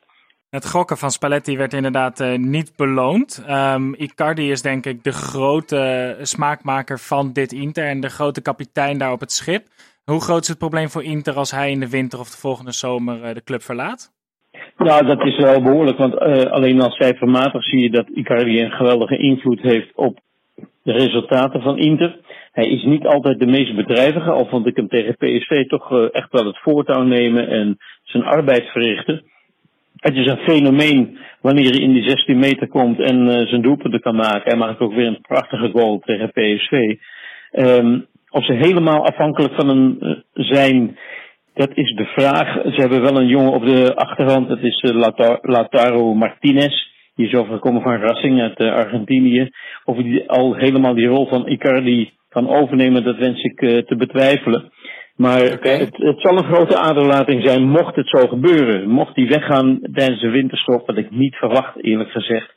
Het 0.51 0.71
gokken 0.71 0.97
van 0.97 1.11
Spalletti 1.11 1.57
werd 1.57 1.73
inderdaad 1.73 2.21
eh, 2.21 2.39
niet 2.39 2.73
beloond. 2.77 3.45
Ehm, 3.47 3.93
Icardi 3.93 4.51
is 4.51 4.63
denk 4.63 4.87
ik 4.87 5.05
de 5.05 5.13
grote 5.13 6.17
smaakmaker 6.23 6.99
van 6.99 7.33
dit 7.33 7.53
Inter 7.53 7.87
en 7.87 8.01
de 8.01 8.09
grote 8.09 8.43
kapitein 8.43 8.99
daar 8.99 9.13
op 9.13 9.21
het 9.21 9.33
schip. 9.33 9.67
Hoe 10.05 10.21
groot 10.21 10.43
is 10.43 10.49
het 10.49 10.59
probleem 10.59 10.89
voor 10.89 11.05
Inter 11.05 11.35
als 11.35 11.51
hij 11.51 11.71
in 11.71 11.81
de 11.81 11.89
winter 11.89 12.19
of 12.19 12.31
de 12.31 12.37
volgende 12.37 12.73
zomer 12.73 13.23
eh, 13.23 13.35
de 13.35 13.43
club 13.43 13.63
verlaat? 13.63 14.20
Nou, 14.85 15.07
dat 15.07 15.27
is 15.27 15.37
wel 15.37 15.63
behoorlijk, 15.63 15.99
want 15.99 16.15
eh, 16.15 16.43
alleen 16.43 16.81
als 16.81 16.97
cijfermatig 16.97 17.65
zie 17.65 17.81
je 17.81 17.91
dat 17.91 18.09
Icardi 18.09 18.63
een 18.63 18.71
geweldige 18.71 19.17
invloed 19.19 19.61
heeft 19.61 19.91
op 19.95 20.19
de 20.83 20.93
resultaten 20.93 21.63
van 21.63 21.79
Inter. 21.79 22.19
Hij 22.53 22.65
is 22.65 22.85
niet 22.85 23.07
altijd 23.07 23.39
de 23.39 23.47
meest 23.47 23.77
bedrijvige, 23.77 24.31
al 24.31 24.47
vond 24.47 24.67
ik 24.67 24.77
hem 24.77 24.89
tegen 24.89 25.17
PSV 25.17 25.67
toch 25.67 25.93
eh, 25.93 26.05
echt 26.13 26.33
wel 26.33 26.47
het 26.47 26.59
voortouw 26.59 27.03
nemen 27.03 27.49
en 27.49 27.79
zijn 28.03 28.25
arbeid 28.25 28.65
verrichten. 28.65 29.23
Het 29.97 30.15
is 30.15 30.27
een 30.27 30.45
fenomeen 30.49 31.19
wanneer 31.41 31.71
hij 31.71 31.81
in 31.81 31.93
die 31.93 32.09
16 32.09 32.39
meter 32.39 32.69
komt 32.69 33.01
en 33.01 33.29
eh, 33.29 33.47
zijn 33.47 33.63
doelpunten 33.63 34.01
kan 34.01 34.17
maken. 34.17 34.51
Hij 34.51 34.59
maakt 34.59 34.81
ook 34.81 34.95
weer 34.95 35.07
een 35.07 35.21
prachtige 35.29 35.71
goal 35.71 35.99
tegen 35.99 36.31
PSV. 36.31 36.97
Ehm, 37.51 38.01
of 38.31 38.45
ze 38.45 38.53
helemaal 38.53 39.07
afhankelijk 39.07 39.55
van 39.55 39.69
hem 39.69 39.99
zijn, 40.33 40.99
dat 41.55 41.71
is 41.75 41.95
de 41.95 42.05
vraag. 42.05 42.53
Ze 42.53 42.81
hebben 42.81 43.01
wel 43.01 43.17
een 43.17 43.29
jongen 43.29 43.53
op 43.53 43.65
de 43.65 43.95
achterhand, 43.95 44.49
dat 44.49 44.63
is 44.63 44.81
eh, 44.81 45.39
Lautaro 45.43 46.15
Martinez. 46.15 46.89
Die 47.15 47.27
is 47.27 47.35
overgekomen 47.35 47.83
van 47.83 48.01
Racing 48.01 48.41
uit 48.41 48.59
eh, 48.59 48.73
Argentinië. 48.73 49.51
Of 49.85 49.97
hij 49.97 50.25
al 50.27 50.55
helemaal 50.55 50.95
die 50.95 51.07
rol 51.07 51.27
van 51.27 51.49
Icardi 51.49 52.11
kan 52.29 52.49
overnemen, 52.49 53.05
dat 53.05 53.17
wens 53.17 53.43
ik 53.43 53.61
eh, 53.61 53.79
te 53.79 53.97
betwijfelen. 53.97 54.73
Maar 55.17 55.41
het, 55.41 55.97
het 55.97 56.21
zal 56.21 56.39
een 56.39 56.53
grote 56.53 56.77
aderlating 56.77 57.47
zijn 57.47 57.69
mocht 57.69 57.97
het 57.97 58.09
zo 58.09 58.27
gebeuren. 58.27 58.89
Mocht 58.89 59.17
hij 59.17 59.27
weggaan 59.27 59.79
tijdens 59.93 60.21
de 60.21 60.31
winterstop, 60.31 60.87
wat 60.87 60.97
ik 60.97 61.11
niet 61.11 61.35
verwacht 61.35 61.85
eerlijk 61.85 62.11
gezegd, 62.11 62.55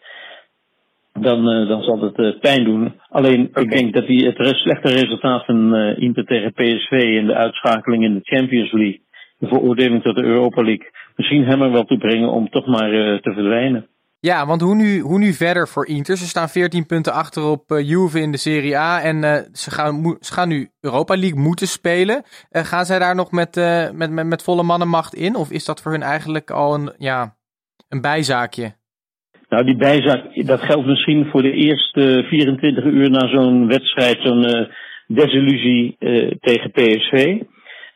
dan, 1.23 1.49
eh, 1.49 1.67
dan 1.67 1.81
zal 1.81 2.01
het 2.01 2.17
eh, 2.17 2.39
pijn 2.39 2.63
doen. 2.63 2.93
Alleen 3.09 3.49
ik 3.53 3.69
denk 3.71 3.93
dat 3.93 4.07
hij 4.07 4.15
het 4.15 4.57
slechte 4.57 4.89
resultaat 4.89 5.45
van 5.45 5.75
eh, 5.75 5.97
Inter 5.97 6.25
tegen 6.25 6.53
PSV 6.53 6.91
en 6.91 7.25
de 7.25 7.35
uitschakeling 7.35 8.03
in 8.03 8.13
de 8.13 8.19
Champions 8.23 8.71
League, 8.71 9.01
de 9.37 9.47
veroordeling 9.47 10.01
tot 10.01 10.15
de 10.15 10.23
Europa 10.23 10.63
League, 10.63 10.91
misschien 11.15 11.45
hem 11.45 11.61
er 11.61 11.71
wel 11.71 11.83
toe 11.83 11.97
brengen 11.97 12.29
om 12.29 12.49
toch 12.49 12.65
maar 12.65 12.91
eh, 12.91 13.21
te 13.21 13.33
verdwijnen. 13.33 13.87
Ja, 14.19 14.45
want 14.45 14.61
hoe 14.61 14.75
nu, 14.75 14.99
hoe 14.99 15.19
nu 15.19 15.33
verder 15.33 15.67
voor 15.67 15.87
Inter? 15.87 16.17
Ze 16.17 16.27
staan 16.27 16.49
14 16.49 16.85
punten 16.85 17.13
achter 17.13 17.43
op 17.43 17.71
eh, 17.71 17.87
Juve 17.89 18.19
in 18.19 18.31
de 18.31 18.37
Serie 18.37 18.77
A 18.77 19.01
en 19.01 19.23
eh, 19.23 19.41
ze, 19.51 19.71
gaan, 19.71 20.17
ze 20.19 20.33
gaan 20.33 20.47
nu 20.47 20.69
Europa 20.79 21.17
League 21.17 21.39
moeten 21.39 21.67
spelen. 21.67 22.23
Eh, 22.49 22.63
gaan 22.63 22.85
zij 22.85 22.99
daar 22.99 23.15
nog 23.15 23.31
met, 23.31 23.57
eh, 23.57 23.89
met, 23.91 24.11
met, 24.11 24.25
met 24.25 24.43
volle 24.43 24.63
mannenmacht 24.63 25.13
in? 25.13 25.35
Of 25.35 25.51
is 25.51 25.65
dat 25.65 25.81
voor 25.81 25.91
hun 25.91 26.01
eigenlijk 26.01 26.51
al 26.51 26.73
een, 26.73 26.93
ja, 26.97 27.35
een 27.89 28.01
bijzaakje? 28.01 28.75
Nou, 29.53 29.65
die 29.65 29.75
bijzaak, 29.75 30.45
dat 30.45 30.61
geldt 30.61 30.85
misschien 30.85 31.25
voor 31.25 31.41
de 31.41 31.51
eerste 31.51 32.25
24 32.27 32.83
uur 32.83 33.09
na 33.09 33.27
zo'n 33.27 33.67
wedstrijd, 33.67 34.17
zo'n 34.21 34.45
eh, 34.45 34.67
desillusie 35.07 35.95
eh, 35.99 36.31
tegen 36.41 36.71
PSV. 36.71 37.41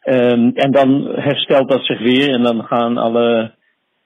Ehm, 0.01 0.49
en 0.53 0.71
dan 0.71 1.11
herstelt 1.15 1.69
dat 1.69 1.85
zich 1.85 1.99
weer 1.99 2.29
en 2.33 2.41
dan 2.41 2.63
gaan 2.63 2.97
alle, 2.97 3.53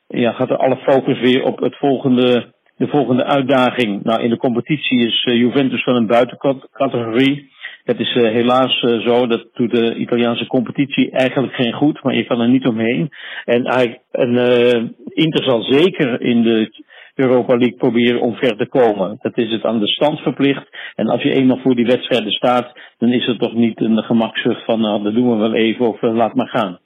ja, 0.08 0.32
gaat 0.32 0.50
er 0.50 0.58
alle 0.58 0.78
focus 0.78 1.20
weer 1.20 1.44
op 1.44 1.60
het 1.60 1.76
volgende, 1.78 2.54
de 2.78 2.88
volgende 2.88 3.24
uitdaging. 3.24 4.04
Nou, 4.04 4.22
in 4.22 4.30
de 4.30 4.38
competitie 4.38 5.08
is 5.08 5.24
eh, 5.24 5.36
Juventus 5.36 5.84
van 5.84 5.96
een 5.96 6.08
buitencategorie. 6.08 7.50
Het 7.84 8.00
is 8.00 8.14
helaas 8.14 8.80
zo, 8.80 9.28
dat 9.28 9.48
doet 9.54 9.72
de 9.72 9.96
Italiaanse 9.96 10.48
competitie 10.48 11.12
eigenlijk 11.12 11.54
geen 11.54 11.74
goed, 11.74 12.04
maar 12.04 12.16
je 12.16 12.26
kan 12.26 12.42
er 12.42 12.50
niet 12.50 12.68
omheen. 12.68 13.10
En, 13.46 13.66
en 14.12 14.96
Inter 15.14 15.44
zal 15.44 15.62
zeker 15.62 16.22
in 16.22 16.42
de 16.42 16.90
Europa 17.16 17.56
League 17.56 17.78
proberen 17.78 18.22
om 18.22 18.36
ver 18.36 18.58
te 18.58 18.68
komen. 18.68 19.18
Dat 19.22 19.38
is 19.38 19.52
het 19.52 19.64
aan 19.64 19.80
de 19.80 19.88
stand 19.88 20.20
verplicht. 20.20 20.68
En 20.96 21.08
als 21.08 21.24
je 21.24 21.34
eenmaal 21.34 21.58
voor 21.58 21.76
die 21.76 21.86
wedstrijden 21.86 22.32
staat, 22.32 22.72
dan 22.98 23.10
is 23.10 23.26
het 23.26 23.40
toch 23.40 23.54
niet 23.54 23.82
een 23.82 23.98
gemakzucht 23.98 24.66
van 24.66 24.82
nou, 24.82 25.04
dat 25.04 25.14
doen 25.14 25.32
we 25.32 25.36
wel 25.36 25.54
even 25.54 25.88
of 25.88 26.02
eh, 26.02 26.14
laat 26.14 26.36
maar 26.36 26.48
gaan. 26.48 26.80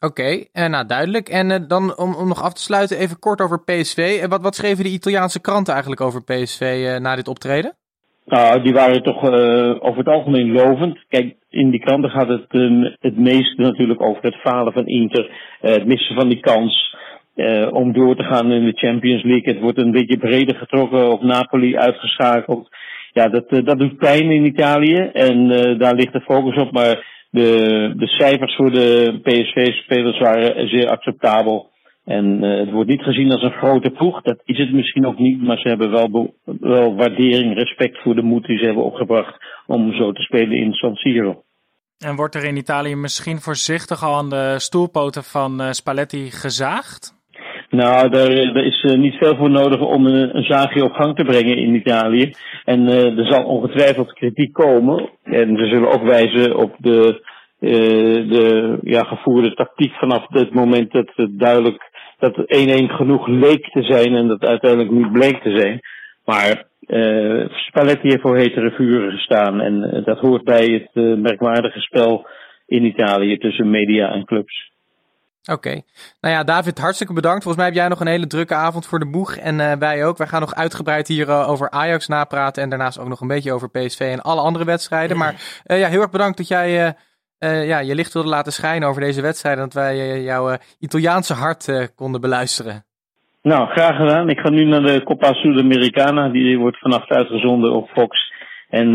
Oké, 0.00 0.44
eh, 0.52 0.68
nou 0.68 0.86
duidelijk. 0.86 1.28
En 1.28 1.50
eh, 1.50 1.58
dan 1.68 1.98
om, 1.98 2.14
om 2.14 2.28
nog 2.28 2.42
af 2.42 2.52
te 2.52 2.62
sluiten, 2.62 2.98
even 2.98 3.18
kort 3.18 3.40
over 3.40 3.64
PSV. 3.64 4.26
Wat, 4.26 4.42
wat 4.42 4.54
schreven 4.54 4.84
de 4.84 4.90
Italiaanse 4.90 5.40
kranten 5.40 5.72
eigenlijk 5.72 6.02
over 6.02 6.24
PSV 6.24 6.96
na 7.00 7.16
dit 7.16 7.28
optreden? 7.28 7.74
Nou, 8.24 8.62
die 8.62 8.72
waren 8.72 9.02
toch 9.02 9.22
over 9.80 9.98
het 9.98 10.06
algemeen 10.06 10.52
lovend. 10.52 10.98
Kijk, 11.08 11.36
in 11.48 11.70
die 11.70 11.80
kranten 11.80 12.10
gaat 12.10 12.28
het 12.28 12.46
ehm, 12.48 12.82
het 13.00 13.16
meest 13.18 13.58
natuurlijk 13.58 14.02
over 14.02 14.22
het 14.22 14.34
falen 14.34 14.72
van 14.72 14.86
Inter, 14.86 15.30
het 15.60 15.86
missen 15.86 16.14
van 16.14 16.28
die 16.28 16.40
kans 16.40 16.89
eh, 17.34 17.72
om 17.72 17.92
door 17.92 18.16
te 18.16 18.22
gaan 18.22 18.52
in 18.52 18.64
de 18.64 18.78
Champions 18.78 19.22
League. 19.22 19.52
Het 19.52 19.62
wordt 19.62 19.78
een 19.78 19.90
beetje 19.90 20.18
breder 20.18 20.56
getrokken 20.56 21.10
op 21.10 21.22
Napoli 21.22 21.76
uitgeschakeld. 21.76 22.68
Ja, 23.12 23.28
dat, 23.28 23.46
eh, 23.46 23.64
dat 23.64 23.78
doet 23.78 23.96
pijn 23.96 24.30
in 24.30 24.44
Italië 24.44 25.10
en 25.12 25.50
eh, 25.50 25.78
daar 25.78 25.94
ligt 25.94 26.12
de 26.12 26.20
focus 26.20 26.56
op. 26.56 26.72
Maar 26.72 27.26
de, 27.30 27.92
de 27.96 28.06
cijfers 28.06 28.56
voor 28.56 28.70
de 28.70 29.18
PSV-spelers 29.22 30.18
waren 30.18 30.68
zeer 30.68 30.88
acceptabel. 30.88 31.68
En 32.04 32.42
het 32.42 32.70
wordt 32.70 32.90
niet 32.90 33.02
gezien 33.02 33.32
als 33.32 33.42
een 33.42 33.58
grote 33.58 33.90
ploeg. 33.90 34.22
Dat 34.22 34.40
is 34.44 34.58
het 34.58 34.72
misschien 34.72 35.06
ook 35.06 35.18
niet. 35.18 35.42
Maar 35.42 35.58
ze 35.58 35.68
hebben 35.68 35.90
wel, 35.90 36.34
wel 36.60 36.94
waardering, 36.94 37.54
respect 37.54 38.02
voor 38.02 38.14
de 38.14 38.22
moed 38.22 38.46
die 38.46 38.58
ze 38.58 38.64
hebben 38.64 38.84
opgebracht. 38.84 39.36
om 39.66 39.92
zo 39.92 40.12
te 40.12 40.22
spelen 40.22 40.56
in 40.56 40.72
San 40.72 40.94
Siro. 40.94 41.42
En 41.98 42.16
wordt 42.16 42.34
er 42.34 42.44
in 42.44 42.56
Italië 42.56 42.96
misschien 42.96 43.40
voorzichtig 43.40 44.02
al 44.02 44.14
aan 44.16 44.30
de 44.30 44.54
stoelpoten 44.58 45.24
van 45.24 45.60
eh, 45.60 45.70
Spalletti 45.70 46.30
gezaagd? 46.30 47.19
Nou, 47.70 48.10
daar, 48.10 48.30
er 48.30 48.64
is 48.64 48.82
eh, 48.82 48.98
niet 48.98 49.14
veel 49.14 49.36
voor 49.36 49.50
nodig 49.50 49.80
om 49.80 50.06
een, 50.06 50.36
een 50.36 50.44
zaagje 50.44 50.84
op 50.84 50.92
gang 50.92 51.16
te 51.16 51.24
brengen 51.24 51.56
in 51.56 51.74
Italië. 51.74 52.32
En 52.64 52.88
eh, 52.88 53.18
er 53.18 53.26
zal 53.26 53.44
ongetwijfeld 53.44 54.12
kritiek 54.12 54.52
komen. 54.52 55.08
En 55.22 55.56
ze 55.56 55.66
zullen 55.66 55.92
ook 55.92 56.02
wijzen 56.02 56.56
op 56.56 56.74
de, 56.78 57.22
eh, 57.60 57.70
de 58.30 58.78
ja, 58.82 59.02
gevoerde 59.02 59.54
tactiek 59.54 59.92
vanaf 59.92 60.26
het 60.28 60.54
moment 60.54 60.92
dat 60.92 61.10
het 61.14 61.38
duidelijk 61.38 61.90
dat 62.18 62.36
1-1 62.36 62.90
genoeg 62.90 63.26
leek 63.26 63.70
te 63.70 63.82
zijn 63.82 64.14
en 64.14 64.28
dat 64.28 64.44
uiteindelijk 64.44 64.90
niet 64.90 65.12
bleek 65.12 65.42
te 65.42 65.58
zijn. 65.58 65.80
Maar 66.24 66.68
eh 66.86 67.48
Spalletti 67.48 68.08
heeft 68.08 68.20
voor 68.20 68.36
hetere 68.36 68.70
vuren 68.70 69.12
gestaan 69.12 69.60
en 69.60 69.82
eh, 69.84 70.04
dat 70.04 70.18
hoort 70.18 70.44
bij 70.44 70.66
het 70.66 70.90
eh, 70.92 71.14
merkwaardige 71.14 71.80
spel 71.80 72.26
in 72.66 72.84
Italië 72.84 73.38
tussen 73.38 73.70
media 73.70 74.12
en 74.12 74.24
clubs. 74.24 74.69
Oké. 75.48 75.80
Nou 76.20 76.34
ja, 76.34 76.44
David, 76.44 76.78
hartstikke 76.78 77.12
bedankt. 77.12 77.42
Volgens 77.42 77.56
mij 77.56 77.66
heb 77.66 77.80
jij 77.80 77.88
nog 77.88 78.00
een 78.00 78.06
hele 78.06 78.26
drukke 78.26 78.54
avond 78.54 78.86
voor 78.86 78.98
de 78.98 79.10
boeg. 79.10 79.36
En 79.36 79.60
eh, 79.60 79.72
wij 79.78 80.04
ook. 80.06 80.16
Wij 80.16 80.26
gaan 80.26 80.40
nog 80.40 80.54
uitgebreid 80.54 81.08
hier 81.08 81.28
eh, 81.28 81.50
over 81.50 81.70
Ajax 81.70 82.08
napraten. 82.08 82.62
En 82.62 82.68
daarnaast 82.68 82.98
ook 82.98 83.08
nog 83.08 83.20
een 83.20 83.28
beetje 83.28 83.52
over 83.52 83.70
PSV 83.70 84.00
en 84.00 84.20
alle 84.20 84.40
andere 84.40 84.64
wedstrijden. 84.64 85.16
Maar 85.16 85.60
eh, 85.64 85.78
ja, 85.78 85.88
heel 85.88 86.00
erg 86.00 86.10
bedankt 86.10 86.36
dat 86.36 86.48
jij 86.48 86.94
ja, 87.42 87.78
je 87.78 87.94
licht 87.94 88.12
wilde 88.12 88.28
laten 88.28 88.52
schijnen 88.52 88.88
over 88.88 89.00
deze 89.00 89.22
wedstrijden. 89.22 89.64
Dat 89.64 89.72
wij 89.72 90.22
jouw 90.22 90.56
Italiaanse 90.78 91.34
hart 91.34 91.92
konden 91.94 92.20
beluisteren. 92.20 92.84
Nou, 93.42 93.68
graag 93.68 93.96
gedaan. 93.96 94.28
Ik 94.28 94.38
ga 94.38 94.50
nu 94.50 94.64
naar 94.64 94.82
de 94.82 95.02
Copa 95.04 95.32
Sudamericana. 95.32 96.28
Die 96.28 96.58
wordt 96.58 96.78
vannacht 96.78 97.08
uitgezonden 97.10 97.72
op 97.72 97.88
Fox. 97.88 98.32
En 98.68 98.90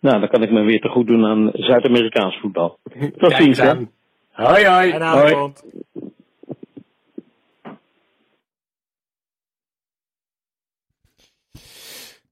nou, 0.00 0.20
dan 0.20 0.28
kan 0.28 0.42
ik 0.42 0.50
me 0.50 0.62
weer 0.62 0.80
te 0.80 0.88
goed 0.88 1.06
doen 1.06 1.26
aan 1.26 1.50
Zuid-Amerikaans 1.52 2.38
voetbal. 2.40 2.78
Tot 3.18 3.32
ziens. 3.32 3.58
eens 3.58 3.88
Hoi, 4.32 4.64
hoi. 4.66 4.90
Hoi. 4.92 5.02
avond. 5.02 5.62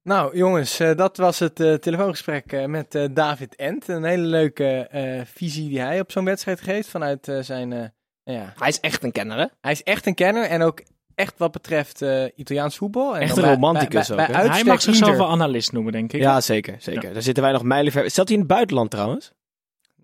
Nou, 0.03 0.37
jongens, 0.37 0.81
eh, 0.81 0.97
dat 0.97 1.17
was 1.17 1.39
het 1.39 1.61
eh, 1.61 1.75
telefoongesprek 1.75 2.53
eh, 2.53 2.65
met 2.65 2.95
eh, 2.95 3.05
David 3.11 3.57
Ent. 3.57 3.89
Een 3.89 4.05
hele 4.05 4.23
leuke 4.27 4.65
eh, 4.91 5.21
visie 5.25 5.69
die 5.69 5.81
hij 5.81 6.01
op 6.01 6.11
zo'n 6.13 6.25
wedstrijd 6.25 6.61
geeft 6.61 6.89
vanuit 6.89 7.29
eh, 7.29 7.39
zijn... 7.41 7.73
eh, 7.73 7.85
ja. 8.23 8.53
Hij 8.59 8.69
is 8.69 8.81
echt 8.81 9.03
een 9.05 9.13
kenner, 9.13 9.39
hè? 9.39 9.47
Hij 9.61 9.73
is 9.73 9.83
echt 9.83 10.07
een 10.07 10.15
kenner 10.15 10.45
en 10.45 10.63
ook 10.63 10.83
echt 11.15 11.39
wat 11.39 11.53
betreft 11.53 12.03
eh, 12.03 12.25
Italiaans 12.35 12.77
voetbal. 12.77 13.15
En 13.17 13.21
Echt 13.23 13.37
een 13.37 13.43
bij- 13.43 13.53
romanticus 13.53 14.09
bij, 14.09 14.19
ook, 14.19 14.27
bij, 14.27 14.37
hè? 14.41 14.47
bij 14.47 14.55
Hij 14.57 14.65
mag 14.65 14.83
zichzelf 14.83 15.17
wel 15.17 15.31
analist 15.31 15.73
noemen, 15.73 15.93
denk 15.93 16.13
ik. 16.13 16.21
Ja, 16.21 16.41
zeker. 16.41 16.77
zeker. 16.79 17.13
Daar 17.13 17.23
zitten 17.23 17.43
wij 17.43 17.53
nog 17.53 17.63
mijlenver. 17.63 18.11
Stelt 18.11 18.29
hij 18.29 18.37
in 18.37 18.43
het 18.43 18.53
buitenland 18.53 18.91
trouwens? 18.91 19.33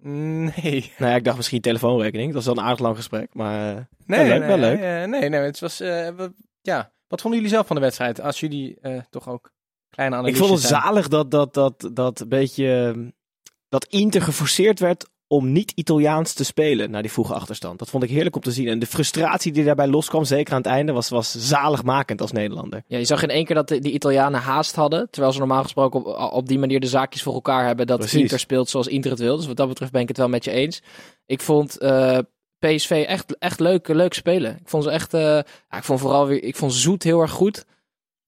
Nee. 0.07 0.93
Nou 0.99 1.11
ja, 1.11 1.17
ik 1.17 1.25
dacht 1.25 1.37
misschien 1.37 1.61
telefoonrekening. 1.61 2.33
Dat 2.33 2.45
was 2.45 2.55
wel 2.55 2.57
een 2.63 2.69
aardig 2.69 2.85
lang 2.85 2.97
gesprek. 2.97 3.35
Maar 3.35 3.77
eh, 3.77 3.83
Nee, 4.07 4.19
wel 4.19 4.29
leuk. 4.29 4.39
nee, 4.39 4.49
wel 4.49 4.59
leuk. 4.59 4.79
eh, 4.81 5.05
nee, 5.09 5.29
nee, 5.29 5.41
het 5.41 5.59
was... 5.61 5.81
eh, 5.81 6.09
wat- 6.17 6.33
ja. 6.61 6.93
Wat 7.09 7.21
vonden 7.21 7.41
jullie 7.41 7.55
zelf 7.55 7.67
van 7.67 7.77
de 7.77 7.83
wedstrijd? 7.83 8.21
Als 8.21 8.41
jullie 8.41 8.79
toch 9.11 9.29
ook 9.29 9.53
kleine 9.91 10.15
Ik 10.15 10.21
analisten 10.21 10.47
vond 10.47 10.59
het 10.61 10.69
zijn. 10.71 10.83
zalig 10.83 11.09
dat 11.09 11.31
dat, 11.31 11.55
dat, 11.55 11.91
dat 11.93 12.21
een 12.21 12.29
beetje... 12.29 12.93
ehm, 12.95 13.11
Dat 13.69 13.85
Inter 13.85 14.23
geforceerd 14.23 14.81
werd 14.81 15.09
om 15.27 15.53
niet 15.53 15.73
Italiaans 15.75 16.33
te 16.33 16.45
spelen 16.45 16.91
na 16.91 17.03
die 17.03 17.13
vroege 17.13 17.35
achterstand. 17.35 17.79
Dat 17.79 17.91
vond 17.91 18.03
ik 18.03 18.11
heerlijk 18.11 18.37
om 18.37 18.43
te 18.43 18.51
zien. 18.51 18.69
En 18.69 18.79
de 18.79 18.87
frustratie 18.87 19.53
die 19.53 19.65
daarbij 19.65 19.87
loskwam, 19.87 20.25
zeker 20.25 20.53
aan 20.53 20.61
het 20.61 20.71
einde, 20.71 20.93
was, 20.93 21.09
was 21.09 21.35
zaligmakend 21.39 22.21
als 22.21 22.33
Nederlander. 22.33 22.83
Ja, 22.87 22.99
je 22.99 23.05
zag 23.05 23.23
in 23.23 23.31
één 23.31 23.45
keer 23.45 23.55
dat 23.55 23.69
de, 23.69 23.79
die 23.79 23.93
Italianen 23.93 24.41
haast 24.41 24.75
hadden. 24.75 25.09
Terwijl 25.11 25.33
ze 25.33 25.39
normaal 25.39 25.63
gesproken 25.63 26.05
op, 26.05 26.33
op 26.33 26.49
die 26.49 26.59
manier 26.59 26.81
de 26.81 26.87
zaakjes 26.87 27.23
voor 27.23 27.35
elkaar 27.35 27.67
hebben. 27.67 27.87
Dat 27.87 27.99
Precies. 27.99 28.21
Inter 28.21 28.39
speelt 28.39 28.69
zoals 28.69 28.87
Inter 28.87 29.11
het 29.11 29.21
wil. 29.21 29.37
Dus 29.37 29.47
wat 29.47 29.57
dat 29.57 29.69
betreft 29.69 29.93
ben 29.93 30.03
ik 30.03 30.09
het 30.09 30.17
wel 30.17 30.29
met 30.29 30.45
je 30.45 30.51
eens. 30.51 30.83
Ik 31.27 31.41
vond 31.41 31.79
eh, 31.79 32.19
PSV 32.59 33.05
echt, 33.09 33.39
echt 33.39 33.61
leuk, 33.61 33.89
leuk 33.89 34.15
spelen. 34.15 34.57
Ik 34.61 34.69
vond 34.69 34.85
ze 34.85 34.91
echt, 34.91 35.15
eh, 35.15 35.21
ja, 35.21 35.77
ik 35.77 35.85
vond 35.85 36.01
vooral 36.01 36.27
weer, 36.27 36.43
ik 36.43 36.57
vond 36.57 36.73
Zoet 36.73 37.03
heel 37.03 37.21
erg 37.21 37.31
goed. 37.31 37.65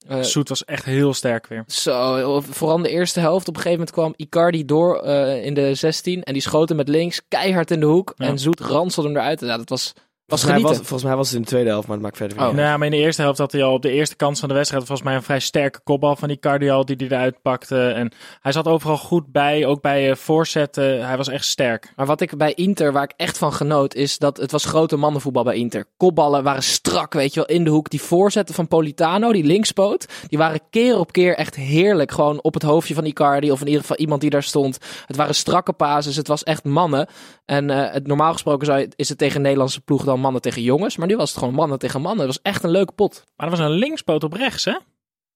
Eh, 0.09 0.23
Zoet 0.23 0.49
was 0.49 0.65
echt 0.65 0.85
heel 0.85 1.15
sterk 1.15 1.47
weer. 1.47 1.65
zo, 1.67 2.41
vooral 2.41 2.77
in 2.77 2.83
de 2.83 2.89
eerste 2.89 3.21
helft. 3.21 3.49
Op 3.49 3.57
een 3.57 3.63
gegeven 3.63 3.87
moment 3.87 3.97
kwam 3.97 4.15
Icardi 4.17 4.65
door 4.65 5.03
eh, 5.03 5.45
in 5.45 5.55
de 5.55 5.75
16 5.75 6.23
en 6.23 6.33
die 6.33 6.43
schoot 6.43 6.69
hem 6.69 6.77
met 6.77 6.89
links 6.89 7.23
keihard 7.29 7.71
in 7.71 7.81
de 7.81 7.87
hoek. 7.87 8.13
Ja. 8.17 8.27
En 8.27 8.39
Zoet 8.39 8.61
ranselde 8.61 9.09
hem 9.09 9.19
eruit. 9.19 9.41
Ja, 9.41 9.57
dat 9.57 9.69
was, 9.69 9.93
was 10.27 10.41
Volgens 10.43 10.63
mij 10.63 10.71
was, 10.71 10.81
volgens 10.81 11.03
mij 11.03 11.17
was 11.17 11.27
het 11.27 11.37
in 11.37 11.43
de 11.43 11.49
tweede 11.49 11.69
helft, 11.71 11.87
maar 11.87 11.97
dat 11.97 12.05
maakt 12.05 12.17
verder 12.17 12.37
niet 12.37 12.47
Oh. 12.47 12.53
uit. 12.53 12.61
Nou, 12.63 12.79
maar 12.79 12.87
in 12.87 12.93
de 12.93 12.99
eerste 13.05 13.23
helft 13.23 13.39
had 13.39 13.53
hij 13.53 13.63
al 13.63 13.73
op 13.73 13.83
de 13.83 13.91
eerste 13.91 14.17
kans 14.17 14.41
van 14.41 14.49
de 14.49 14.55
wedstrijd 14.55 14.85
volgens 14.87 15.07
mij 15.09 15.17
een 15.17 15.23
vrij 15.23 15.41
sterke 15.41 15.81
kopbal 15.85 16.17
van 16.17 16.29
die 16.29 16.39
Cardial 16.39 16.85
die 16.85 16.97
hij 16.97 17.07
eruit 17.07 17.43
pakte. 17.43 17.89
En 17.89 18.13
hij 18.41 18.53
zat 18.53 18.67
overal 18.69 18.97
goed 18.97 19.33
bij, 19.33 19.67
ook 19.67 19.81
bij 19.83 20.11
eh, 20.11 20.17
voorzetten. 20.17 21.07
Hij 21.07 21.17
was 21.17 21.29
echt 21.29 21.45
sterk. 21.45 21.93
Maar 21.97 22.07
wat 22.07 22.21
ik 22.21 22.37
bij 22.37 22.53
Inter, 22.55 22.93
waar 22.93 23.03
ik 23.03 23.13
echt 23.17 23.39
van 23.39 23.53
genoot, 23.53 23.95
is 23.95 24.19
dat 24.19 24.37
het 24.37 24.51
was 24.51 24.65
grote 24.65 24.97
mannenvoetbal 24.97 25.45
bij 25.45 25.57
Inter. 25.57 25.85
Kopballen 25.97 26.43
waren 26.43 26.63
strak, 26.63 27.13
weet 27.13 27.35
je 27.35 27.41
wel, 27.47 27.57
in 27.57 27.65
de 27.65 27.71
hoek. 27.71 27.91
Die 27.91 28.01
voorzetten 28.03 28.55
van 28.55 28.69
Politano, 28.69 29.33
die 29.33 29.45
linkspoot, 29.45 30.07
die 30.29 30.39
waren 30.39 30.61
keer 30.71 30.99
op 30.99 31.13
keer 31.13 31.37
echt 31.37 31.55
heerlijk. 31.55 32.13
Gewoon 32.13 32.43
op 32.43 32.55
het 32.55 32.63
hoofdje 32.63 32.95
van 32.95 33.05
Icardi 33.05 33.51
of 33.51 33.61
in 33.61 33.67
ieder 33.67 33.81
geval 33.81 33.97
iemand 33.97 34.21
die 34.21 34.31
daar 34.31 34.43
stond. 34.43 34.79
Het 35.07 35.17
waren 35.17 35.35
strakke 35.35 35.73
pases, 35.73 36.17
het 36.17 36.29
was 36.29 36.43
echt 36.43 36.65
mannen. 36.65 37.07
En 37.45 37.71
eh, 37.71 37.93
het, 37.93 38.07
normaal 38.07 38.33
gesproken 38.33 38.67
zou 38.67 38.79
je- 38.79 38.89
is 38.97 39.09
het 39.09 39.19
tegen 39.19 39.37
een 39.37 39.43
Nederlandse 39.43 39.81
ploeg 39.81 40.05
dan 40.05 40.16
mannen 40.21 40.43
tegen 40.43 40.63
jongens. 40.63 40.97
Maar 40.97 41.07
nu 41.07 41.17
was 41.17 41.31
het 41.31 41.39
gewoon 41.39 41.55
mannen 41.55 41.79
tegen 41.79 42.01
mannen. 42.01 42.27
Het 42.27 42.35
was 42.35 42.53
echt 42.53 42.63
een 42.63 42.71
leuke 42.71 42.93
pot. 42.93 43.25
Maar 43.37 43.47
er 43.47 43.57
was 43.57 43.67
een 43.67 43.71
linkspoot 43.71 44.25
op 44.25 44.33
rechts, 44.33 44.65
hè? 44.65 44.77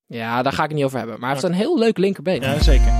Ja, 0.07 0.43
daar 0.43 0.53
ga 0.53 0.63
ik 0.63 0.69
het 0.69 0.77
niet 0.77 0.87
over 0.87 0.99
hebben. 0.99 1.21
Maar 1.21 1.31
hij 1.31 1.39
heeft 1.41 1.53
een 1.53 1.61
heel 1.61 1.79
leuk 1.79 1.99
linkerbeen. 1.99 2.41
Ja, 2.41 2.63
zeker. 2.63 2.93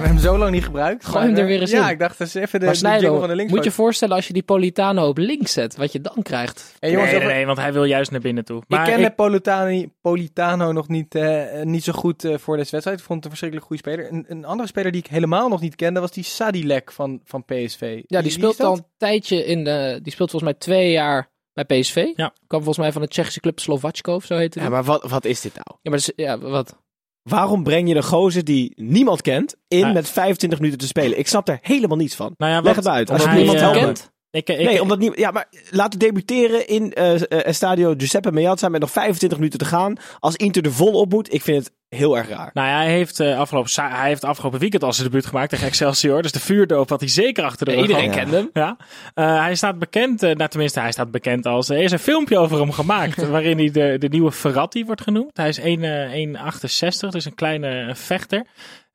We 0.00 0.06
hebben 0.06 0.22
hem 0.24 0.32
zo 0.32 0.38
lang 0.38 0.50
niet 0.52 0.64
gebruikt. 0.64 1.04
Gooi 1.06 1.26
hem 1.26 1.36
er 1.36 1.46
weer 1.46 1.60
eens 1.60 1.70
Ja, 1.70 1.84
in. 1.86 1.92
ik 1.92 1.98
dacht, 1.98 2.18
dat 2.18 2.26
is 2.26 2.34
even 2.34 2.60
de, 2.60 2.66
maar 2.82 3.00
de 3.00 3.06
van 3.06 3.28
de 3.28 3.34
links. 3.34 3.52
moet 3.52 3.64
je 3.64 3.70
voorstellen 3.70 4.16
als 4.16 4.26
je 4.26 4.32
die 4.32 4.42
Politano 4.42 5.08
op 5.08 5.18
links 5.18 5.52
zet, 5.52 5.76
wat 5.76 5.92
je 5.92 6.00
dan 6.00 6.22
krijgt. 6.22 6.74
Hey, 6.78 6.90
jongens, 6.90 7.10
nee, 7.12 7.24
nee, 7.24 7.46
want 7.46 7.58
hij 7.58 7.72
wil 7.72 7.84
juist 7.84 8.10
naar 8.10 8.20
binnen 8.20 8.44
toe. 8.44 8.58
ik 8.58 8.64
Maar 8.68 8.86
kende 8.86 9.06
ik- 9.06 9.14
Politani, 9.14 9.92
Politano 10.00 10.72
nog 10.72 10.88
niet, 10.88 11.14
eh, 11.14 11.62
niet 11.62 11.84
zo 11.84 11.92
goed 11.92 12.24
eh, 12.24 12.38
voor 12.38 12.56
deze 12.56 12.70
wedstrijd. 12.70 12.98
Ik 12.98 13.04
vond 13.04 13.24
het 13.24 13.24
een 13.32 13.38
verschrikkelijk 13.38 13.66
goede 13.66 13.82
speler. 13.82 14.12
Een, 14.12 14.24
een 14.28 14.44
andere 14.44 14.68
speler 14.68 14.92
die 14.92 15.00
ik 15.00 15.06
helemaal 15.10 15.48
nog 15.48 15.60
niet 15.60 15.74
kende 15.76 16.00
was 16.00 16.10
die 16.12 16.24
Sadilek 16.24 16.92
van, 16.92 17.20
van 17.24 17.44
PSV. 17.44 18.00
Ja, 18.06 18.22
die 18.22 18.30
speelt 18.30 18.60
al 18.60 18.72
een 18.76 18.84
tijdje 18.96 19.44
in 19.44 19.64
de. 19.64 19.98
Die 20.02 20.12
speelt 20.12 20.30
volgens 20.30 20.50
mij 20.52 20.60
twee 20.60 20.90
jaar 20.92 21.30
bij 21.52 21.64
PSV. 21.64 21.94
Ja. 22.16 22.32
Kwam 22.46 22.62
volgens 22.62 22.78
mij 22.78 22.92
van 22.92 23.02
de 23.02 23.08
Tsjechische 23.08 23.40
club 23.40 23.58
Slovacko 23.60 24.14
of 24.14 24.24
zo 24.24 24.36
heette 24.36 24.58
die. 24.58 24.68
Ja, 24.68 24.74
maar 24.74 24.84
wat, 24.84 25.10
wat 25.10 25.24
is 25.24 25.40
dit 25.40 25.52
nou? 25.54 25.78
Ja, 25.82 25.90
maar 25.90 25.98
dus, 25.98 26.12
ja, 26.16 26.38
wat? 26.38 26.76
Waarom 27.22 27.62
breng 27.62 27.88
je 27.88 27.94
een 27.94 28.02
gozer 28.02 28.44
die 28.44 28.72
niemand 28.76 29.22
kent 29.22 29.56
in 29.68 29.92
met 29.92 30.08
25 30.08 30.58
minuten 30.58 30.80
te 30.80 30.86
spelen? 30.86 31.18
Ik 31.18 31.28
snap 31.28 31.46
daar 31.46 31.58
helemaal 31.62 31.96
niets 31.96 32.14
van. 32.14 32.34
nou 32.36 32.52
ja, 32.52 32.60
Leg 32.60 32.76
het 32.76 32.88
uit. 32.88 33.10
Als 33.10 33.24
hij, 33.24 33.36
niemand 33.36 33.60
eh, 33.60 33.72
kent? 33.72 34.12
Ik, 34.30 34.48
ik, 34.48 34.58
Nee, 34.58 34.82
omdat 34.82 34.98
niet. 34.98 35.16
Ja, 35.16 35.30
maar 35.30 35.48
laten 35.70 35.98
debuteren 35.98 36.68
in 36.68 36.92
eh 36.92 37.14
eh, 37.14 37.46
Estadio 37.46 37.94
Giuseppe 37.96 38.32
Meazza 38.32 38.68
met 38.68 38.80
nog 38.80 38.90
25 38.90 39.38
minuten 39.38 39.58
te 39.58 39.64
gaan. 39.64 39.96
Als 40.18 40.36
Inter 40.36 40.64
er 40.64 40.72
vol 40.72 40.92
op 40.92 41.10
moet, 41.10 41.32
ik 41.32 41.42
vind 41.42 41.64
het 41.64 41.72
heel 41.88 42.16
erg 42.18 42.28
raar. 42.28 42.50
Nou 42.52 42.68
ja, 42.68 42.76
hij 42.76 42.90
heeft, 42.90 43.20
eh, 43.20 43.38
afgelopen, 43.38 43.70
hij 43.82 44.08
heeft 44.08 44.24
afgelopen 44.24 44.58
weekend 44.60 44.84
al 44.84 44.92
zijn 44.92 45.06
debuut 45.06 45.26
gemaakt 45.26 45.50
tegen 45.50 45.66
Excelsior. 45.66 46.22
Dus 46.22 46.32
de 46.32 46.40
vuurdoop 46.40 46.88
had 46.88 47.00
hij 47.00 47.08
zeker 47.08 47.44
achter 47.44 47.66
de 47.66 47.72
rug. 47.72 47.80
Iedereen 47.80 48.12
gehad. 48.12 48.18
kende 48.18 48.36
hem. 48.36 48.50
Ja, 48.52 48.76
Eh, 49.14 49.40
hij 49.42 49.54
staat 49.54 49.78
bekend, 49.78 50.22
eh, 50.22 50.34
nou 50.34 50.50
tenminste 50.50 50.80
hij 50.80 50.92
staat 50.92 51.10
bekend 51.10 51.46
als, 51.46 51.68
er 51.68 51.78
is 51.78 51.92
een 51.92 51.98
filmpje 51.98 52.38
over 52.38 52.58
hem 52.58 52.72
gemaakt, 52.72 53.28
waarin 53.28 53.58
hij 53.58 53.70
de, 53.70 53.96
de 53.98 54.08
nieuwe 54.08 54.32
Ferrati 54.32 54.84
wordt 54.84 55.02
genoemd. 55.02 55.36
Hij 55.36 55.48
is 55.48 55.58
1, 55.58 55.82
eh, 55.82 56.12
1,68, 56.12 57.10
dus 57.10 57.24
een 57.24 57.34
kleine 57.34 57.92
vechter. 57.94 58.46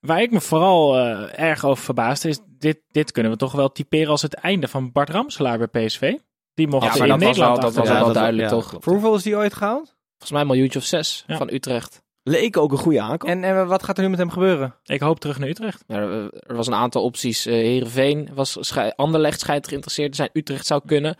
Waar 0.05 0.21
ik 0.21 0.31
me 0.31 0.41
vooral 0.41 0.97
eh, 0.97 1.39
erg 1.49 1.65
over 1.65 1.83
verbaasde 1.83 2.29
is, 2.29 2.39
dit, 2.57 2.81
dit 2.91 3.11
kunnen 3.11 3.31
we 3.31 3.37
toch 3.37 3.51
wel 3.51 3.71
typeren 3.71 4.09
als 4.09 4.21
het 4.21 4.33
einde 4.33 4.67
van 4.67 4.91
Bart 4.91 5.09
Ramselaar 5.09 5.57
bij 5.69 5.85
PSV. 5.85 6.13
Die 6.53 6.67
mocht 6.67 6.83
Ja, 6.85 6.93
in 7.03 7.09
was 7.09 7.19
Nederland 7.19 7.37
wel- 7.37 7.55
dat 7.55 7.63
was 7.63 7.77
achter- 7.77 7.93
wel 7.95 8.05
dat- 8.05 8.13
duidelijk, 8.13 8.49
ja, 8.49 8.55
toch? 8.55 8.69
klopt. 8.69 8.83
Voor 8.83 8.93
hoeveel 8.93 9.15
is 9.15 9.23
die 9.23 9.35
ooit 9.35 9.53
gehaald? 9.53 9.85
Volgens 10.09 10.31
mij 10.31 10.41
een 10.41 10.47
miljoentje 10.47 10.79
of 10.79 10.85
zes 10.85 11.23
Ja. 11.27 11.37
van 11.37 11.49
Utrecht. 11.53 12.03
Leek 12.23 12.57
ook 12.57 12.71
een 12.71 12.77
goede 12.77 13.01
aankoop. 13.01 13.29
En, 13.29 13.43
en 13.43 13.67
wat 13.67 13.83
gaat 13.83 13.97
er 13.97 14.03
nu 14.03 14.09
met 14.09 14.19
hem 14.19 14.29
gebeuren? 14.29 14.75
Ik 14.83 15.01
hoop 15.01 15.19
terug 15.19 15.39
naar 15.39 15.49
Utrecht. 15.49 15.83
Ja, 15.87 15.95
er, 15.97 16.55
was 16.55 16.67
een 16.67 16.73
aantal 16.73 17.03
opties. 17.03 17.45
Eh 17.45 17.53
Heerenveen 17.53 18.29
was 18.33 18.75
Anderlecht 18.95 19.39
schijnt 19.39 19.67
geïnteresseerd 19.67 20.09
te 20.11 20.15
zijn. 20.17 20.29
Utrecht 20.33 20.65
zou 20.65 20.81
kunnen. 20.85 21.17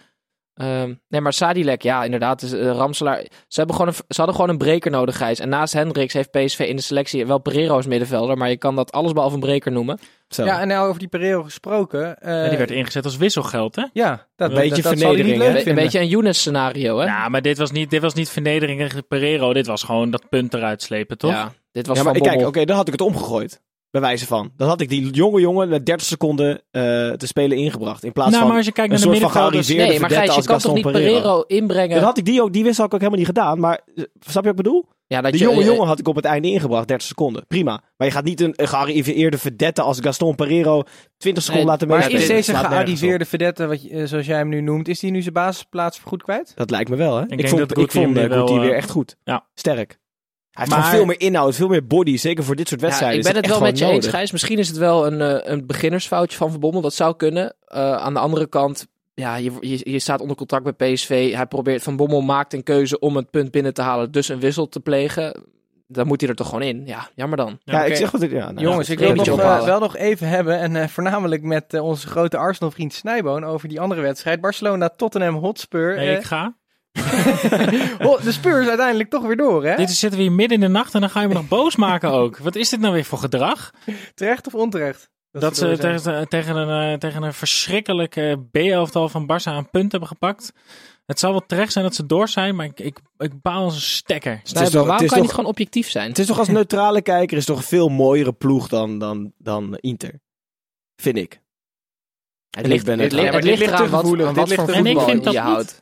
Ehm, 0.56 0.94
nee, 1.08 1.22
maar 1.22 1.34
Sadilek, 1.34 1.82
ja, 1.82 2.04
inderdaad. 2.04 2.40
Dus, 2.40 2.52
Ramselaar. 2.52 3.20
Ze, 3.48 3.60
hebben 3.60 3.76
gewoon 3.76 3.92
een, 3.92 3.98
ze 4.08 4.16
hadden 4.16 4.36
gewoon 4.36 4.50
een 4.50 4.58
breker 4.58 4.92
nodig, 4.92 5.18
Gijs. 5.18 5.40
En 5.40 5.50
naast 5.50 5.74
Hendricks 5.74 6.14
heeft 6.14 6.32
PSV 6.32 6.60
in 6.60 6.76
de 6.76 6.82
selectie 6.82 7.26
wel 7.26 7.38
Pereiro 7.40 7.76
als 7.76 7.86
middenvelder. 7.86 8.38
Maar 8.38 8.50
je 8.50 8.58
kan 8.58 8.76
dat 8.76 8.92
alles 8.92 9.12
behalve 9.12 9.36
een 9.36 9.42
breker 9.42 9.72
noemen. 9.72 10.00
Zo. 10.30 10.46
Ja, 10.46 10.62
en 10.62 10.68
nou 10.68 10.88
over 10.88 11.00
die 11.00 11.08
Pereiro 11.08 11.44
gesproken. 11.44 12.18
eh, 12.22 12.44
Ja, 12.44 12.50
die 12.50 12.58
werd 12.58 12.72
ingezet 12.72 13.06
als 13.06 13.18
wisselgeld, 13.18 13.76
hè? 13.76 13.84
Ja, 13.94 14.28
dat, 14.36 14.50
Een 14.50 14.56
beetje 14.56 14.82
dat, 14.82 14.98
vernedering, 14.98 15.42
Een 15.44 15.54
vinden. 15.56 15.76
beetje 15.76 16.00
een 16.00 16.08
Younes 16.08 16.38
scenario, 16.40 16.98
hè? 16.98 17.06
Ja, 17.06 17.30
maar 17.30 17.42
dit 17.42 17.58
was 17.58 17.72
niet, 17.72 17.90
dit 17.90 18.02
was 18.02 18.14
niet 18.14 18.30
vernedering 18.30 18.82
tegen 18.82 19.08
Pereiro. 19.08 19.54
Dit 19.54 19.68
was 19.68 19.84
gewoon 19.84 20.12
dat 20.12 20.30
punt 20.30 20.54
eruit 20.54 20.82
slepen, 20.82 21.18
toch? 21.18 21.32
Ja, 21.32 21.52
dit 21.72 21.88
was 21.88 21.98
Ja, 21.98 22.04
maar 22.04 22.16
van 22.16 22.22
kijk, 22.28 22.48
oké, 22.48 22.66
dan 22.66 22.76
had 22.76 22.86
ik 22.88 22.92
het 22.94 23.02
omgegooid. 23.02 23.62
Bij 23.96 24.04
wijze 24.04 24.26
van. 24.26 24.52
Dan 24.58 24.68
had 24.68 24.82
ik 24.82 24.90
die 24.90 25.10
jonge 25.10 25.40
jongen 25.40 25.70
met 25.70 25.86
30 25.86 26.08
seconden 26.08 26.62
eh, 26.72 26.82
te 27.12 27.28
spelen 27.28 27.58
ingebracht. 27.58 28.04
In 28.04 28.12
plaats 28.12 28.30
Nou, 28.30 28.40
van 28.42 28.48
maar 28.50 28.58
als 28.58 28.66
je 28.66 28.72
kijkt 28.72 28.92
een 28.92 29.00
naar 29.00 29.10
de 29.10 29.16
soort 29.16 29.32
van 29.34 29.42
middenvelders... 29.42 29.68
gearriveerde 29.68 29.92
Nee, 29.92 30.00
maar 30.00 30.10
verdette 30.10 30.34
Gijs, 30.34 30.46
je 30.46 30.52
als 30.52 30.64
kan 30.64 30.74
toch 30.74 30.84
niet 30.84 31.02
Pereiro 31.02 31.42
inbrengen? 31.42 31.96
Dan 31.96 32.04
had 32.04 32.18
ik 32.18 32.26
die 32.26 32.42
ook, 32.42 32.54
die 32.54 32.64
had 32.64 32.74
ik 32.74 32.82
ook 32.84 32.92
helemaal 32.92 33.18
niet 33.18 33.26
gedaan. 33.26 33.60
Maar 33.60 33.80
eh, 33.96 34.04
snap 34.20 34.44
je 34.44 34.50
wat 34.50 34.60
ik 34.60 34.64
bedoel? 34.64 34.86
ja, 35.08 35.22
dat 35.22 35.32
De 35.32 35.38
jonge 35.38 35.60
eh, 35.62 35.66
jongen 35.66 35.88
had 35.88 36.00
ik 36.00 36.08
op 36.08 36.16
het 36.16 36.26
einde 36.26 36.48
ingebracht, 36.48 36.88
30 36.88 37.08
seconden. 37.08 37.48
Prima. 37.48 37.82
Maar 37.98 38.08
je 38.08 38.14
gaat 38.14 38.24
niet 38.24 38.42
een, 38.42 38.54
een 38.56 38.68
gearriveerde 38.68 39.38
verdette 39.38 39.82
als 39.82 40.00
Gaston 40.00 40.36
Pereiro 40.36 40.84
20 41.18 41.44
seconden 41.44 41.68
Nee, 41.68 41.74
laten 41.74 41.88
Maar 41.88 41.98
meespelen. 41.98 42.22
is 42.22 42.28
Dat 42.28 42.56
deze 42.56 42.68
gearriveerde 42.68 43.26
vedette, 43.26 43.68
wat 43.68 43.84
je, 43.84 44.08
zoals 44.08 44.26
jij 44.26 44.38
hem 44.38 44.50
nu 44.50 44.62
noemt, 44.62 44.88
is 44.88 45.00
die 45.00 45.12
nu 45.12 45.22
zijn 45.22 45.34
basisplaats 45.34 46.00
voorgoed 46.00 46.24
kwijt? 46.24 46.52
Dat 46.56 46.70
lijkt 46.70 46.90
me 46.90 46.96
wel, 46.96 47.16
hè? 47.16 47.22
Ik, 47.22 47.30
denk 47.30 47.48
vond, 47.48 47.70
dat 47.70 47.78
ik 47.78 47.92
vond 47.92 48.14
wel, 48.14 48.48
Guti 48.48 48.60
eh, 48.60 48.66
weer 48.66 48.76
echt 48.76 48.90
goed. 48.90 49.16
ja. 49.24 49.46
Sterk. 49.54 50.00
Hij 50.56 50.64
heeft 50.64 50.70
Maar- 50.70 50.80
gewoon 50.90 50.96
veel 50.96 51.06
meer 51.06 51.28
inhoud, 51.28 51.56
veel 51.56 51.68
meer 51.68 51.88
body. 51.88 52.18
Zeker 52.18 52.44
voor 52.44 52.56
dit 52.56 52.68
soort 52.68 52.82
Ja, 52.82 52.88
wedstrijden. 52.88 53.20
ik 53.20 53.26
ben 53.26 53.36
het 53.36 53.48
wel 53.48 53.62
met 53.62 53.78
je 53.78 53.86
eens. 53.86 54.08
Gijs. 54.08 54.32
Misschien 54.32 54.58
is 54.60 54.68
het 54.68 54.78
wel 54.78 55.06
een, 55.08 55.22
eh, 55.22 55.52
een 55.52 55.66
beginnersfoutje 55.66 56.38
van 56.38 56.52
Van 56.52 56.60
Bommel. 56.60 56.82
Dat 56.82 56.94
zou 56.94 57.16
kunnen. 57.16 57.56
Eh, 57.66 57.96
aan 57.96 58.14
de 58.14 58.20
andere 58.20 58.48
kant, 58.48 58.88
ja, 59.14 59.36
je, 59.36 59.52
je, 59.60 59.92
je 59.92 60.00
staat 60.00 60.22
onder 60.22 60.36
contract 60.36 60.64
bij 60.78 60.94
PSV. 60.94 61.34
Hij 61.34 61.46
probeert, 61.46 61.84
Van 61.84 61.96
Bommel 61.96 62.22
maakt 62.22 62.54
een 62.54 62.64
keuze 62.64 63.00
om 63.00 63.16
het 63.16 63.30
punt 63.30 63.52
binnen 63.52 63.74
te 63.74 63.82
halen. 63.82 64.12
Dus 64.12 64.30
een 64.30 64.40
wissel 64.40 64.70
te 64.70 64.80
plegen. 64.80 65.44
Dan 65.88 66.08
moet 66.08 66.22
hij 66.22 66.30
er 66.30 66.36
toch 66.36 66.48
gewoon 66.48 66.62
in. 66.64 66.86
Ja, 66.86 67.10
jammer 67.16 67.38
dan. 67.38 67.60
Ja, 67.64 67.84
ik 67.84 67.96
zeg 67.96 68.12
wat 68.12 68.22
ik... 68.22 68.32
Ja, 68.32 68.52
nou, 68.52 68.66
Jongens, 68.68 68.88
ja. 68.88 68.94
ik 68.94 69.00
wil 69.00 69.08
nog, 69.14 69.26
regeltje 69.26 69.44
eh, 69.60 69.66
wel 69.66 69.80
nog 69.80 69.96
even 69.98 70.28
hebben, 70.28 70.60
en 70.60 70.76
eh, 70.76 70.88
voornamelijk 70.88 71.42
met 71.42 71.80
onze 71.80 72.08
grote 72.08 72.38
Arsenal-vriend 72.38 72.94
Snijboon, 72.94 73.44
over 73.44 73.70
die 73.70 73.80
andere 73.80 74.02
wedstrijd. 74.02 74.42
Barcelona-Tottenham 74.42 75.36
Hotspur. 75.36 75.96
Nee, 75.96 76.16
ik 76.18 76.24
ga. 76.24 76.56
oh, 78.08 78.22
de 78.24 78.32
Spurs 78.32 78.68
uiteindelijk 78.68 79.10
toch 79.10 79.24
weer 79.26 79.36
door, 79.38 79.66
hè? 79.66 79.76
Dit 79.76 79.90
is, 79.90 80.00
zitten 80.00 80.20
we 80.20 80.26
hier 80.26 80.34
midden 80.36 80.58
in 80.58 80.64
de 80.64 80.72
nacht 80.72 80.94
en 80.94 81.00
dan 81.02 81.10
ga 81.10 81.22
je 81.22 81.28
me 81.28 81.34
nog 81.34 81.48
boos 81.48 81.76
maken 81.76 82.12
ook. 82.12 82.38
Wat 82.38 82.56
is 82.56 82.70
dit 82.70 82.80
nou 82.80 82.94
weer 82.94 83.06
voor 83.06 83.18
gedrag? 83.18 83.72
Terecht 84.14 84.48
of 84.48 84.56
onterecht? 84.56 85.10
Dat 85.32 85.58
ze 85.58 85.78
tegen, 85.78 86.28
tegen, 86.30 86.56
een, 86.56 86.92
eh, 86.94 86.98
tegen 87.00 87.24
een 87.24 87.34
verschrikkelijke 87.34 88.46
B-elftal 88.52 89.10
van 89.10 89.24
Barça 89.24 89.46
een 89.52 89.70
punt 89.70 89.92
hebben 89.92 90.10
gepakt. 90.10 90.54
Het 91.06 91.20
zal 91.20 91.32
wel 91.32 91.46
terecht 91.46 91.72
zijn 91.72 91.86
dat 91.86 91.96
ze 91.96 92.06
door 92.06 92.28
zijn, 92.28 92.56
maar 92.56 92.66
ik, 92.66 92.80
ik, 92.80 93.00
ik 93.18 93.42
baal 93.42 93.64
als 93.64 93.76
een 93.76 93.82
stekker. 93.82 94.40
Snijboom, 94.44 94.72
toch- 94.72 94.80
het 94.82 94.88
waarom 94.88 95.04
is 95.04 95.10
kan 95.10 95.18
je 95.18 95.24
niet 95.24 95.34
gewoon 95.34 95.50
objectief 95.50 95.90
zijn? 95.90 96.10
Het 96.10 96.20
is 96.20 96.26
toch 96.26 96.40
als 96.40 96.48
neutrale 96.48 97.02
kijker 97.02 97.38
is 97.38 97.46
toch 97.46 97.58
een 97.58 97.64
veel 97.64 97.90
mooiere 97.90 98.34
ploeg 98.34 98.68
dan, 98.68 99.00
dan, 99.00 99.34
dan 99.38 99.76
Inter. 99.80 100.20
Vind 100.96 101.18
ik. 101.18 101.42
Het 102.56 102.64
En 102.64 102.70
ligt, 102.70 102.80
ik 102.82 102.86
ben 102.86 103.00
het, 103.00 103.12
het- 103.12 103.12
li- 103.12 103.18
Ja, 103.26 103.32
maar 103.32 103.34
het 103.34 103.42
dit 103.42 103.52
ligt 103.60 103.60
ligt 103.60 103.72
eraan 103.74 103.86
te 103.86 103.92
wat, 103.92 104.02
gevoelig, 104.02 104.26
ligt 104.36 104.62
voor 104.62 104.74
voetbal. 104.74 104.76
En 104.86 104.86
ik 104.86 105.00
je 105.00 105.06
vind 105.06 105.24
dat 105.24 105.36
houdt. 105.36 105.80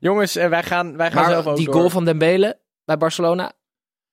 Jongens, 0.00 0.36
eh, 0.36 0.48
wij 0.48 0.62
gaan, 0.62 0.96
wij 0.96 1.10
gaan 1.10 1.24
zelf 1.30 1.42
Maar 1.44 1.52
ook 1.52 1.58
die 1.58 1.66
door. 1.66 1.74
goal 1.74 1.90
van 1.90 2.04
Dembele 2.04 2.58
bij 2.84 2.96
Barcelona. 2.96 3.52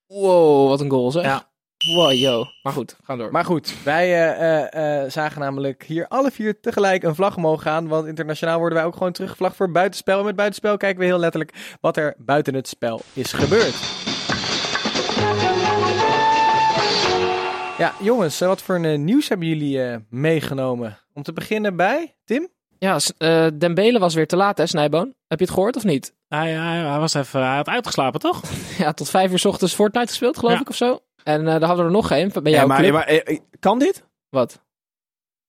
Wow, 0.06 0.68
wat 0.68 0.80
een 0.80 0.90
goal 0.90 1.10
zeg. 1.10 1.24
Ja. 1.24 1.52
Wow, 1.94 2.12
yo. 2.12 2.44
Maar 2.62 2.72
goed, 2.72 2.96
gaan 3.04 3.18
door. 3.18 3.30
Maar 3.30 3.44
goed, 3.44 3.74
wij 3.84 4.04
eh, 4.04 4.62
eh, 4.74 5.02
eh, 5.04 5.10
zagen 5.10 5.40
namelijk 5.40 5.82
hier 5.84 6.08
alle 6.08 6.30
vier 6.30 6.60
tegelijk 6.60 7.02
een 7.02 7.14
vlag 7.14 7.36
omhoog 7.36 7.62
gaan. 7.62 7.88
Want 7.88 8.06
internationaal 8.06 8.58
worden 8.58 8.78
wij 8.78 8.86
ook 8.86 8.96
gewoon 8.96 9.12
teruggevlagd 9.12 9.56
voor 9.56 9.70
buitenspel. 9.70 10.18
En 10.18 10.24
met 10.24 10.36
buitenspel 10.36 10.76
kijken 10.76 10.98
we 11.00 11.04
heel 11.06 11.18
letterlijk 11.18 11.76
wat 11.80 11.96
er 11.96 12.14
buiten 12.18 12.54
het 12.54 12.68
spel 12.68 13.00
is 13.12 13.32
gebeurd. 13.32 13.74
Ja, 17.78 17.92
jongens, 18.00 18.40
eh, 18.40 18.48
wat 18.48 18.62
voor 18.62 18.74
een, 18.74 18.84
eh, 18.84 18.98
nieuws 18.98 19.28
hebben 19.28 19.48
jullie 19.48 19.82
eh, 19.82 19.96
meegenomen? 20.10 20.98
Om 21.12 21.22
te 21.22 21.32
beginnen 21.32 21.76
bij 21.76 22.16
Tim? 22.24 22.48
Ja, 22.78 22.96
eh, 23.18 23.46
Dembele 23.54 23.98
was 23.98 24.14
weer 24.14 24.26
te 24.26 24.36
laat, 24.36 24.58
hè, 24.58 24.66
Snijboon? 24.66 25.14
Heb 25.28 25.38
je 25.38 25.44
het 25.44 25.54
gehoord 25.54 25.76
of 25.76 25.84
niet? 25.84 26.14
Hij, 26.28 26.50
hij, 26.50 26.78
hij 26.78 26.98
was 26.98 27.14
even, 27.14 27.46
hij 27.46 27.56
had 27.56 27.68
uitgeslapen, 27.68 28.20
toch? 28.20 28.42
Ja, 28.78 28.92
tot 28.92 29.10
vijf 29.10 29.30
uur 29.30 29.38
's 29.38 29.44
ochtends 29.44 29.74
Fortnite 29.74 30.06
gespeeld, 30.06 30.38
geloof 30.38 30.54
Ja. 30.54 30.60
ik, 30.60 30.68
of 30.68 30.76
zo. 30.76 30.98
En 31.22 31.40
eh 31.40 31.46
daar 31.46 31.60
hadden 31.62 31.76
we 31.78 31.84
er 31.84 31.90
nog 31.96 32.06
geen 32.06 32.30
bij 32.42 32.52
jouw 32.52 32.60
Ja, 32.60 32.66
maar, 32.66 32.78
club. 32.80 32.92
maar 32.92 33.38
kan 33.60 33.78
dit? 33.78 34.04
Wat? 34.30 34.62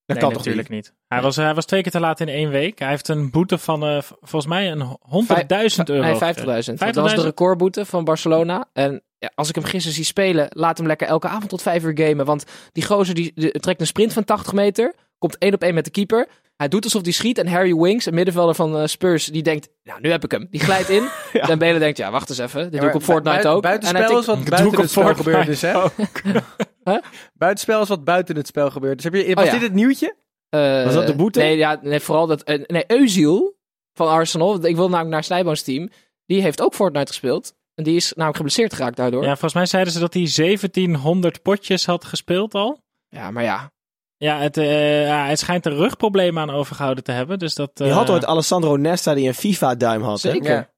Dat 0.05 0.17
nee, 0.17 0.25
kan 0.25 0.35
natuurlijk 0.35 0.69
niet? 0.69 0.83
niet. 0.85 0.93
Hij, 1.07 1.21
was, 1.21 1.35
hij 1.35 1.53
was 1.53 1.65
twee 1.65 1.81
keer 1.81 1.91
te 1.91 1.99
laat 1.99 2.19
in 2.19 2.27
één 2.27 2.49
week. 2.49 2.79
Hij 2.79 2.89
heeft 2.89 3.07
een 3.07 3.31
boete 3.31 3.57
van 3.57 3.85
eh, 3.85 4.01
volgens 4.01 4.45
mij 4.45 4.71
een 4.71 4.81
100.000 4.81 5.83
euro. 5.85 6.01
Nee, 6.01 6.13
50.000. 6.13 6.19
gekregen. 6.19 6.75
Dat 6.77 6.95
was 6.95 7.13
de 7.13 7.19
50.000? 7.19 7.23
recordboete 7.23 7.85
van 7.85 8.03
Barcelona. 8.03 8.65
En 8.73 9.03
ja, 9.17 9.31
als 9.35 9.49
ik 9.49 9.55
hem 9.55 9.63
gisteren 9.63 9.95
zie 9.95 10.05
spelen, 10.05 10.47
laat 10.49 10.77
hem 10.77 10.87
lekker 10.87 11.07
elke 11.07 11.27
avond 11.27 11.49
tot 11.49 11.61
vijf 11.61 11.83
uur 11.83 11.97
gamen. 11.97 12.25
Want 12.25 12.43
die 12.71 12.85
gozer 12.85 13.15
die, 13.15 13.31
die 13.35 13.51
trekt 13.51 13.79
een 13.81 13.87
sprint 13.87 14.13
van 14.13 14.23
80 14.23 14.53
meter, 14.53 14.93
komt 15.17 15.37
één 15.37 15.53
op 15.53 15.61
één 15.61 15.73
met 15.73 15.85
de 15.85 15.91
keeper. 15.91 16.27
Hij 16.57 16.67
doet 16.67 16.83
alsof 16.83 17.01
hij 17.01 17.11
schiet 17.11 17.37
en 17.37 17.47
Harry 17.47 17.75
Winks, 17.75 18.05
een 18.05 18.13
middenvelder 18.13 18.55
van 18.55 18.77
eh, 18.77 18.85
Spurs, 18.85 19.25
die 19.25 19.43
denkt, 19.43 19.69
nou, 19.83 20.01
nu 20.01 20.11
heb 20.11 20.23
ik 20.23 20.31
hem. 20.31 20.47
Die 20.49 20.59
glijdt 20.59 20.89
in. 20.89 21.07
Dan 21.47 21.57
Belen 21.57 21.79
denkt, 21.79 21.97
ja, 21.97 22.11
wacht 22.11 22.29
eens 22.29 22.37
even. 22.37 22.71
Dit 22.71 22.79
doe 22.79 22.89
ik 22.89 22.95
op 22.95 23.03
Fortnite 23.03 23.47
ook. 23.47 23.61
Buitenspel 23.61 24.01
en 24.01 24.07
hij 24.09 24.19
is 24.19 24.25
wat 24.25 24.35
doe 24.45 24.49
buiten 24.49 24.71
ik 24.71 24.77
op 24.77 24.81
het 24.81 24.91
spel 24.91 25.03
Fortnite 25.03 25.29
gebeurd 25.29 25.47
is, 25.47 25.61
hè? 25.61 25.73
Huh? 26.89 26.97
Buitenspel 27.33 27.81
is 27.81 27.87
wat 27.87 28.03
buiten 28.03 28.35
het 28.35 28.47
spel 28.47 28.69
gebeurd. 28.71 28.95
Dus 28.95 29.03
heb 29.03 29.13
je, 29.13 29.33
was 29.35 29.43
Oh, 29.43 29.51
ja. 29.51 29.51
dit 29.57 29.61
het 29.67 29.73
nieuwtje? 29.73 30.15
Eh, 30.49 30.83
Was 30.83 30.93
dat 30.93 31.07
de 31.07 31.15
boete? 31.15 31.39
Nee, 31.39 31.57
ja, 31.57 31.79
nee 31.81 31.99
vooral 31.99 32.27
dat... 32.27 32.43
eh, 32.43 32.63
nee, 32.67 32.83
Özil 32.87 33.53
van 33.93 34.07
Arsenal, 34.07 34.65
ik 34.65 34.75
wil 34.75 34.87
namelijk 34.89 35.09
naar 35.13 35.23
Snijboons 35.23 35.61
team, 35.61 35.89
die 36.25 36.41
heeft 36.41 36.61
ook 36.61 36.73
Fortnite 36.73 37.07
gespeeld. 37.07 37.53
En 37.75 37.83
die 37.83 37.95
is 37.95 38.09
namelijk 38.09 38.35
geblesseerd 38.35 38.73
geraakt 38.73 38.97
daardoor. 38.97 39.21
Ja, 39.23 39.29
volgens 39.29 39.53
mij 39.53 39.65
zeiden 39.65 39.93
ze 39.93 39.99
dat 39.99 40.13
hij 40.13 40.29
1700 40.35 41.41
potjes 41.41 41.85
had 41.85 42.05
gespeeld 42.05 42.53
al. 42.53 42.79
Ja, 43.09 43.31
maar 43.31 43.43
ja. 43.43 43.71
Ja, 44.17 44.37
het, 44.39 44.57
eh, 44.57 45.05
ja, 45.07 45.23
hij 45.25 45.35
schijnt 45.35 45.65
er 45.65 45.73
rugproblemen 45.75 46.41
aan 46.41 46.49
overgehouden 46.55 47.03
te 47.03 47.11
hebben. 47.11 47.39
Dus 47.39 47.55
dat, 47.55 47.71
Je 47.73 47.83
eh, 47.83 47.93
had 47.95 48.09
ooit 48.09 48.25
Alessandro 48.25 48.75
Nesta 48.75 49.13
die 49.13 49.27
een 49.27 49.33
FIFA-duim 49.33 50.01
had. 50.01 50.21
hè? 50.21 50.31
Zeker. 50.31 50.51
Ja, 50.51 50.69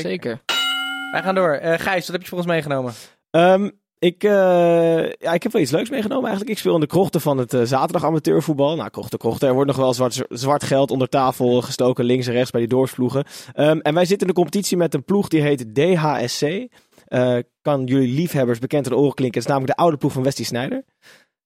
Zeker. 0.00 0.40
Wij 1.12 1.22
gaan 1.22 1.34
door. 1.34 1.52
Eh 1.52 1.78
Gijs, 1.78 2.02
wat 2.06 2.12
heb 2.12 2.22
je 2.22 2.28
voor 2.28 2.38
ons 2.38 2.46
meegenomen? 2.46 2.92
Ehm, 3.30 3.70
ik, 3.98 4.24
eh, 4.24 4.30
ja, 5.12 5.32
ik 5.32 5.42
heb 5.42 5.52
wel 5.52 5.62
iets 5.62 5.70
leuks 5.70 5.90
meegenomen 5.90 6.24
eigenlijk. 6.24 6.50
Ik 6.50 6.58
speel 6.58 6.74
in 6.74 6.80
de 6.80 6.86
krochten 6.86 7.20
van 7.20 7.38
het 7.38 7.54
eh, 7.54 7.62
zaterdag 7.62 8.04
amateurvoetbal. 8.04 8.76
Nou, 8.76 8.90
krochten, 8.90 9.18
krochten. 9.18 9.48
Er 9.48 9.54
wordt 9.54 9.68
nog 9.68 9.78
wel 9.78 9.94
zwart, 9.94 10.22
zwart 10.28 10.64
geld 10.64 10.90
onder 10.90 11.08
tafel 11.08 11.62
gestoken, 11.62 12.04
links 12.04 12.26
en 12.26 12.32
rechts 12.32 12.50
bij 12.50 12.60
die 12.60 12.70
doorsploegen. 12.70 13.24
Ehm, 13.52 13.78
en 13.78 13.94
wij 13.94 14.04
zitten 14.04 14.26
in 14.28 14.34
de 14.34 14.40
competitie 14.40 14.76
met 14.76 14.94
een 14.94 15.04
ploeg 15.04 15.28
die 15.28 15.40
heet 15.40 15.74
DHSC. 15.74 16.42
Eh, 17.06 17.36
kan 17.62 17.84
jullie 17.84 18.14
liefhebbers 18.14 18.58
bekend 18.58 18.86
in 18.86 18.92
de 18.92 18.98
oren 18.98 19.14
klinken. 19.14 19.40
Het 19.40 19.48
is 19.48 19.54
namelijk 19.54 19.76
de 19.76 19.82
oude 19.82 19.96
ploeg 19.96 20.12
van 20.12 20.22
Wesley 20.22 20.46
Sneijder. 20.46 20.84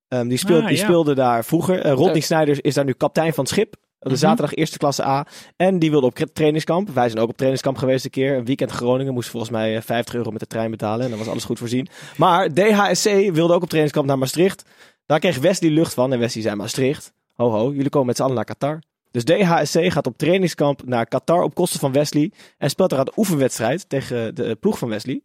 Ehm, 0.08 0.28
die, 0.28 0.38
speelt, 0.38 0.62
Ah, 0.62 0.68
die 0.68 0.76
speelde 0.76 1.14
daar 1.14 1.44
vroeger. 1.44 1.80
Eh 1.80 1.92
Rodney 1.92 2.12
Leuk. 2.12 2.22
Sneijder 2.22 2.64
is 2.64 2.74
daar 2.74 2.84
nu 2.84 2.92
kapitein 2.92 3.32
van 3.32 3.44
het 3.44 3.52
schip. 3.52 3.76
De 4.00 4.08
Mhm. 4.08 4.18
zaterdag 4.18 4.54
eerste 4.54 4.78
klasse 4.78 5.04
A. 5.04 5.26
En 5.56 5.78
die 5.78 5.90
wilde 5.90 6.06
op 6.06 6.14
tra- 6.14 6.26
trainingskamp. 6.32 6.88
Wij 6.90 7.08
zijn 7.08 7.20
ook 7.22 7.28
op 7.28 7.34
trainingskamp 7.36 7.76
geweest 7.76 8.04
een 8.04 8.10
keer. 8.10 8.36
Een 8.36 8.44
weekend 8.44 8.70
Groningen. 8.70 9.12
Moest 9.14 9.28
volgens 9.28 9.52
mij 9.52 9.76
eh, 9.76 9.82
50 9.82 10.14
euro 10.14 10.30
met 10.30 10.40
de 10.40 10.46
trein 10.46 10.70
betalen. 10.70 11.04
En 11.04 11.10
dan 11.10 11.18
was 11.18 11.28
alles 11.28 11.44
goed 11.44 11.58
voorzien. 11.58 11.88
Maar 12.16 12.48
DHSC 12.54 13.04
wilde 13.32 13.52
ook 13.54 13.62
op 13.62 13.68
trainingskamp 13.68 14.06
naar 14.06 14.18
Maastricht. 14.18 14.64
Daar 15.06 15.18
kreeg 15.18 15.38
Wesley 15.38 15.70
lucht 15.70 15.94
van. 15.94 16.12
En 16.12 16.18
Wesley 16.18 16.42
zei 16.42 16.54
Maastricht. 16.56 17.12
Ho 17.34 17.50
ho, 17.50 17.72
jullie 17.72 17.88
komen 17.90 18.06
met 18.06 18.16
z'n 18.16 18.22
allen 18.22 18.34
naar 18.34 18.44
Qatar. 18.44 18.82
Dus 19.10 19.24
DHSC 19.24 19.92
gaat 19.92 20.06
op 20.06 20.18
trainingskamp 20.18 20.82
naar 20.86 21.06
Qatar 21.06 21.42
op 21.42 21.54
kosten 21.54 21.80
van 21.80 21.92
Wesley. 21.92 22.32
En 22.58 22.70
speelt 22.70 22.90
daar 22.90 22.98
een 23.00 23.12
oefenwedstrijd 23.16 23.88
tegen 23.88 24.34
de 24.34 24.56
ploeg 24.60 24.78
van 24.78 24.88
Wesley. 24.88 25.22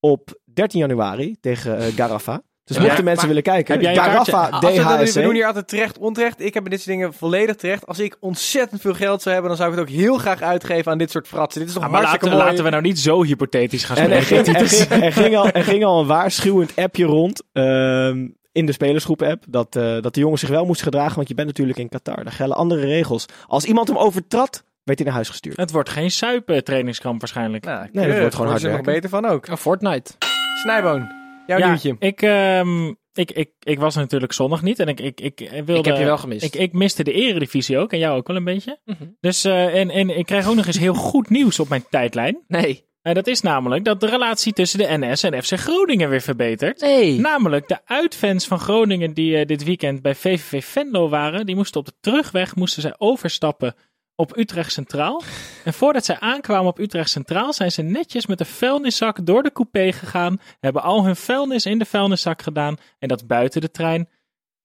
Op 0.00 0.40
13 0.44 0.80
januari 0.80 1.36
tegen 1.40 1.78
eh, 1.78 1.94
Garafa. 1.94 2.42
Dus 2.66 2.76
Ja, 2.76 2.82
mochten 2.82 2.98
maar- 3.04 3.10
mensen 3.12 3.28
willen 3.28 3.42
kijken. 3.42 3.84
Garafa, 3.84 4.16
Als 4.16 4.74
we, 4.76 4.82
dat- 4.82 5.00
DHSC. 5.00 5.14
we 5.14 5.22
doen 5.22 5.34
hier 5.34 5.46
altijd 5.46 5.68
terecht, 5.68 5.98
onterecht. 5.98 6.40
Ik 6.40 6.54
heb 6.54 6.64
dit 6.70 6.80
soort 6.80 6.96
dingen 6.96 7.14
volledig 7.14 7.54
terecht. 7.56 7.86
Als 7.86 7.98
ik 7.98 8.16
ontzettend 8.20 8.80
veel 8.80 8.94
geld 8.94 9.22
zou 9.22 9.34
hebben, 9.34 9.56
dan 9.56 9.60
zou 9.60 9.72
ik 9.72 9.78
het 9.78 9.88
ook 9.88 9.94
heel 9.94 10.18
graag 10.18 10.42
uitgeven 10.42 10.92
aan 10.92 10.98
dit 10.98 11.10
soort 11.10 11.28
fratsen. 11.28 11.60
Dit 11.60 11.68
is 11.68 11.74
toch 11.74 11.84
Ah, 11.84 11.90
maar 11.90 12.02
laten, 12.02 12.28
mooi. 12.30 12.42
laten 12.42 12.64
we 12.64 12.70
nou 12.70 12.82
niet 12.82 12.98
zo 12.98 13.24
hypothetisch 13.24 13.84
gaan 13.84 13.96
En 13.96 14.10
er 14.10 14.22
spreken. 14.22 14.44
ging, 14.54 14.56
er, 14.56 14.68
ging, 14.88 15.02
er, 15.02 15.12
ging 15.12 15.36
al, 15.36 15.48
er 15.50 15.64
ging 15.64 15.84
al 15.84 16.00
een 16.00 16.06
waarschuwend 16.06 16.76
appje 16.76 17.04
rond 17.04 17.42
ehm, 17.52 18.26
in 18.52 18.66
de 18.66 18.72
spelersgroep-app. 18.72 19.44
Dat, 19.48 19.76
eh, 19.76 20.00
dat 20.00 20.14
de 20.14 20.20
jongens 20.20 20.40
zich 20.40 20.50
wel 20.50 20.64
moesten 20.66 20.84
gedragen, 20.86 21.16
want 21.16 21.28
je 21.28 21.34
bent 21.34 21.46
natuurlijk 21.46 21.78
in 21.78 21.88
Qatar. 21.88 22.24
Daar 22.24 22.32
gelden 22.32 22.56
andere 22.56 22.80
regels. 22.86 23.26
Als 23.46 23.64
iemand 23.64 23.88
hem 23.88 23.96
overtrad, 23.96 24.64
werd 24.84 24.98
hij 24.98 25.06
naar 25.06 25.16
huis 25.16 25.28
gestuurd. 25.28 25.56
Het 25.56 25.70
wordt 25.70 25.88
geen 25.88 26.10
suipen 26.10 26.64
trainingskamp 26.64 27.20
waarschijnlijk. 27.20 27.64
Nou, 27.64 27.78
dat 27.80 27.90
keurig. 28.02 28.18
wordt 28.20 28.34
gewoon 28.34 28.50
Worden 28.50 28.60
ze 28.60 28.66
er 28.68 28.72
hard 28.74 28.86
nog 28.86 28.94
beter 28.94 29.10
van 29.10 29.26
ook. 29.26 29.48
Oh, 29.50 29.56
Fortnite. 29.56 30.12
Snijboon, 30.62 31.10
jouw 31.46 31.58
ja, 31.58 31.66
nieuwtje. 31.66 31.96
ik, 31.98 32.22
ehm, 32.22 32.92
ik, 33.12 33.30
ik, 33.30 33.50
ik 33.60 33.78
was 33.78 33.94
natuurlijk 33.94 34.32
zondag 34.32 34.62
niet 34.62 34.78
en 34.78 34.88
ik, 34.88 35.00
ik, 35.00 35.20
ik 35.20 35.38
wilde... 35.38 35.78
Ik 35.78 35.84
heb 35.84 35.96
je 35.96 36.04
wel 36.04 36.18
gemist. 36.18 36.44
Ik, 36.44 36.54
ik 36.54 36.72
miste 36.72 37.04
de 37.04 37.12
eredivisie 37.12 37.78
ook 37.78 37.92
en 37.92 37.98
jou 37.98 38.16
ook 38.16 38.26
wel 38.26 38.36
een 38.36 38.44
beetje. 38.44 38.78
Mhm. 38.84 39.04
Dus, 39.20 39.44
eh, 39.44 39.74
en, 39.74 39.90
en 39.90 40.18
ik 40.18 40.26
krijg 40.26 40.48
ook 40.48 40.54
nog 40.54 40.66
eens 40.66 40.78
heel 40.78 40.94
goed 40.94 41.30
nieuws 41.30 41.60
op 41.60 41.68
mijn 41.68 41.84
tijdlijn. 41.90 42.44
Nee. 42.46 42.84
En 43.06 43.14
dat 43.14 43.26
is 43.26 43.40
namelijk 43.40 43.84
dat 43.84 44.00
de 44.00 44.06
relatie 44.06 44.52
tussen 44.52 44.78
de 44.78 44.96
NS 44.98 45.22
en 45.22 45.42
FC 45.42 45.52
Groningen 45.52 46.08
weer 46.08 46.20
verbetert. 46.20 46.80
Nee. 46.80 47.20
Namelijk 47.20 47.68
de 47.68 47.78
uitfans 47.84 48.46
van 48.46 48.58
Groningen 48.58 49.12
die 49.12 49.36
eh, 49.36 49.46
dit 49.46 49.64
weekend 49.64 50.02
bij 50.02 50.14
VVV 50.14 50.64
Venlo 50.64 51.08
waren, 51.08 51.46
die 51.46 51.54
moesten 51.54 51.80
op 51.80 51.86
de 51.86 51.92
terugweg 52.00 52.56
moesten 52.56 52.82
zij 52.82 52.94
overstappen 52.98 53.74
op 54.16 54.36
Utrecht 54.36 54.72
Centraal. 54.72 55.22
En 55.64 55.72
voordat 55.72 56.04
zij 56.04 56.18
aankwamen 56.18 56.66
op 56.66 56.78
Utrecht 56.78 57.10
Centraal 57.10 57.52
zijn 57.52 57.72
ze 57.72 57.82
netjes 57.82 58.26
met 58.26 58.40
een 58.40 58.46
vuilniszak 58.46 59.26
door 59.26 59.42
de 59.42 59.52
coupé 59.52 59.92
gegaan, 59.92 60.40
hebben 60.60 60.82
al 60.82 61.04
hun 61.04 61.16
vuilnis 61.16 61.66
in 61.66 61.78
de 61.78 61.84
vuilniszak 61.84 62.42
gedaan 62.42 62.76
en 62.98 63.08
dat 63.08 63.26
buiten 63.26 63.60
de 63.60 63.70
trein 63.70 64.08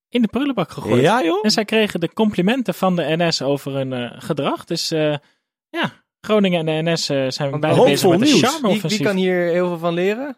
in 0.10 0.22
de 0.22 0.28
prullenbak 0.28 0.72
gegooid. 0.72 1.02
Ja 1.02 1.24
joh? 1.24 1.40
En 1.46 1.52
zij 1.52 1.66
kregen 1.66 2.00
de 2.00 2.14
complimenten 2.14 2.74
van 2.74 2.96
de 2.96 3.16
NS 3.18 3.42
over 3.42 3.74
hun 3.74 3.94
eh, 3.94 4.12
gedrag. 4.22 4.66
Dus 4.66 4.92
eh, 4.92 5.16
ja, 5.70 5.92
Groningen 6.22 6.68
en 6.68 6.84
de 6.84 6.92
NS 6.92 7.10
eh, 7.10 7.26
zijn 7.28 7.60
beide 7.60 7.80
hoopvol 7.80 7.88
bezig 7.88 8.10
met 8.10 8.22
een. 8.22 8.34
Wie, 8.34 8.46
charme-offensief. 8.46 8.98
wie 8.98 9.08
kan 9.08 9.16
hier 9.16 9.52
heel 9.52 9.68
veel 9.68 9.78
van 9.78 9.94
leren? 9.94 10.38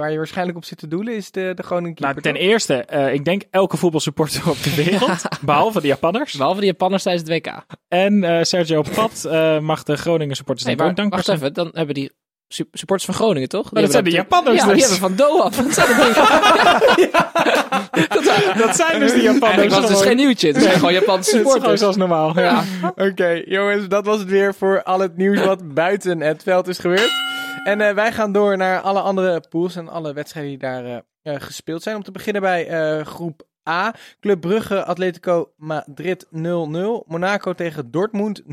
Waar 0.00 0.10
je 0.10 0.16
waarschijnlijk 0.16 0.56
op 0.56 0.64
zit 0.64 0.78
te 0.78 0.88
doelen 0.88 1.14
is 1.14 1.30
de, 1.30 1.52
de 1.54 1.62
Groningen 1.62 1.96
Nou, 2.00 2.14
keeper. 2.14 2.32
ten 2.32 2.40
eerste, 2.42 2.74
eh, 2.74 3.12
ik 3.12 3.24
denk 3.24 3.42
elke 3.50 3.76
voetbalsupporter 3.76 4.48
op 4.50 4.62
de 4.62 4.74
wereld, 4.74 5.22
behalve 5.40 5.80
de 5.80 5.86
Japanners. 5.86 6.32
Behalve 6.36 6.60
die 6.60 6.68
Japanners 6.70 7.02
tijdens 7.02 7.28
het 7.28 7.32
WK. 7.46 7.64
En 7.88 8.24
eh, 8.24 8.42
Sergio 8.42 8.82
Pat 8.94 9.24
eh, 9.24 9.58
mag 9.58 9.82
de 9.82 9.96
Groningen 9.96 10.36
supporters 10.36 10.66
Nee, 10.66 10.76
maar 10.76 10.86
ook 10.88 10.96
dankbaar 10.96 11.22
wacht 11.24 11.38
zijn. 11.40 11.50
even. 11.50 11.52
Dan 11.64 11.70
hebben 11.72 11.94
die 11.94 12.10
su- 12.48 12.68
supporters 12.72 13.04
van 13.10 13.14
Groningen, 13.24 13.48
toch? 13.48 13.68
dat 13.68 13.90
zijn 13.90 14.04
de 14.04 14.10
Japanners 14.10 14.60
Ja, 14.60 14.66
dus. 14.66 14.72
die 14.74 14.82
hebben 14.82 15.00
van 15.00 15.16
Doha. 15.16 15.48
Dat 15.62 15.74
zijn 15.74 15.86
de 15.96 17.10
Dat 18.64 18.76
zijn 18.76 19.00
dus 19.00 19.12
de 19.12 19.20
Japanners. 19.22 19.42
Eigenlijk 19.42 19.70
was 19.70 19.88
dus 19.88 20.00
geen 20.02 20.16
nieuwtje. 20.16 20.48
Het 20.52 20.62
zijn 20.62 20.74
gewoon 20.74 20.92
Japanse 20.92 21.16
Het 21.16 21.26
is 21.26 21.30
gewoon 21.32 21.50
supporters. 21.52 21.80
zoals 21.80 21.96
normaal. 21.96 22.40
Ja. 22.40 22.62
Oké, 22.94 23.42
jongens, 23.46 23.88
dat 23.88 24.04
was 24.06 24.18
het 24.18 24.28
weer 24.28 24.54
voor 24.54 24.82
al 24.82 25.00
het 25.00 25.16
nieuws 25.16 25.44
wat 25.44 25.74
buiten 25.74 26.20
het 26.20 26.42
veld 26.42 26.68
is 26.68 26.78
gebeurd. 26.78 27.10
En 27.64 27.80
eh, 27.80 27.94
wij 27.94 28.12
gaan 28.12 28.32
door 28.32 28.56
naar 28.56 28.80
alle 28.80 29.00
andere 29.00 29.42
pools 29.48 29.76
en 29.76 29.88
alle 29.88 30.12
wedstrijden 30.12 30.50
die 30.50 30.60
daar 30.60 30.84
eh, 30.84 30.98
eh, 31.22 31.40
gespeeld 31.40 31.82
zijn. 31.82 31.96
Om 31.96 32.02
te 32.02 32.10
beginnen 32.10 32.42
bij 32.42 32.64
groep 33.04 33.42
A. 33.68 33.94
Club 34.20 34.40
Brugge, 34.40 34.84
Atletico 34.84 35.52
Madrid 35.56 36.26
0-0. 36.26 36.28
Monaco 37.06 37.52
tegen 37.52 37.90
Dortmund 37.90 38.42
0-2. 38.42 38.44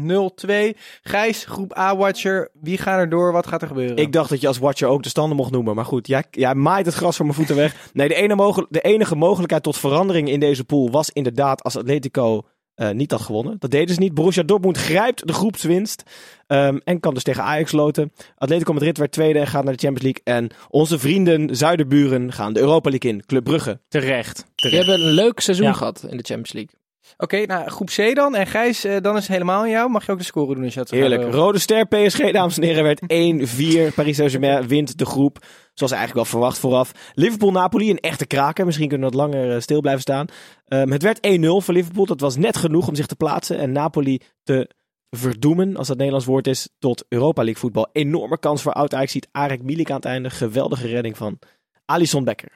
Gijs, 1.01 1.45
groep 1.45 1.77
A-watcher. 1.77 2.49
Wie 2.61 2.77
gaat 2.77 2.99
er 2.99 3.09
door? 3.09 3.31
Wat 3.31 3.47
gaat 3.47 3.61
er 3.61 3.67
gebeuren? 3.67 3.97
Ik 3.97 4.11
dacht 4.11 4.29
dat 4.29 4.41
je 4.41 4.47
als 4.47 4.57
watcher 4.57 4.87
ook 4.87 5.03
de 5.03 5.09
standen 5.09 5.37
mocht 5.37 5.51
noemen. 5.51 5.75
Maar 5.75 5.85
goed, 5.85 6.07
jij, 6.07 6.23
jij 6.31 6.55
maait 6.55 6.85
het 6.85 6.95
gras 6.95 7.15
voor 7.15 7.25
mijn 7.25 7.37
voeten 7.37 7.55
weg. 7.55 7.89
Nee, 7.93 8.07
de, 8.07 8.65
de 8.69 8.81
enige 8.81 9.15
mogelijkheid 9.15 9.63
tot 9.63 9.77
verandering 9.77 10.29
in 10.29 10.39
deze 10.39 10.63
pool 10.63 10.91
was 10.91 11.09
inderdaad 11.09 11.63
als 11.63 11.77
Atletico 11.77 12.43
eh, 12.76 12.89
niet 12.89 13.11
had 13.11 13.21
gewonnen. 13.21 13.55
Dat 13.59 13.71
deden 13.71 13.93
ze 13.95 13.99
niet. 14.01 14.13
Borussia 14.13 14.43
Dortmund 14.43 14.78
grijpt 14.78 15.28
de 15.28 15.34
groepswinst. 15.34 16.03
ehm, 16.47 16.78
en 16.84 16.99
kan 16.99 17.13
dus 17.13 17.24
tegen 17.24 17.43
Ajax 17.43 17.71
loten. 17.71 18.11
Atletico 18.38 18.74
Madrid 18.74 18.97
werd 18.97 19.11
tweede 19.11 19.39
en 19.39 19.47
gaat 19.47 19.63
naar 19.63 19.74
de 19.74 19.88
Champions 19.88 20.03
League. 20.03 20.21
En 20.41 20.57
onze 20.69 20.99
vrienden, 20.99 21.55
zuiderburen, 21.55 22.32
gaan 22.34 22.53
de 22.53 22.59
Europa 22.59 22.89
League 22.89 23.11
in. 23.11 23.26
Club 23.26 23.43
Brugge. 23.43 23.80
Terecht. 23.88 24.45
Die 24.55 24.76
hebben 24.76 24.93
een 25.01 25.11
leuk 25.13 25.39
seizoen 25.39 25.65
Ja. 25.65 25.74
gehad 25.74 26.03
in 26.09 26.17
de 26.17 26.24
Champions 26.24 26.53
League. 26.53 26.71
Oké, 27.17 27.45
nou, 27.45 27.69
groep 27.69 27.89
C 27.89 28.15
dan. 28.15 28.35
En 28.35 28.47
Gijs, 28.47 28.83
eh, 28.83 29.01
dan 29.01 29.15
is 29.15 29.21
het 29.21 29.31
helemaal 29.31 29.61
aan 29.61 29.69
jou. 29.69 29.89
Mag 29.89 30.05
je 30.05 30.11
ook 30.11 30.17
de 30.17 30.23
score 30.23 30.55
doen 30.55 30.63
als 30.63 30.73
je 30.73 30.79
dat 30.79 30.89
Heerlijk. 30.89 31.21
wil? 31.21 31.31
Rode 31.31 31.59
ster 31.59 31.85
PSG, 31.85 32.31
dames 32.31 32.57
en 32.57 32.63
heren, 32.63 32.83
werd 32.83 33.01
1-4. 33.07 33.91
Paris 33.93 34.15
Saint-Germain 34.15 34.67
wint 34.67 34.97
de 34.97 35.05
groep. 35.05 35.37
Zoals 35.73 35.91
eigenlijk 35.91 36.13
wel 36.13 36.25
verwacht 36.39 36.57
vooraf. 36.57 36.91
Liverpool-Napoli, 37.13 37.89
een 37.89 37.99
echte 37.99 38.25
kraker. 38.25 38.65
Misschien 38.65 38.87
kunnen 38.87 39.09
we 39.09 39.17
wat 39.17 39.27
langer 39.27 39.53
eh, 39.55 39.61
stil 39.61 39.81
blijven 39.81 40.01
staan. 40.01 40.27
Ehm, 40.67 40.91
het 40.91 41.03
werd 41.03 41.19
1-0 41.21 41.61
voor 41.61 41.73
Liverpool. 41.73 42.05
Dat 42.05 42.19
was 42.19 42.35
net 42.35 42.57
genoeg 42.57 42.87
om 42.87 42.95
zich 42.95 43.05
te 43.05 43.15
plaatsen. 43.15 43.57
En 43.57 43.71
Napoli 43.71 44.19
te 44.43 44.69
verdoemen, 45.09 45.77
als 45.77 45.87
dat 45.87 45.97
Nederlands 45.97 46.27
woord 46.27 46.47
is, 46.47 46.69
tot 46.79 47.05
Europa 47.09 47.43
League 47.43 47.61
voetbal. 47.61 47.89
Enorme 47.91 48.39
kans 48.39 48.61
voor 48.61 48.73
oud 48.73 48.93
Ajax 48.93 49.11
ziet 49.11 49.27
Arek 49.31 49.63
Milik 49.63 49.89
aan 49.89 49.95
het 49.95 50.05
einde. 50.05 50.29
Geweldige 50.29 50.87
redding 50.87 51.17
van 51.17 51.39
Alisson 51.85 52.23
Becker. 52.23 52.51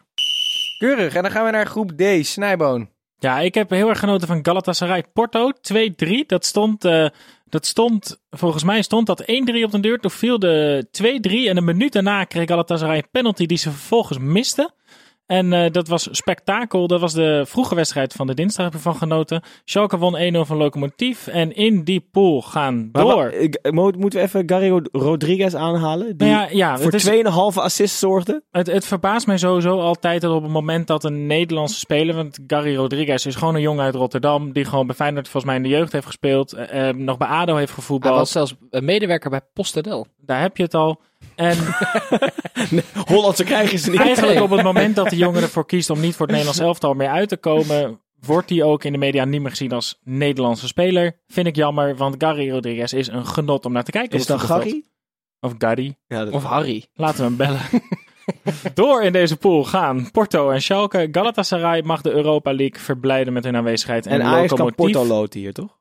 Keurig. 0.77 1.15
En 1.15 1.21
dan 1.21 1.31
gaan 1.31 1.45
we 1.45 1.51
naar 1.51 1.65
groep 1.65 1.91
D. 1.91 2.25
Snijboon. 2.25 2.89
Ja, 3.19 3.39
ik 3.39 3.53
heb 3.53 3.69
heel 3.69 3.89
erg 3.89 3.99
genoten 3.99 4.27
van 4.27 4.45
Galatasaray 4.45 5.03
Porto 5.13 5.51
2-3. 5.51 6.25
Dat 6.27 6.45
stond, 6.45 6.85
eh, 6.85 7.07
dat 7.49 7.65
stond, 7.65 8.19
volgens 8.29 8.63
mij 8.63 8.81
stond 8.81 9.07
dat 9.07 9.21
1-3 9.21 9.63
op 9.63 9.71
de 9.71 9.79
deur. 9.79 9.99
Toen 9.99 10.11
viel 10.11 10.39
de 10.39 10.87
2-3 10.91 11.49
en 11.49 11.57
een 11.57 11.63
minuut 11.63 11.93
daarna 11.93 12.23
kreeg 12.23 12.47
Galatasaray 12.47 12.97
een 12.97 13.09
penalty 13.11 13.45
die 13.45 13.57
ze 13.57 13.71
vervolgens 13.71 14.19
miste. 14.19 14.71
En 15.27 15.53
eh, 15.53 15.71
dat 15.71 15.87
was 15.87 16.07
spektakel. 16.11 16.87
Dat 16.87 16.99
was 16.99 17.13
de 17.13 17.43
vroege 17.47 17.75
wedstrijd 17.75 18.13
van 18.13 18.27
de 18.27 18.33
dinsdag, 18.33 18.65
heb 18.65 18.75
ik 18.75 18.79
van 18.79 18.95
genoten. 18.95 19.41
Schalke 19.63 19.97
won 19.97 20.17
1-0 20.35 20.39
van 20.41 20.57
Lokomotief. 20.57 21.27
En 21.27 21.55
in 21.55 21.83
die 21.83 22.07
pool 22.11 22.41
gaan 22.41 22.89
Maar 22.91 23.03
door. 23.03 23.33
mo- 23.71 23.91
moeten 23.97 24.19
we 24.19 24.25
even 24.25 24.43
Gary 24.49 24.69
Rod- 24.69 24.89
Rodriguez 24.91 25.53
aanhalen? 25.53 26.17
Die 26.17 26.27
Nou 26.29 26.41
ja, 26.41 26.47
ja, 26.51 26.75
voor 26.77 26.85
het 26.85 26.93
is- 26.93 27.03
2,5 27.03 27.57
assists 27.57 27.99
zorgde. 27.99 28.43
Het, 28.51 28.67
het 28.67 28.85
verbaast 28.85 29.27
mij 29.27 29.37
sowieso 29.37 29.79
altijd 29.79 30.21
dat 30.21 30.33
op 30.35 30.43
het 30.43 30.51
moment 30.51 30.87
dat 30.87 31.03
een 31.03 31.27
Nederlandse 31.27 31.79
speler, 31.79 32.15
want 32.15 32.39
Gary 32.47 32.75
Rodriguez 32.75 33.25
is 33.25 33.35
gewoon 33.35 33.55
een 33.55 33.61
jongen 33.61 33.83
uit 33.85 33.95
Rotterdam, 33.95 34.51
die 34.53 34.65
gewoon 34.65 34.87
bij 34.87 34.95
Feyenoord 34.95 35.25
volgens 35.27 35.45
mij 35.45 35.55
in 35.55 35.63
de 35.63 35.77
jeugd 35.77 35.91
heeft 35.91 36.05
gespeeld, 36.05 36.53
eh, 36.53 36.89
eh, 36.89 36.95
nog 36.95 37.17
bij 37.17 37.27
ADO 37.27 37.55
heeft 37.55 37.67
Hij 37.67 37.75
gevoetbald. 37.75 38.15
was 38.17 38.31
zelfs 38.31 38.55
een 38.69 38.85
medewerker 38.85 39.29
bij 39.29 39.41
PostNL. 39.53 40.05
Daar 40.17 40.41
heb 40.41 40.57
je 40.57 40.63
het 40.63 40.73
al. 40.73 41.01
En 41.35 41.57
Hollandse 43.11 43.43
krijgen 43.43 43.79
ze 43.79 43.89
niet. 43.89 43.99
eigenlijk 43.99 44.41
op 44.41 44.49
het 44.49 44.63
moment 44.63 44.95
dat 44.95 45.09
de 45.09 45.15
jongen 45.15 45.41
ervoor 45.41 45.65
kiest 45.65 45.89
om 45.89 45.99
niet 45.99 46.15
voor 46.15 46.25
het 46.25 46.35
Nederlands 46.35 46.61
elftal 46.61 46.93
meer 46.93 47.09
uit 47.09 47.29
te 47.29 47.37
komen, 47.37 47.99
wordt 48.19 48.49
hij 48.49 48.63
ook 48.63 48.83
in 48.83 48.91
de 48.91 48.97
media 48.97 49.25
niet 49.25 49.41
meer 49.41 49.49
gezien 49.49 49.71
als 49.71 49.99
Nederlandse 50.03 50.67
speler. 50.67 51.19
Vind 51.27 51.47
ik 51.47 51.55
jammer, 51.55 51.95
want 51.95 52.15
Gary 52.17 52.51
Rodriguez 52.51 52.93
is 52.93 53.07
een 53.07 53.25
genot 53.25 53.65
om 53.65 53.71
naar 53.71 53.83
te 53.83 53.91
kijken. 53.91 54.19
Is 54.19 54.25
voetbalveld. 54.25 54.61
Gary? 54.63 54.83
Of 55.39 55.53
Gary. 55.57 55.97
Ja, 56.07 56.25
dat 56.25 56.33
Of 56.33 56.43
Harry. 56.43 56.85
Laten 56.93 57.17
we 57.17 57.23
hem 57.23 57.37
bellen. 57.37 57.61
Door 58.73 59.03
in 59.03 59.11
deze 59.11 59.37
pool 59.37 59.63
gaan 59.63 60.11
Porto 60.11 60.49
en 60.49 60.61
Schalke. 60.61 61.07
Galatasaray 61.11 61.81
mag 61.81 62.01
de 62.01 62.11
Europa 62.11 62.53
League 62.53 62.79
verblijden 62.79 63.33
met 63.33 63.43
hun 63.43 63.55
aanwezigheid. 63.55 64.05
En, 64.05 64.21
En 64.21 64.27
Ajax 64.27 64.53
kan 64.53 64.75
Porto 64.75 65.05
loten 65.05 65.39
hier, 65.39 65.53
toch? 65.53 65.79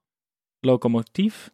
Lokomotief, 0.61 1.51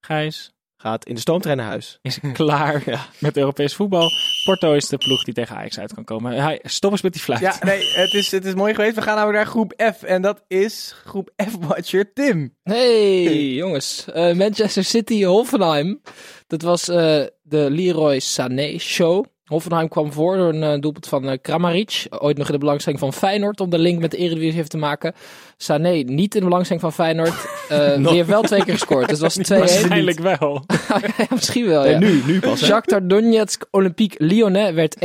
Gijs, 0.00 0.57
Gaat 0.80 1.04
in 1.06 1.14
de 1.14 1.20
stoomtrein 1.20 1.56
naar 1.56 1.66
huis. 1.66 1.98
is 2.02 2.18
klaar 2.32 2.82
met 3.18 3.36
Europees 3.36 3.74
voetbal. 3.74 4.08
Porto 4.44 4.72
is 4.72 4.88
de 4.88 4.98
ploeg 4.98 5.24
die 5.24 5.34
tegen 5.34 5.56
Ajax 5.56 5.78
uit 5.78 5.94
kan 5.94 6.04
komen. 6.04 6.42
Hij, 6.42 6.60
stop 6.62 6.90
eens 6.90 7.02
met 7.02 7.12
die 7.12 7.22
fluit. 7.22 7.40
Ja, 7.40 7.56
nee, 7.60 7.90
het 7.92 8.14
is, 8.14 8.30
het 8.30 8.44
is 8.44 8.54
mooi 8.54 8.74
geweest. 8.74 8.94
We 8.94 9.02
gaan 9.02 9.16
nou 9.16 9.32
naar 9.32 9.46
groep 9.46 9.72
F. 9.96 10.02
En 10.02 10.22
dat 10.22 10.42
is 10.48 10.94
groep 11.04 11.30
F-watcher 11.50 12.12
Tim. 12.12 12.54
Hey 12.62 13.46
jongens, 13.54 14.04
Eh, 14.12 14.32
Manchester 14.34 14.84
City 14.84 15.24
Hoffenheim. 15.24 16.00
Dat 16.46 16.62
was 16.62 16.88
eh, 16.88 17.22
de 17.42 17.70
Leroy 17.70 18.18
Sané 18.18 18.78
show. 18.78 19.24
Hoffenheim 19.48 19.88
kwam 19.88 20.12
voor 20.12 20.36
door 20.36 20.48
een 20.48 20.62
eh, 20.62 20.80
doelpunt 20.80 21.06
van 21.08 21.28
eh, 21.28 21.38
Kramaric. 21.42 22.06
Ooit 22.18 22.36
nog 22.38 22.46
in 22.46 22.52
de 22.52 22.58
belangstelling 22.58 23.00
van 23.00 23.12
Feyenoord 23.12 23.60
om 23.60 23.70
de 23.70 23.78
link 23.78 24.00
met 24.00 24.10
de 24.10 24.16
Eredivisie 24.16 24.52
heeft 24.56 24.70
te 24.70 24.76
maken. 24.76 25.14
Sané 25.56 25.90
niet 25.92 26.34
in 26.34 26.40
de 26.40 26.46
belangstelling 26.46 26.84
van 26.84 26.92
Feyenoord. 26.92 27.34
Eh, 27.68 27.96
die 27.96 28.08
heeft 28.08 28.28
wel 28.28 28.42
twee 28.42 28.64
keer 28.64 28.72
gescoord. 28.72 29.08
Dus 29.08 29.20
het 29.20 29.48
was 29.48 29.50
2-1. 29.52 29.58
Waarschijnlijk 29.58 30.18
wel. 30.20 30.64
Ja, 31.18 31.26
misschien 31.30 31.66
wel, 31.66 31.82
Nee, 31.82 31.90
ja. 31.92 31.98
nu, 31.98 32.22
nu 32.26 32.40
pas. 32.40 32.60
hè? 32.60 32.66
Shakhtar 32.66 33.06
Donetsk 33.08 33.66
Olympique 33.70 34.24
Lyonnais 34.26 34.74
werd 34.74 34.96
1-1. 34.96 34.98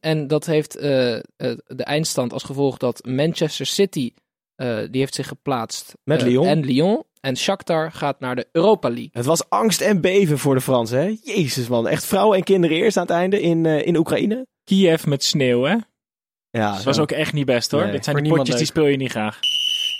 En 0.00 0.26
dat 0.26 0.46
heeft 0.46 0.76
eh, 0.76 1.14
eh, 1.14 1.20
de 1.66 1.84
eindstand 1.84 2.32
als 2.32 2.42
gevolg 2.42 2.76
dat 2.76 3.04
Manchester 3.06 3.66
City, 3.66 4.12
eh, 4.56 4.76
die 4.90 5.00
heeft 5.00 5.14
zich 5.14 5.28
geplaatst. 5.28 5.92
Met 6.04 6.20
eh, 6.20 6.26
Lyon. 6.26 6.46
En 6.46 6.64
Lyon. 6.64 7.02
En 7.26 7.36
Shakhtar 7.36 7.92
gaat 7.92 8.20
naar 8.20 8.36
de 8.36 8.48
Europa 8.52 8.88
League. 8.88 9.08
Het 9.12 9.24
was 9.24 9.48
angst 9.50 9.80
en 9.80 10.00
beven 10.00 10.38
voor 10.38 10.54
de 10.54 10.60
Fransen, 10.60 10.98
hè? 10.98 11.16
Jezus, 11.22 11.68
man. 11.68 11.88
Echt 11.88 12.04
vrouwen 12.06 12.36
en 12.36 12.44
kinderen 12.44 12.76
eerst 12.76 12.96
aan 12.96 13.02
het 13.02 13.12
einde 13.12 13.40
in, 13.40 13.66
eh, 13.66 13.86
in 13.86 13.96
Oekraïne. 13.96 14.46
Kiev 14.64 15.04
met 15.04 15.24
sneeuw, 15.24 15.62
hè? 15.62 15.76
Ja, 16.50 16.72
Dat 16.74 16.84
was 16.84 16.98
ook 16.98 17.10
echt 17.10 17.32
niet 17.32 17.46
best, 17.46 17.70
hoor. 17.70 17.82
Nee, 17.82 17.92
Dit 17.92 18.04
zijn 18.04 18.16
die 18.16 18.24
niemand 18.24 18.48
potjes 18.48 18.66
die 18.66 18.72
speel 18.72 18.86
je 18.86 18.96
niet 18.96 19.10
graag. 19.10 19.38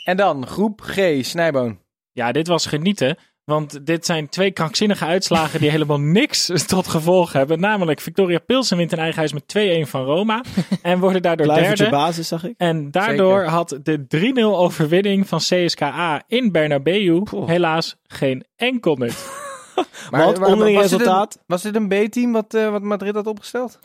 En 0.05 0.17
dan 0.17 0.47
groep 0.47 0.81
G, 0.81 0.99
Snijboon. 1.21 1.79
Ja, 2.13 2.33
dit 2.33 2.47
was 2.47 2.67
genieten. 2.67 3.17
Want 3.47 3.87
dit 3.87 4.07
zijn 4.07 4.29
twee 4.29 4.51
krankzinnige 4.51 5.05
uitslagen 5.05 5.61
die 5.61 5.71
helemaal 5.71 6.01
niks 6.01 6.53
tot 6.67 6.89
gevolg 6.89 7.33
hebben. 7.33 7.61
Namelijk, 7.61 8.01
Victoria 8.01 8.39
Pilsen 8.39 8.77
wint 8.77 8.93
in 8.93 8.99
eigen 8.99 9.19
huis 9.19 9.33
met 9.33 9.87
2-1 9.87 9.89
van 9.89 10.05
Roma. 10.05 10.45
En 10.83 10.99
worden 10.99 11.23
daardoor 11.23 11.55
derde. 11.55 11.91
basis, 11.91 12.29
zag 12.29 12.45
ik. 12.45 12.55
En 12.57 12.91
daardoor 12.91 13.39
Zeker. 13.39 13.53
had 13.53 13.79
de 13.83 14.33
3-0 14.35 14.41
overwinning 14.41 15.29
van 15.29 15.39
CSKA 15.39 16.23
in 16.27 16.53
Bernabeu 16.53 17.23
Poh. 17.23 17.49
helaas 17.49 17.97
geen 18.07 18.45
enkel 18.57 18.97
nut. 18.97 19.45
Want 20.11 20.39
onderling 20.39 20.77
was 20.77 20.91
dit 20.91 20.99
resultaat? 20.99 21.35
Een, 21.35 21.43
was 21.47 21.63
dit 21.63 21.77
een 21.77 21.89
B-team 21.89 22.33
wat, 22.33 22.55
eh, 22.55 22.71
wat 22.71 22.83
Madrid 22.83 23.15
had 23.15 23.27
opgesteld? 23.27 23.79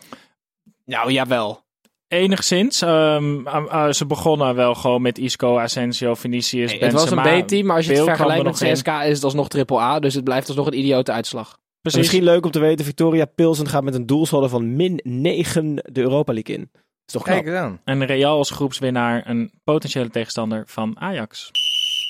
Nou, 0.86 1.12
jawel. 1.12 1.64
Enigszins. 2.12 2.82
ehm, 2.82 3.48
ah, 3.48 3.68
ah, 3.68 3.94
ze 3.94 4.06
begonnen 4.06 4.56
wel 4.56 4.76
gewoon 4.76 5.02
met 5.02 5.18
Isco, 5.18 5.58
Asensio, 5.58 6.14
Vinicius, 6.16 6.74
het 6.80 6.92
was 6.92 7.12
een. 7.12 7.44
B-team, 7.44 7.66
maar 7.66 7.76
als 7.76 7.86
je 7.86 7.94
het 7.94 8.04
vergelijkt 8.04 8.46
er 8.46 8.52
met 8.52 8.62
in. 8.62 8.74
CSK 8.74 8.88
is 8.88 9.16
het 9.16 9.24
alsnog 9.24 9.48
triple 9.48 9.80
A. 9.80 10.00
Dus 10.00 10.14
het 10.14 10.24
blijft 10.24 10.48
alsnog 10.48 10.68
een 10.68 10.78
idiote 10.78 11.12
uitslag. 11.12 11.60
Precies. 11.82 12.00
Misschien 12.00 12.24
leuk 12.24 12.46
om 12.46 12.52
te 12.52 12.60
weten, 12.60 12.86
Victoria 12.86 13.26
Pilsen 13.26 13.68
gaat 13.68 13.84
met 13.84 13.96
een 13.96 14.06
doelsaldo 14.06 14.48
van 14.48 14.76
min 14.76 15.00
9 15.04 15.76
de 15.76 16.02
Europa 16.02 16.34
League 16.34 16.56
in. 16.56 16.70
is 17.06 17.14
toch 17.14 17.24
knap? 17.24 17.44
Kijk 17.44 17.56
aan. 17.56 17.82
En 17.84 18.06
Real 18.06 18.38
als 18.38 18.50
groepswinnaar 18.50 19.30
een 19.30 19.52
potentiële 19.64 20.10
tegenstander 20.10 20.64
van 20.68 21.00
Ajax. 21.00 21.52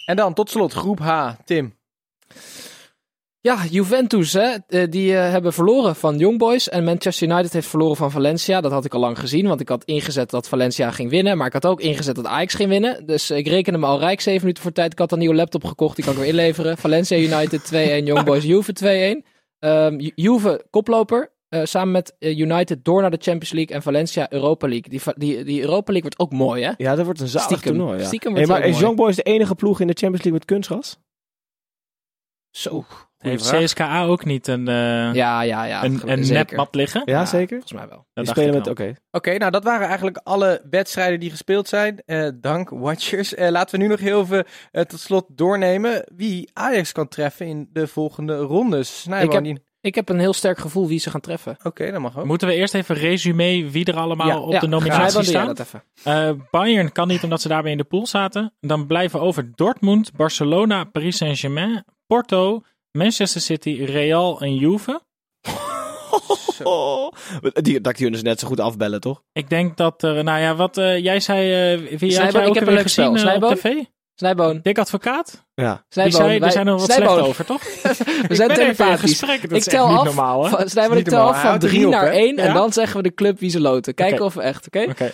En 0.06 0.16
dan 0.16 0.34
tot 0.34 0.50
slot 0.50 0.74
groep 0.74 1.00
H, 1.00 1.30
Tim. 1.46 1.76
Ja, 3.44 3.66
Juventus, 3.70 4.34
hè, 4.34 4.56
eh, 4.68 4.90
die 4.90 5.16
eh, 5.18 5.30
hebben 5.32 5.54
verloren 5.54 5.96
van 5.96 6.18
Young 6.18 6.38
Boys. 6.38 6.70
En 6.70 6.84
Manchester 6.84 7.28
United 7.30 7.54
heeft 7.54 7.68
verloren 7.68 7.96
van 7.96 8.12
Valencia. 8.12 8.62
Dat 8.62 8.72
had 8.72 8.86
ik 8.86 8.94
al 8.94 9.00
lang 9.00 9.20
gezien, 9.20 9.48
want 9.48 9.62
ik 9.62 9.70
had 9.70 9.84
ingezet 9.84 10.30
dat 10.30 10.48
Valencia 10.48 10.92
ging 10.92 11.10
winnen. 11.10 11.38
Maar 11.38 11.48
ik 11.48 11.54
had 11.54 11.66
ook 11.66 11.82
ingezet 11.82 12.16
dat 12.16 12.26
Ajax 12.26 12.54
ging 12.54 12.70
winnen. 12.70 13.06
Dus 13.06 13.32
ik 13.32 13.48
rekende 13.48 13.80
me 13.80 13.86
al 13.86 14.00
rijk, 14.00 14.22
7 14.22 14.40
minuten 14.42 14.64
voor 14.64 14.72
tijd. 14.72 14.92
Ik 14.92 15.00
had 15.00 15.12
een 15.12 15.20
nieuwe 15.20 15.36
laptop 15.36 15.64
gekocht, 15.64 15.96
die 15.96 16.06
kan 16.06 16.14
ik 16.14 16.20
weer 16.20 16.28
inleveren. 16.30 16.78
Valencia 16.88 17.18
United 17.18 17.72
2-1, 18.04 18.06
Young 18.06 18.24
Boys 18.24 18.44
Juve 18.44 18.74
2-1. 19.24 19.28
Ehm, 19.60 20.00
Ju- 20.00 20.12
Juve 20.16 20.66
koploper, 20.70 21.32
eh, 21.50 21.62
samen 21.64 21.92
met 21.92 22.16
United 22.20 22.86
door 22.86 23.02
naar 23.02 23.12
de 23.12 23.18
Champions 23.22 23.52
League 23.52 23.76
en 23.76 23.82
Valencia 23.82 24.32
Europa 24.32 24.68
League. 24.68 24.90
Die, 24.90 25.02
die, 25.16 25.44
die 25.44 25.62
Europa 25.62 25.92
League 25.92 26.12
wordt 26.16 26.20
ook 26.20 26.40
mooi, 26.40 26.64
hè? 26.64 26.72
Ja, 26.78 26.96
dat 26.96 27.06
wordt 27.06 27.20
een 27.20 27.28
zalig 27.28 27.48
Stiekem. 27.48 27.74
toernooi. 27.78 28.00
Ja. 28.00 28.06
Stiekem 28.06 28.34
Hey, 28.36 28.46
wordt 28.46 28.60
maar 28.60 28.68
het 28.68 28.76
is 28.76 28.82
Young 28.82 28.96
Boys 28.96 29.16
de 29.16 29.24
enige 29.24 29.56
ploeg 29.56 29.80
in 29.80 29.88
de 29.88 29.94
Champions 29.94 30.24
League 30.24 30.32
met 30.40 30.46
kunstgras? 30.46 30.98
Zo. 32.50 32.86
Heeft. 33.22 33.52
CSKA 33.52 34.04
ook 34.04 34.26
niet 34.26 34.48
een, 34.48 34.68
eh 34.68 35.14
Ja, 35.14 35.42
ja, 35.42 35.64
ja. 35.64 35.84
een, 35.84 36.02
een 36.06 36.46
liggen? 36.72 37.02
Ja, 37.06 37.26
zeker. 37.26 37.50
Volgens 37.60 37.74
mij 37.80 37.88
wel. 37.90 38.06
Die 38.14 38.24
dacht 38.24 38.38
spelen 38.38 38.54
met, 38.58 38.68
oké. 38.68 38.94
Oké, 39.12 39.38
nou 39.38 39.52
dat 39.52 39.64
waren 39.64 39.88
eigenlijk 39.88 40.20
alle 40.24 40.62
wedstrijden 40.70 41.20
die 41.20 41.30
gespeeld 41.30 41.68
zijn. 41.68 42.02
Eh, 42.06 42.28
dank, 42.36 42.70
Watchers. 42.70 43.36
Eh, 43.36 43.50
laten 43.50 43.78
we 43.80 43.86
nu 43.86 43.90
nog 43.90 44.00
heel 44.00 44.22
even 44.22 44.46
tot 44.88 45.00
slot 45.00 45.26
doornemen 45.28 46.06
wie 46.16 46.50
Ajax 46.54 46.92
kan 46.92 47.08
treffen 47.08 47.46
in 47.48 47.70
de 47.74 47.88
volgende 47.88 48.38
rondes. 48.38 49.02
Snijboon, 49.02 49.28
Ik 49.28 49.34
heb- 49.34 49.44
die- 49.44 49.70
Ik 49.84 49.96
heb 49.96 50.10
een 50.10 50.20
heel 50.20 50.34
sterk 50.34 50.58
gevoel 50.58 50.88
wie 50.88 51.00
ze 51.00 51.10
gaan 51.10 51.22
treffen. 51.22 51.58
Oké, 51.64 51.92
dat 51.92 52.02
mag 52.02 52.18
ook. 52.20 52.26
Moeten 52.26 52.48
we 52.48 52.54
eerst 52.54 52.74
even 52.74 52.96
resume 52.96 53.70
wie 53.70 53.86
er 53.86 53.96
allemaal 53.98 54.28
Ja, 54.28 54.40
op 54.40 54.52
Ja, 54.52 54.60
de 54.60 54.68
nominatie 54.68 55.14
Dan 55.14 55.24
staan? 55.24 55.46
dat 55.48 55.60
even. 55.60 55.84
Eh, 56.04 56.30
Bayern 56.52 56.92
kan 56.92 57.08
niet 57.08 57.24
omdat 57.24 57.42
ze 57.42 57.48
daarbij 57.48 57.72
in 57.72 57.78
de 57.78 57.84
pool 57.84 58.08
zaten. 58.08 58.54
Dan 58.60 58.88
blijven 58.88 59.22
over 59.22 59.52
Dortmund, 59.56 60.12
Barcelona, 60.16 60.84
Paris 60.84 61.18
Saint-Germain, 61.18 61.84
Porto, 62.08 62.62
Manchester 62.92 63.42
City, 63.42 63.84
Real 63.84 64.42
en 64.42 64.56
Juve. 64.56 65.02
Oh, 66.64 67.12
die, 67.62 67.82
dat 67.82 67.94
kunnen 67.94 68.20
ze 68.20 68.26
net 68.26 68.40
zo 68.40 68.48
goed 68.48 68.60
afbellen, 68.60 69.02
toch? 69.02 69.24
Ik 69.34 69.50
denk 69.50 69.78
dat 69.78 70.04
er, 70.04 70.24
nou 70.24 70.40
ja, 70.42 70.56
wat 70.56 70.78
eh, 70.78 70.98
jij 71.04 71.20
zei, 71.20 71.52
eh 71.84 72.00
wie 72.00 72.12
jij 72.12 72.28
ik 72.28 72.54
heb 72.54 72.68
een 72.68 72.74
leuk 72.74 72.82
gezien 72.82 72.90
spel. 72.90 73.06
eh, 73.06 73.12
op 73.12 73.18
Snijboon? 73.18 73.56
tv? 73.56 73.84
Snijboon. 74.16 74.60
Dik 74.64 74.78
Advocaat? 74.80 75.46
Ja. 75.54 75.86
Snijboon. 75.90 76.14
zei, 76.16 76.28
wij- 76.40 76.48
er 76.48 76.52
zijn 76.54 76.68
er 76.68 76.74
wat 76.74 76.84
Snijboon. 76.92 77.14
slecht 77.14 77.28
over, 77.28 77.46
toch? 77.46 77.64
We 78.28 78.36
zijn 78.36 78.48
ben 78.48 78.58
even 78.60 78.70
in 78.70 78.76
telepathisch. 78.76 79.10
gesprek, 79.10 79.42
dat 79.42 79.52
Ik 79.52 79.58
is 79.58 79.64
tel 79.66 79.82
echt 79.84 79.90
niet 79.90 80.00
af. 80.00 80.06
normaal, 80.06 80.44
hè? 80.44 80.50
van- 80.50 80.70
Snijboon, 80.70 80.98
ik 80.98 81.08
tel 81.08 81.20
af 81.28 81.36
van 81.40 81.46
houdt 81.46 81.62
3 81.62 81.78
niet 81.78 81.86
op, 81.86 81.92
naar 81.92 82.06
hè? 82.06 82.12
1 82.12 82.38
en 82.38 82.54
dan 82.54 82.74
zeggen 82.74 82.98
we 82.98 83.04
de 83.04 83.14
club 83.14 83.40
wie 83.40 83.50
ze 83.50 83.60
loten. 83.60 83.94
Kijken 83.94 84.26
of 84.26 84.34
we 84.34 84.42
echt, 84.42 84.68
oké? 84.68 84.86
Oké, 84.90 85.12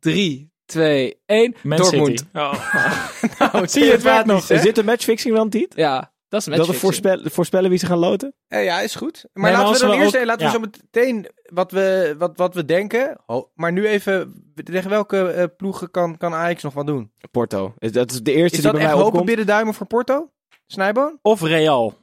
3, 0.00 0.50
2, 0.66 1.16
1. 1.26 1.54
Man 1.62 1.76
Dortmund. 1.78 2.06
City. 2.18 2.24
Oh. 2.32 3.52
Nou, 3.52 3.68
Zie 3.68 3.84
je, 3.84 3.90
het 3.90 4.02
werkt 4.02 4.26
nog. 4.26 4.50
Is 4.50 4.62
dit 4.62 4.78
een 4.78 4.84
matchfixing 4.84 5.34
dan, 5.34 5.48
Tiet? 5.48 5.72
Ja, 5.76 6.12
dat 6.28 6.40
is 6.40 6.46
een 6.46 6.52
Dat 6.52 6.66
we 6.66 6.72
matchfixing. 6.72 6.80
voorspellen, 6.80 7.30
voorspellen 7.30 7.70
wie 7.70 7.78
ze 7.78 7.86
gaan 7.86 7.98
loten? 7.98 8.34
Eh, 8.48 8.64
ja, 8.64 8.80
is 8.80 8.94
goed. 8.94 9.24
Maar 9.32 9.42
maar 9.42 9.52
laten 9.52 9.66
als 9.68 9.80
we 9.80 9.86
dan 9.86 9.96
we 9.96 10.02
eerst 10.02 10.16
ook- 10.18 10.24
laten 10.24 10.46
ja. 10.46 10.52
we 10.52 10.58
zo 10.58 10.60
meteen 10.60 11.26
wat 11.42 11.70
we, 11.72 12.14
wat, 12.18 12.36
wat 12.36 12.54
we 12.54 12.64
denken. 12.64 13.18
Oh, 13.26 13.46
maar 13.54 13.72
nu 13.72 13.86
even, 13.86 14.44
tegen 14.64 14.90
welke 14.90 15.28
eh, 15.28 15.44
ploegen 15.56 15.90
kan, 15.90 16.16
kan 16.16 16.34
Ajax 16.34 16.62
nog 16.62 16.74
wat 16.74 16.86
doen? 16.86 17.12
Porto. 17.30 17.74
Is- 17.78 17.92
Dat 17.92 18.10
is 18.10 18.22
de 18.22 18.32
eerste 18.32 18.44
Is 18.56 18.62
die 18.62 18.62
dat 18.62 18.72
bij 18.72 18.80
echt 18.80 18.90
mij 18.90 19.00
hopen 19.00 19.06
opkomt. 19.12 19.26
bidden 19.26 19.46
duimen 19.46 19.74
voor 19.74 19.86
Porto? 19.86 20.30
Snijboon? 20.66 21.18
Of 21.22 21.42
Real. 21.42 21.94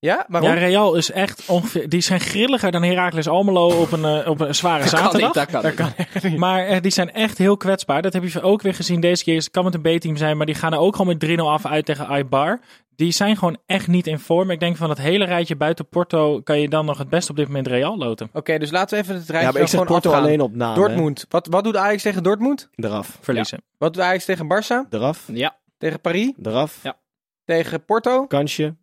Ja, 0.00 0.24
waarom? 0.28 0.50
Ja, 0.50 0.56
Real 0.56 0.94
is 0.94 1.10
echt 1.10 1.48
ongeveer. 1.48 1.88
Die 1.88 2.00
zijn 2.00 2.20
grilliger 2.20 2.70
dan 2.70 2.82
Heracles 2.82 3.28
Almelo 3.28 3.66
op 3.80 3.92
een, 3.92 4.04
eh, 4.04 4.30
op 4.30 4.40
een 4.40 4.54
zware 4.54 4.82
Dat 4.82 4.90
kan 4.90 4.98
zaterdag. 4.98 5.34
niet, 5.52 5.62
dat 5.62 5.74
kan 5.74 5.92
niet. 6.30 6.38
Maar 6.38 6.66
eh, 6.66 6.80
die 6.80 6.90
zijn 6.90 7.12
echt 7.12 7.38
heel 7.38 7.56
kwetsbaar. 7.56 8.02
Dat 8.02 8.12
heb 8.12 8.24
je 8.24 8.42
ook 8.42 8.62
weer 8.62 8.74
gezien 8.74 9.00
deze 9.00 9.24
keer. 9.24 9.36
Het 9.36 9.50
kan 9.50 9.64
met 9.64 9.74
een 9.74 9.96
B-team 9.98 10.16
zijn, 10.16 10.36
maar 10.36 10.46
die 10.46 10.54
gaan 10.54 10.72
er 10.72 10.78
ook 10.78 10.96
gewoon 10.96 11.16
met 11.18 11.38
3-0 11.38 11.50
af 11.50 11.66
uit 11.66 11.84
tegen 11.84 12.06
Aibar. 12.06 12.60
Die 12.96 13.10
zijn 13.12 13.36
gewoon 13.36 13.58
echt 13.66 13.86
niet 13.86 14.06
in 14.06 14.18
vorm. 14.18 14.50
Ik 14.50 14.60
denk 14.60 14.76
van 14.76 14.88
het 14.88 14.98
hele 14.98 15.24
rijtje 15.24 15.56
buiten 15.56 15.88
Porto 15.88 16.40
kan 16.40 16.60
je 16.60 16.68
dan 16.68 16.84
nog 16.84 16.98
het 16.98 17.08
best 17.08 17.30
op 17.30 17.36
dit 17.36 17.46
moment 17.46 17.66
Real 17.66 17.98
loten. 17.98 18.28
Oké, 18.32 18.58
dus 18.58 18.70
laten 18.70 18.96
we 18.98 19.02
even 19.04 19.14
het 19.16 19.26
Ja, 19.26 19.32
rijtje 19.32 19.52
maar 19.52 19.62
ik 19.62 19.68
zeg 19.68 19.80
gewoon 19.80 19.86
Porto 19.94 20.08
afgaan. 20.10 20.24
alleen 20.24 20.40
op 20.40 20.54
naam. 20.54 20.68
hè. 20.68 20.74
Dortmund. 20.80 21.26
Wat, 21.28 21.46
wat 21.50 21.64
doet 21.64 21.76
Ajax 21.76 22.02
tegen 22.02 22.22
Dortmund? 22.22 22.68
Eraf. 22.74 23.18
Verliezen. 23.20 23.62
Wat 23.78 23.94
doet 23.94 24.02
Ajax 24.02 24.24
tegen 24.24 24.46
Barça? 24.46 24.88
Eraf. 24.90 25.24
Ja. 25.32 25.56
Tegen 25.78 26.00
Paris? 26.00 26.32
Eraf. 26.42 26.78
Ja. 26.82 26.96
Tegen 27.44 27.84
Porto? 27.84 28.26
Kansje. 28.26 28.74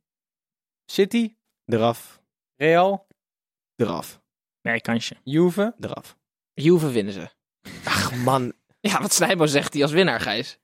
City? 0.86 1.36
Eraf. 1.66 2.22
Real? 2.56 3.08
Eraf. 3.76 4.22
Nee, 4.62 4.82
kansje. 4.82 5.16
Juve? 5.24 5.76
Eraf. 5.80 6.18
Juve 6.54 6.92
winnen 6.92 7.14
ze. 7.14 7.28
Ach 7.84 8.16
man. 8.16 8.54
Ja, 8.80 9.02
wat 9.02 9.14
Snijboon 9.14 9.48
zegt 9.48 9.74
hij 9.74 9.82
als 9.82 9.92
winnaar, 9.92 10.20
Gijs. 10.20 10.60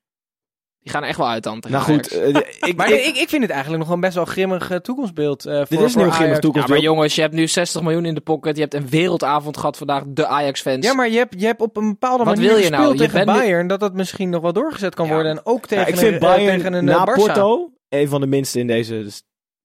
Die 0.80 0.92
gaan 0.92 1.02
er 1.04 1.08
echt 1.08 1.18
wel 1.18 1.28
uit 1.28 1.44
dan. 1.44 1.60
tegen 1.60 1.78
Nou 1.78 1.92
goed. 1.92 2.12
Eh, 2.12 2.28
ik, 2.70 2.76
Maar 2.76 2.92
ik- 2.92 3.30
vind 3.30 3.42
het 3.42 3.52
eigenlijk 3.52 3.84
nog 3.84 3.94
een 3.94 4.00
best 4.00 4.16
wel 4.16 4.26
grimmig 4.26 4.70
eh, 4.72 4.78
toekomstbeeld. 4.78 5.46
eh, 5.46 5.56
voor, 5.58 5.66
dit 5.70 5.80
is 5.82 5.94
een 5.96 6.02
heel 6.02 6.10
grimmig. 6.10 6.36
Ja, 6.36 6.42
toekomstbeeld. 6.42 6.68
maar 6.82 6.90
jongens, 6.92 7.16
je 7.16 7.22
hebt 7.22 7.34
nu 7.34 7.48
60 7.48 7.82
miljoen 7.82 8.06
in 8.06 8.14
de 8.16 8.22
pocket. 8.22 8.56
Je 8.56 8.62
hebt 8.62 8.74
een 8.74 8.90
wereldavond 8.90 9.58
gehad 9.58 9.78
vandaag. 9.78 10.04
De 10.08 10.28
Ajax-fans. 10.28 10.86
Ja, 10.86 10.94
maar 10.94 11.10
je 11.10 11.18
hebt, 11.18 11.40
je 11.40 11.46
hebt 11.46 11.62
op 11.62 11.78
een 11.78 11.90
bepaalde 11.90 12.24
Wat 12.24 12.36
manier 12.36 12.50
wil 12.50 12.58
je 12.58 12.62
gespeeld 12.64 12.82
nou? 12.82 12.94
Je 12.94 13.00
tegen 13.00 13.14
bent 13.26 13.28
nu- 13.28 13.34
Bayern, 13.44 13.68
dat 13.68 13.80
dat 13.80 13.94
misschien 13.94 14.30
nog 14.30 14.42
wel 14.42 14.54
doorgezet 14.54 14.96
kan 14.96 15.06
Ja. 15.08 15.14
worden. 15.14 15.32
En 15.32 15.46
ook 15.46 15.68
tegen 15.68 15.84
Ja, 15.84 15.90
ik 15.90 15.98
vind 15.98 16.08
een, 16.08 16.14
eh, 16.14 16.36
Bayern 16.36 16.58
tegen 16.58 16.74
een 16.74 16.86
na 16.86 17.08
Barça. 17.10 17.14
Porto 17.14 17.74
een 17.90 18.08
van 18.08 18.22
de 18.22 18.28
minste 18.28 18.60
in 18.60 18.68
deze. 18.68 19.12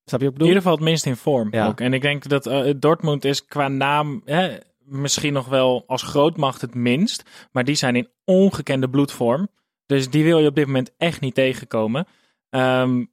Snap 0.09 0.21
je 0.21 0.27
wat 0.27 0.27
ik 0.27 0.27
In 0.27 0.33
bedoel? 0.33 0.47
ieder 0.47 0.63
geval 0.63 0.77
het 0.77 0.85
minst 0.85 1.07
in 1.07 1.17
vorm. 1.17 1.49
Ja. 1.51 1.67
Ook. 1.67 1.81
En 1.81 1.93
ik 1.95 2.03
denk 2.03 2.29
dat 2.29 2.47
eh, 2.47 2.71
Dortmund 2.77 3.25
is 3.25 3.45
qua 3.45 3.69
naam 3.69 4.23
hè, 4.25 4.57
misschien 4.79 5.33
nog 5.33 5.47
wel 5.49 5.85
als 5.87 6.03
grootmacht 6.03 6.61
het 6.61 6.75
minst. 6.75 7.23
Maar 7.53 7.65
die 7.65 7.75
zijn 7.75 7.97
in 7.97 8.09
ongekende 8.25 8.89
bloedvorm. 8.91 9.49
Dus 9.87 10.11
die 10.11 10.25
wil 10.25 10.39
je 10.39 10.49
op 10.49 10.55
dit 10.55 10.67
moment 10.67 10.91
echt 10.99 11.21
niet 11.21 11.35
tegenkomen. 11.35 12.07
Ehm, 12.51 13.05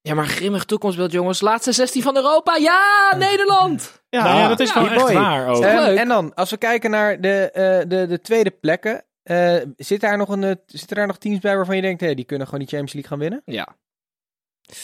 Ja, 0.00 0.14
maar 0.14 0.26
grimmig 0.26 0.64
toekomstbeeld, 0.64 1.12
jongens. 1.12 1.40
Laatste 1.40 1.72
16 1.72 2.02
van 2.02 2.16
Europa. 2.16 2.56
Ja, 2.56 3.14
Nederland! 3.18 3.96
Ja, 4.10 4.22
nou 4.22 4.36
ja, 4.38 4.48
dat 4.48 4.60
is 4.60 4.72
ja, 4.72 4.82
wel 4.82 4.90
echt 4.90 5.12
waar 5.12 5.48
ook. 5.48 5.62
Ehm, 5.62 5.76
Ehm, 5.76 5.84
leuk. 5.84 5.98
en 5.98 6.08
dan, 6.08 6.34
als 6.34 6.50
we 6.50 6.56
kijken 6.56 6.90
naar 6.90 7.20
de, 7.20 7.50
eh, 7.50 7.78
de, 7.88 8.06
de 8.06 8.20
tweede 8.20 8.50
plekken. 8.50 9.04
eh, 9.22 9.56
zit 9.76 10.00
daar 10.00 10.16
nog 10.16 10.28
een, 10.28 10.58
zitten 10.66 10.96
daar 10.96 11.06
nog 11.06 11.18
teams 11.18 11.38
bij 11.38 11.56
waarvan 11.56 11.76
je 11.76 11.82
denkt, 11.82 12.00
hé, 12.00 12.14
die 12.14 12.24
kunnen 12.24 12.46
gewoon 12.46 12.60
die 12.64 12.68
Champions 12.68 12.92
League 12.92 13.10
gaan 13.10 13.20
winnen? 13.20 13.42
Ja. 13.44 13.76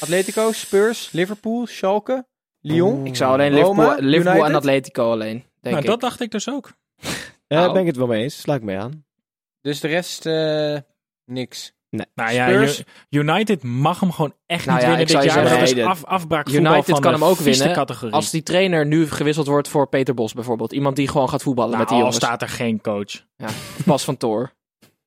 Atletico, 0.00 0.52
Spurs, 0.52 1.12
Liverpool, 1.12 1.66
Schalke, 1.66 2.26
Lyon. 2.60 3.06
Ik 3.06 3.16
zou 3.16 3.32
alleen 3.32 3.60
Roma, 3.60 3.82
Liverpool, 3.82 4.08
Liverpool 4.08 4.44
en? 4.46 4.54
Atletico 4.54 5.10
alleen, 5.10 5.36
denk 5.60 5.74
nou, 5.74 5.78
ik. 5.78 5.86
dat 5.86 6.00
dacht 6.00 6.20
ik 6.20 6.30
dus 6.30 6.50
ook. 6.50 6.72
Ja, 7.46 7.56
daar 7.56 7.68
Nou. 7.68 7.72
ben 7.72 7.80
ik 7.80 7.86
het 7.88 7.96
wel 7.96 8.06
mee 8.06 8.22
eens. 8.22 8.40
Sluit 8.40 8.60
ik 8.60 8.66
mee 8.66 8.78
aan. 8.78 9.04
Dus 9.60 9.80
de 9.80 9.88
rest, 9.88 10.26
eh, 10.26 10.76
niks. 11.24 11.72
Nou 11.90 12.32
ja, 12.32 12.68
United 13.10 13.62
mag 13.62 14.00
hem 14.00 14.12
gewoon 14.12 14.34
echt 14.46 14.66
Nou 14.66 14.78
niet 14.78 14.86
ja, 14.88 14.96
winnen 14.96 15.00
ik 15.06 15.08
zou 15.12 15.22
dit 15.24 15.32
jaar. 15.32 15.42
zeggen, 15.42 15.58
dat 15.60 15.68
is 15.68 15.74
nee, 15.74 15.86
af, 15.86 16.04
afbraak 16.04 16.48
United 16.48 16.84
van 16.84 17.00
kan 17.00 17.12
de 17.12 17.18
hem 17.18 17.28
ook 17.28 17.38
winnen 17.38 17.72
categorie. 17.72 18.14
Als 18.14 18.30
die 18.30 18.42
trainer 18.42 18.86
nu 18.86 19.10
gewisseld 19.10 19.46
wordt 19.46 19.68
voor 19.68 19.88
Peter 19.88 20.14
Bos 20.14 20.32
bijvoorbeeld. 20.32 20.72
Iemand 20.72 20.96
die 20.96 21.08
gewoon 21.08 21.28
gaat 21.28 21.42
voetballen 21.42 21.70
nou, 21.70 21.80
met 21.82 21.88
die 21.88 21.98
al 21.98 22.02
jongens. 22.04 22.24
staat 22.24 22.42
er 22.42 22.48
geen 22.48 22.80
coach. 22.80 23.24
Pas 23.84 24.04
van 24.04 24.16
Toor. 24.16 24.52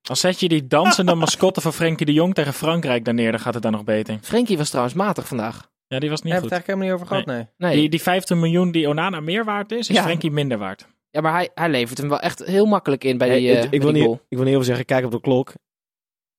Als 0.07 0.19
zet 0.19 0.39
je 0.39 0.47
die 0.47 0.67
dansende 0.67 1.15
mascotte 1.25 1.61
van 1.61 1.73
Frenkie 1.73 2.05
de 2.05 2.13
Jong 2.13 2.33
tegen 2.33 2.53
Frankrijk 2.53 3.05
daar 3.05 3.13
neer, 3.13 3.31
dan 3.31 3.39
gaat 3.39 3.53
het 3.53 3.63
dan 3.63 3.71
nog 3.71 3.83
beter. 3.83 4.17
Frenkie 4.21 4.57
was 4.57 4.69
trouwens 4.69 4.95
matig 4.95 5.27
vandaag. 5.27 5.69
Ja, 5.87 5.99
die 5.99 6.09
was 6.09 6.21
Daar 6.21 6.31
niet 6.31 6.41
hebben 6.41 6.49
we 6.49 6.55
het 6.55 6.65
goed. 6.65 6.67
eigenlijk 6.67 6.67
helemaal 6.67 6.85
niet 6.85 6.93
over 6.93 7.07
gehad, 7.07 7.25
nee. 7.57 7.69
Nee. 7.69 7.79
Die, 7.79 7.89
die 7.89 8.01
15 8.01 8.39
miljoen 8.39 8.71
die 8.71 8.87
Onana 8.87 9.19
meer 9.19 9.45
waard 9.45 9.71
is, 9.71 9.89
is 9.89 9.95
Ja. 9.95 10.03
Frenkie 10.03 10.31
minder 10.31 10.57
waard. 10.57 10.87
Ja, 11.09 11.21
maar 11.21 11.31
hij, 11.33 11.49
hij 11.53 11.69
levert 11.69 11.97
hem 11.97 12.09
wel 12.09 12.19
echt 12.19 12.45
heel 12.45 12.65
makkelijk 12.65 13.03
in 13.03 13.17
bij 13.17 13.37
die, 13.37 13.47
het- 13.49 13.57
eh, 13.57 13.63
ik, 13.63 13.69
bij 13.69 13.79
wil 13.79 13.87
die 13.91 13.97
niet, 13.97 14.03
goal. 14.05 14.15
ik 14.15 14.25
wil 14.29 14.39
niet 14.39 14.47
heel 14.47 14.55
veel 14.57 14.63
zeggen, 14.67 14.85
kijk 14.85 15.05
op 15.05 15.11
de 15.11 15.19
klok. 15.21 15.53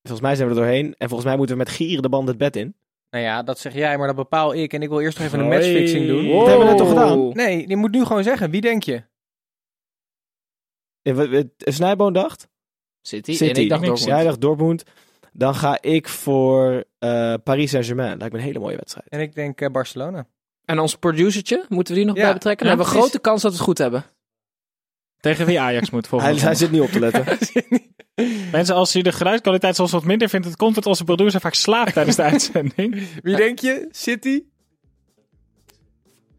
Volgens 0.02 0.20
mij 0.28 0.36
zijn 0.36 0.48
we 0.48 0.54
er 0.54 0.60
doorheen. 0.60 0.94
En 0.98 1.08
volgens 1.08 1.28
mij 1.28 1.36
moeten 1.36 1.56
we 1.56 1.62
met 1.62 1.70
gieren 1.72 2.02
de 2.02 2.08
band 2.08 2.28
het 2.28 2.38
bed 2.38 2.56
in. 2.56 2.74
Nou 3.10 3.24
ja, 3.24 3.42
dat 3.42 3.58
zeg 3.58 3.74
jij, 3.74 3.98
maar 3.98 4.06
dat 4.06 4.16
bepaal 4.16 4.54
ik. 4.54 4.72
En 4.72 4.82
ik 4.82 4.88
wil 4.88 5.00
eerst 5.00 5.18
nog 5.18 5.26
even 5.26 5.38
een 5.38 5.44
Hoi. 5.46 5.56
matchfixing 5.58 6.06
doen. 6.06 6.26
Wow. 6.26 6.38
Dat 6.38 6.46
hebben 6.48 6.64
we 6.66 6.70
net 6.72 6.78
toch 6.80 6.88
gedaan? 6.88 7.28
Nee, 7.28 7.68
je 7.68 7.76
moet 7.76 7.90
nu 7.90 8.04
gewoon 8.04 8.22
zeggen. 8.22 8.50
Wie 8.50 8.60
denk 8.60 8.82
je? 8.82 9.02
Eh, 11.02 11.14
wat- 11.14 11.28
wat- 11.28 11.46
Snijboon 11.58 12.12
dacht? 12.12 12.48
City. 13.02 13.32
City. 13.32 13.50
En 13.54 13.62
ik 13.62 13.68
dacht 13.68 13.80
Niks. 13.80 13.92
Dortmund. 13.92 14.16
Jij 14.18 14.24
dacht 14.28 14.40
Dortmund. 14.40 14.82
Dan 15.32 15.54
ga 15.54 15.78
ik 15.82 16.08
voor 16.08 16.84
eh, 16.98 17.34
Paris 17.44 17.70
Saint-Germain. 17.70 18.18
Lijkt 18.18 18.32
me 18.32 18.38
een 18.40 18.44
hele 18.46 18.58
mooie 18.58 18.76
wedstrijd. 18.76 19.08
En 19.08 19.20
ik 19.20 19.34
denk 19.34 19.60
eh, 19.60 19.70
Barcelona. 19.70 20.26
En 20.64 20.78
ons 20.78 20.94
producertje, 20.94 21.64
moeten 21.68 21.94
we 21.94 21.98
die 22.00 22.08
nog 22.08 22.16
Ja. 22.18 22.22
bij 22.24 22.32
betrekken? 22.32 22.66
Dan 22.66 22.76
Ja, 22.76 22.82
hebben 22.82 22.94
we 22.94 23.00
een 23.00 23.08
precies. 23.10 23.20
grote 23.20 23.28
kans 23.30 23.42
dat 23.42 23.50
we 23.50 23.56
het 23.56 23.66
goed 23.66 23.78
hebben. 23.78 24.04
Tegen 25.20 25.46
wie 25.46 25.60
Ajax 25.60 25.90
moet 25.90 26.10
Hij, 26.10 26.20
volgens 26.20 26.42
hij 26.42 26.54
zit 26.54 26.70
niet 26.70 26.80
op 26.80 26.88
te 26.90 26.98
letten. 27.00 27.24
Mensen, 28.52 28.74
als 28.74 28.92
je 28.92 29.02
de 29.02 29.12
geluidskwaliteit 29.12 29.76
soms 29.76 29.90
wat 29.92 30.04
minder 30.04 30.28
vindt, 30.28 30.46
het 30.46 30.56
komt 30.56 30.74
dat 30.74 30.86
onze 30.86 31.04
producer 31.04 31.40
vaak 31.40 31.54
slaapt 31.54 31.92
tijdens 31.92 32.16
de 32.16 32.22
uitzending. 32.32 33.02
Wie 33.22 33.36
denk 33.36 33.58
je? 33.58 33.88
City? 33.90 34.42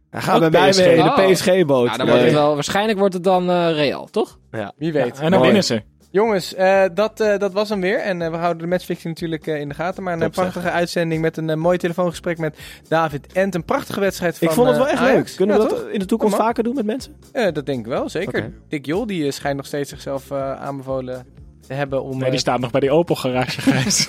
Hij 0.09 0.21
gaat 0.21 0.39
mij 0.51 0.69
PSG. 0.69 0.85
mee, 0.85 0.95
de 0.95 1.01
Oh. 1.03 1.31
PSG-boot. 1.31 1.85
Nou, 1.85 1.97
dan 1.97 2.07
wordt 2.07 2.23
het 2.23 2.33
wel, 2.33 2.53
waarschijnlijk 2.53 2.99
wordt 2.99 3.13
het 3.13 3.23
dan 3.23 3.49
eh, 3.49 3.71
Real, 3.71 4.05
toch? 4.07 4.39
Wie 4.77 4.91
weet. 4.91 5.15
en 5.19 5.21
dan 5.21 5.31
Mooi. 5.31 5.43
winnen 5.43 5.63
ze. 5.63 5.81
Jongens, 6.11 6.53
eh, 6.53 6.83
dat, 6.93 7.19
eh, 7.19 7.37
dat 7.37 7.53
was 7.53 7.69
hem 7.69 7.81
weer. 7.81 7.99
En 7.99 8.21
eh, 8.21 8.29
we 8.29 8.37
houden 8.37 8.61
de 8.63 8.67
matchfixing 8.67 9.13
natuurlijk 9.13 9.45
in 9.47 9.69
de 9.69 9.75
gaten. 9.75 10.03
Maar 10.03 10.13
een 10.13 10.19
Top, 10.19 10.31
prachtige 10.31 10.71
uitzending 10.71 11.21
met 11.21 11.37
een 11.37 11.59
mooi 11.59 11.77
telefoongesprek 11.77 12.37
met 12.37 12.57
David 12.87 13.33
Ent. 13.33 13.55
Een 13.55 13.65
prachtige 13.65 13.99
wedstrijd 13.99 14.37
van 14.37 14.47
ik 14.47 14.53
vond 14.53 14.67
het 14.67 14.77
wel 14.77 14.87
echt 14.87 15.01
leuk. 15.01 15.33
Kunnen 15.35 15.55
Ja, 15.57 15.63
we 15.63 15.69
toch? 15.69 15.79
dat 15.79 15.89
in 15.89 15.99
de 15.99 16.05
toekomst 16.05 16.35
vaker 16.35 16.63
doen 16.63 16.75
met 16.75 16.85
mensen? 16.85 17.15
Dat 17.31 17.65
denk 17.65 17.79
ik 17.79 17.85
wel, 17.85 18.09
zeker. 18.09 18.53
Dick 18.67 18.85
Jol 18.85 19.05
die 19.05 19.31
schijnt 19.31 19.57
nog 19.57 19.65
steeds 19.65 19.89
zichzelf 19.89 20.31
aanbevolen 20.31 21.25
hebben 21.73 22.03
om... 22.03 22.15
Nee, 22.15 22.23
eh, 22.25 22.29
die 22.31 22.39
staat 22.39 22.59
nog 22.59 22.71
bij 22.71 22.79
die 22.79 22.91
Opel 22.91 23.15
garage, 23.15 23.61
Gijs. 23.71 24.07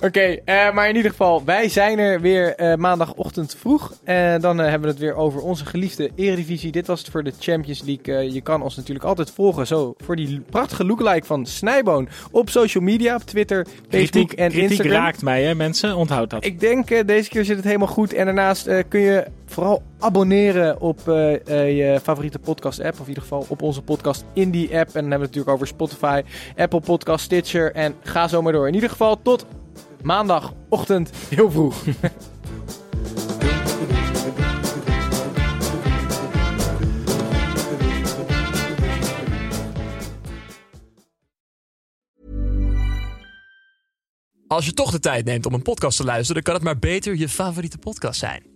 Oké, 0.00 0.20
eh, 0.20 0.72
maar 0.72 0.88
in 0.88 0.96
ieder 0.96 1.10
geval, 1.10 1.44
wij 1.44 1.68
zijn 1.68 1.98
er 1.98 2.20
weer 2.20 2.54
eh, 2.54 2.74
maandagochtend 2.74 3.56
vroeg. 3.60 3.92
En 4.04 4.40
dan 4.40 4.60
eh, 4.60 4.64
hebben 4.68 4.82
we 4.88 4.88
het 4.94 4.98
weer 4.98 5.14
over 5.14 5.40
onze 5.40 5.66
geliefde 5.66 6.10
Eredivisie. 6.14 6.72
Dit 6.72 6.86
was 6.86 7.00
het 7.00 7.10
voor 7.10 7.24
de 7.24 7.32
Champions 7.38 7.82
League. 7.82 8.16
Eh, 8.16 8.32
je 8.34 8.40
kan 8.40 8.62
ons 8.62 8.76
natuurlijk 8.76 9.04
altijd 9.04 9.30
volgen, 9.30 9.66
zo 9.66 9.94
voor 10.04 10.16
die 10.16 10.40
prachtige 10.50 10.84
lookalike 10.84 11.26
van 11.26 11.46
Snijboon 11.46 12.08
op 12.30 12.50
social 12.50 12.84
media, 12.84 13.14
op 13.14 13.22
Twitter, 13.22 13.66
Facebook 13.66 13.88
kritiek 13.88 14.32
en 14.32 14.50
kritiek 14.50 14.70
Instagram. 14.70 14.96
raakt 15.02 15.22
mij, 15.22 15.42
hè, 15.42 15.54
mensen. 15.54 15.96
Onthoud 15.96 16.30
dat. 16.30 16.44
Ik 16.44 16.60
denk, 16.60 16.90
eh, 16.90 17.06
deze 17.06 17.28
keer 17.28 17.44
zit 17.44 17.56
het 17.56 17.64
helemaal 17.64 17.86
goed. 17.88 18.12
En 18.12 18.24
daarnaast 18.24 18.66
eh, 18.66 18.82
kun 18.88 19.00
je 19.00 19.26
vooral 19.46 19.82
abonneren 19.98 20.80
op 20.80 21.08
eh, 21.08 21.46
eh, 21.46 21.76
je 21.76 22.00
favoriete 22.02 22.38
podcast 22.38 22.80
app. 22.80 22.94
Of 22.94 23.00
in 23.00 23.08
ieder 23.08 23.22
geval 23.22 23.46
op 23.48 23.62
onze 23.62 23.82
podcast 23.82 24.24
in 24.32 24.50
die 24.50 24.78
app. 24.78 24.88
En 24.94 25.02
dan 25.02 25.10
hebben 25.10 25.10
we 25.10 25.12
het 25.14 25.20
natuurlijk 25.20 25.54
over 25.54 25.66
Spotify, 25.66 26.22
Apple 26.56 26.80
Podcast, 26.80 27.24
Stitcher. 27.24 27.72
En 27.72 27.94
ga 28.02 28.28
zo 28.28 28.42
maar 28.42 28.52
door. 28.52 28.68
In 28.68 28.74
ieder 28.74 28.90
geval 28.90 29.22
tot 29.22 29.46
maandagochtend 30.02 31.10
heel 31.28 31.50
vroeg. 31.50 31.84
Als 44.48 44.66
je 44.66 44.72
toch 44.72 44.90
de 44.90 44.98
tijd 44.98 45.24
neemt 45.24 45.46
om 45.46 45.54
een 45.54 45.62
podcast 45.62 45.96
te 45.96 46.04
luisteren, 46.04 46.34
dan 46.34 46.42
kan 46.42 46.54
het 46.54 46.64
maar 46.64 46.78
beter 46.90 47.16
je 47.16 47.28
favoriete 47.28 47.78
podcast 47.78 48.18
zijn. 48.18 48.55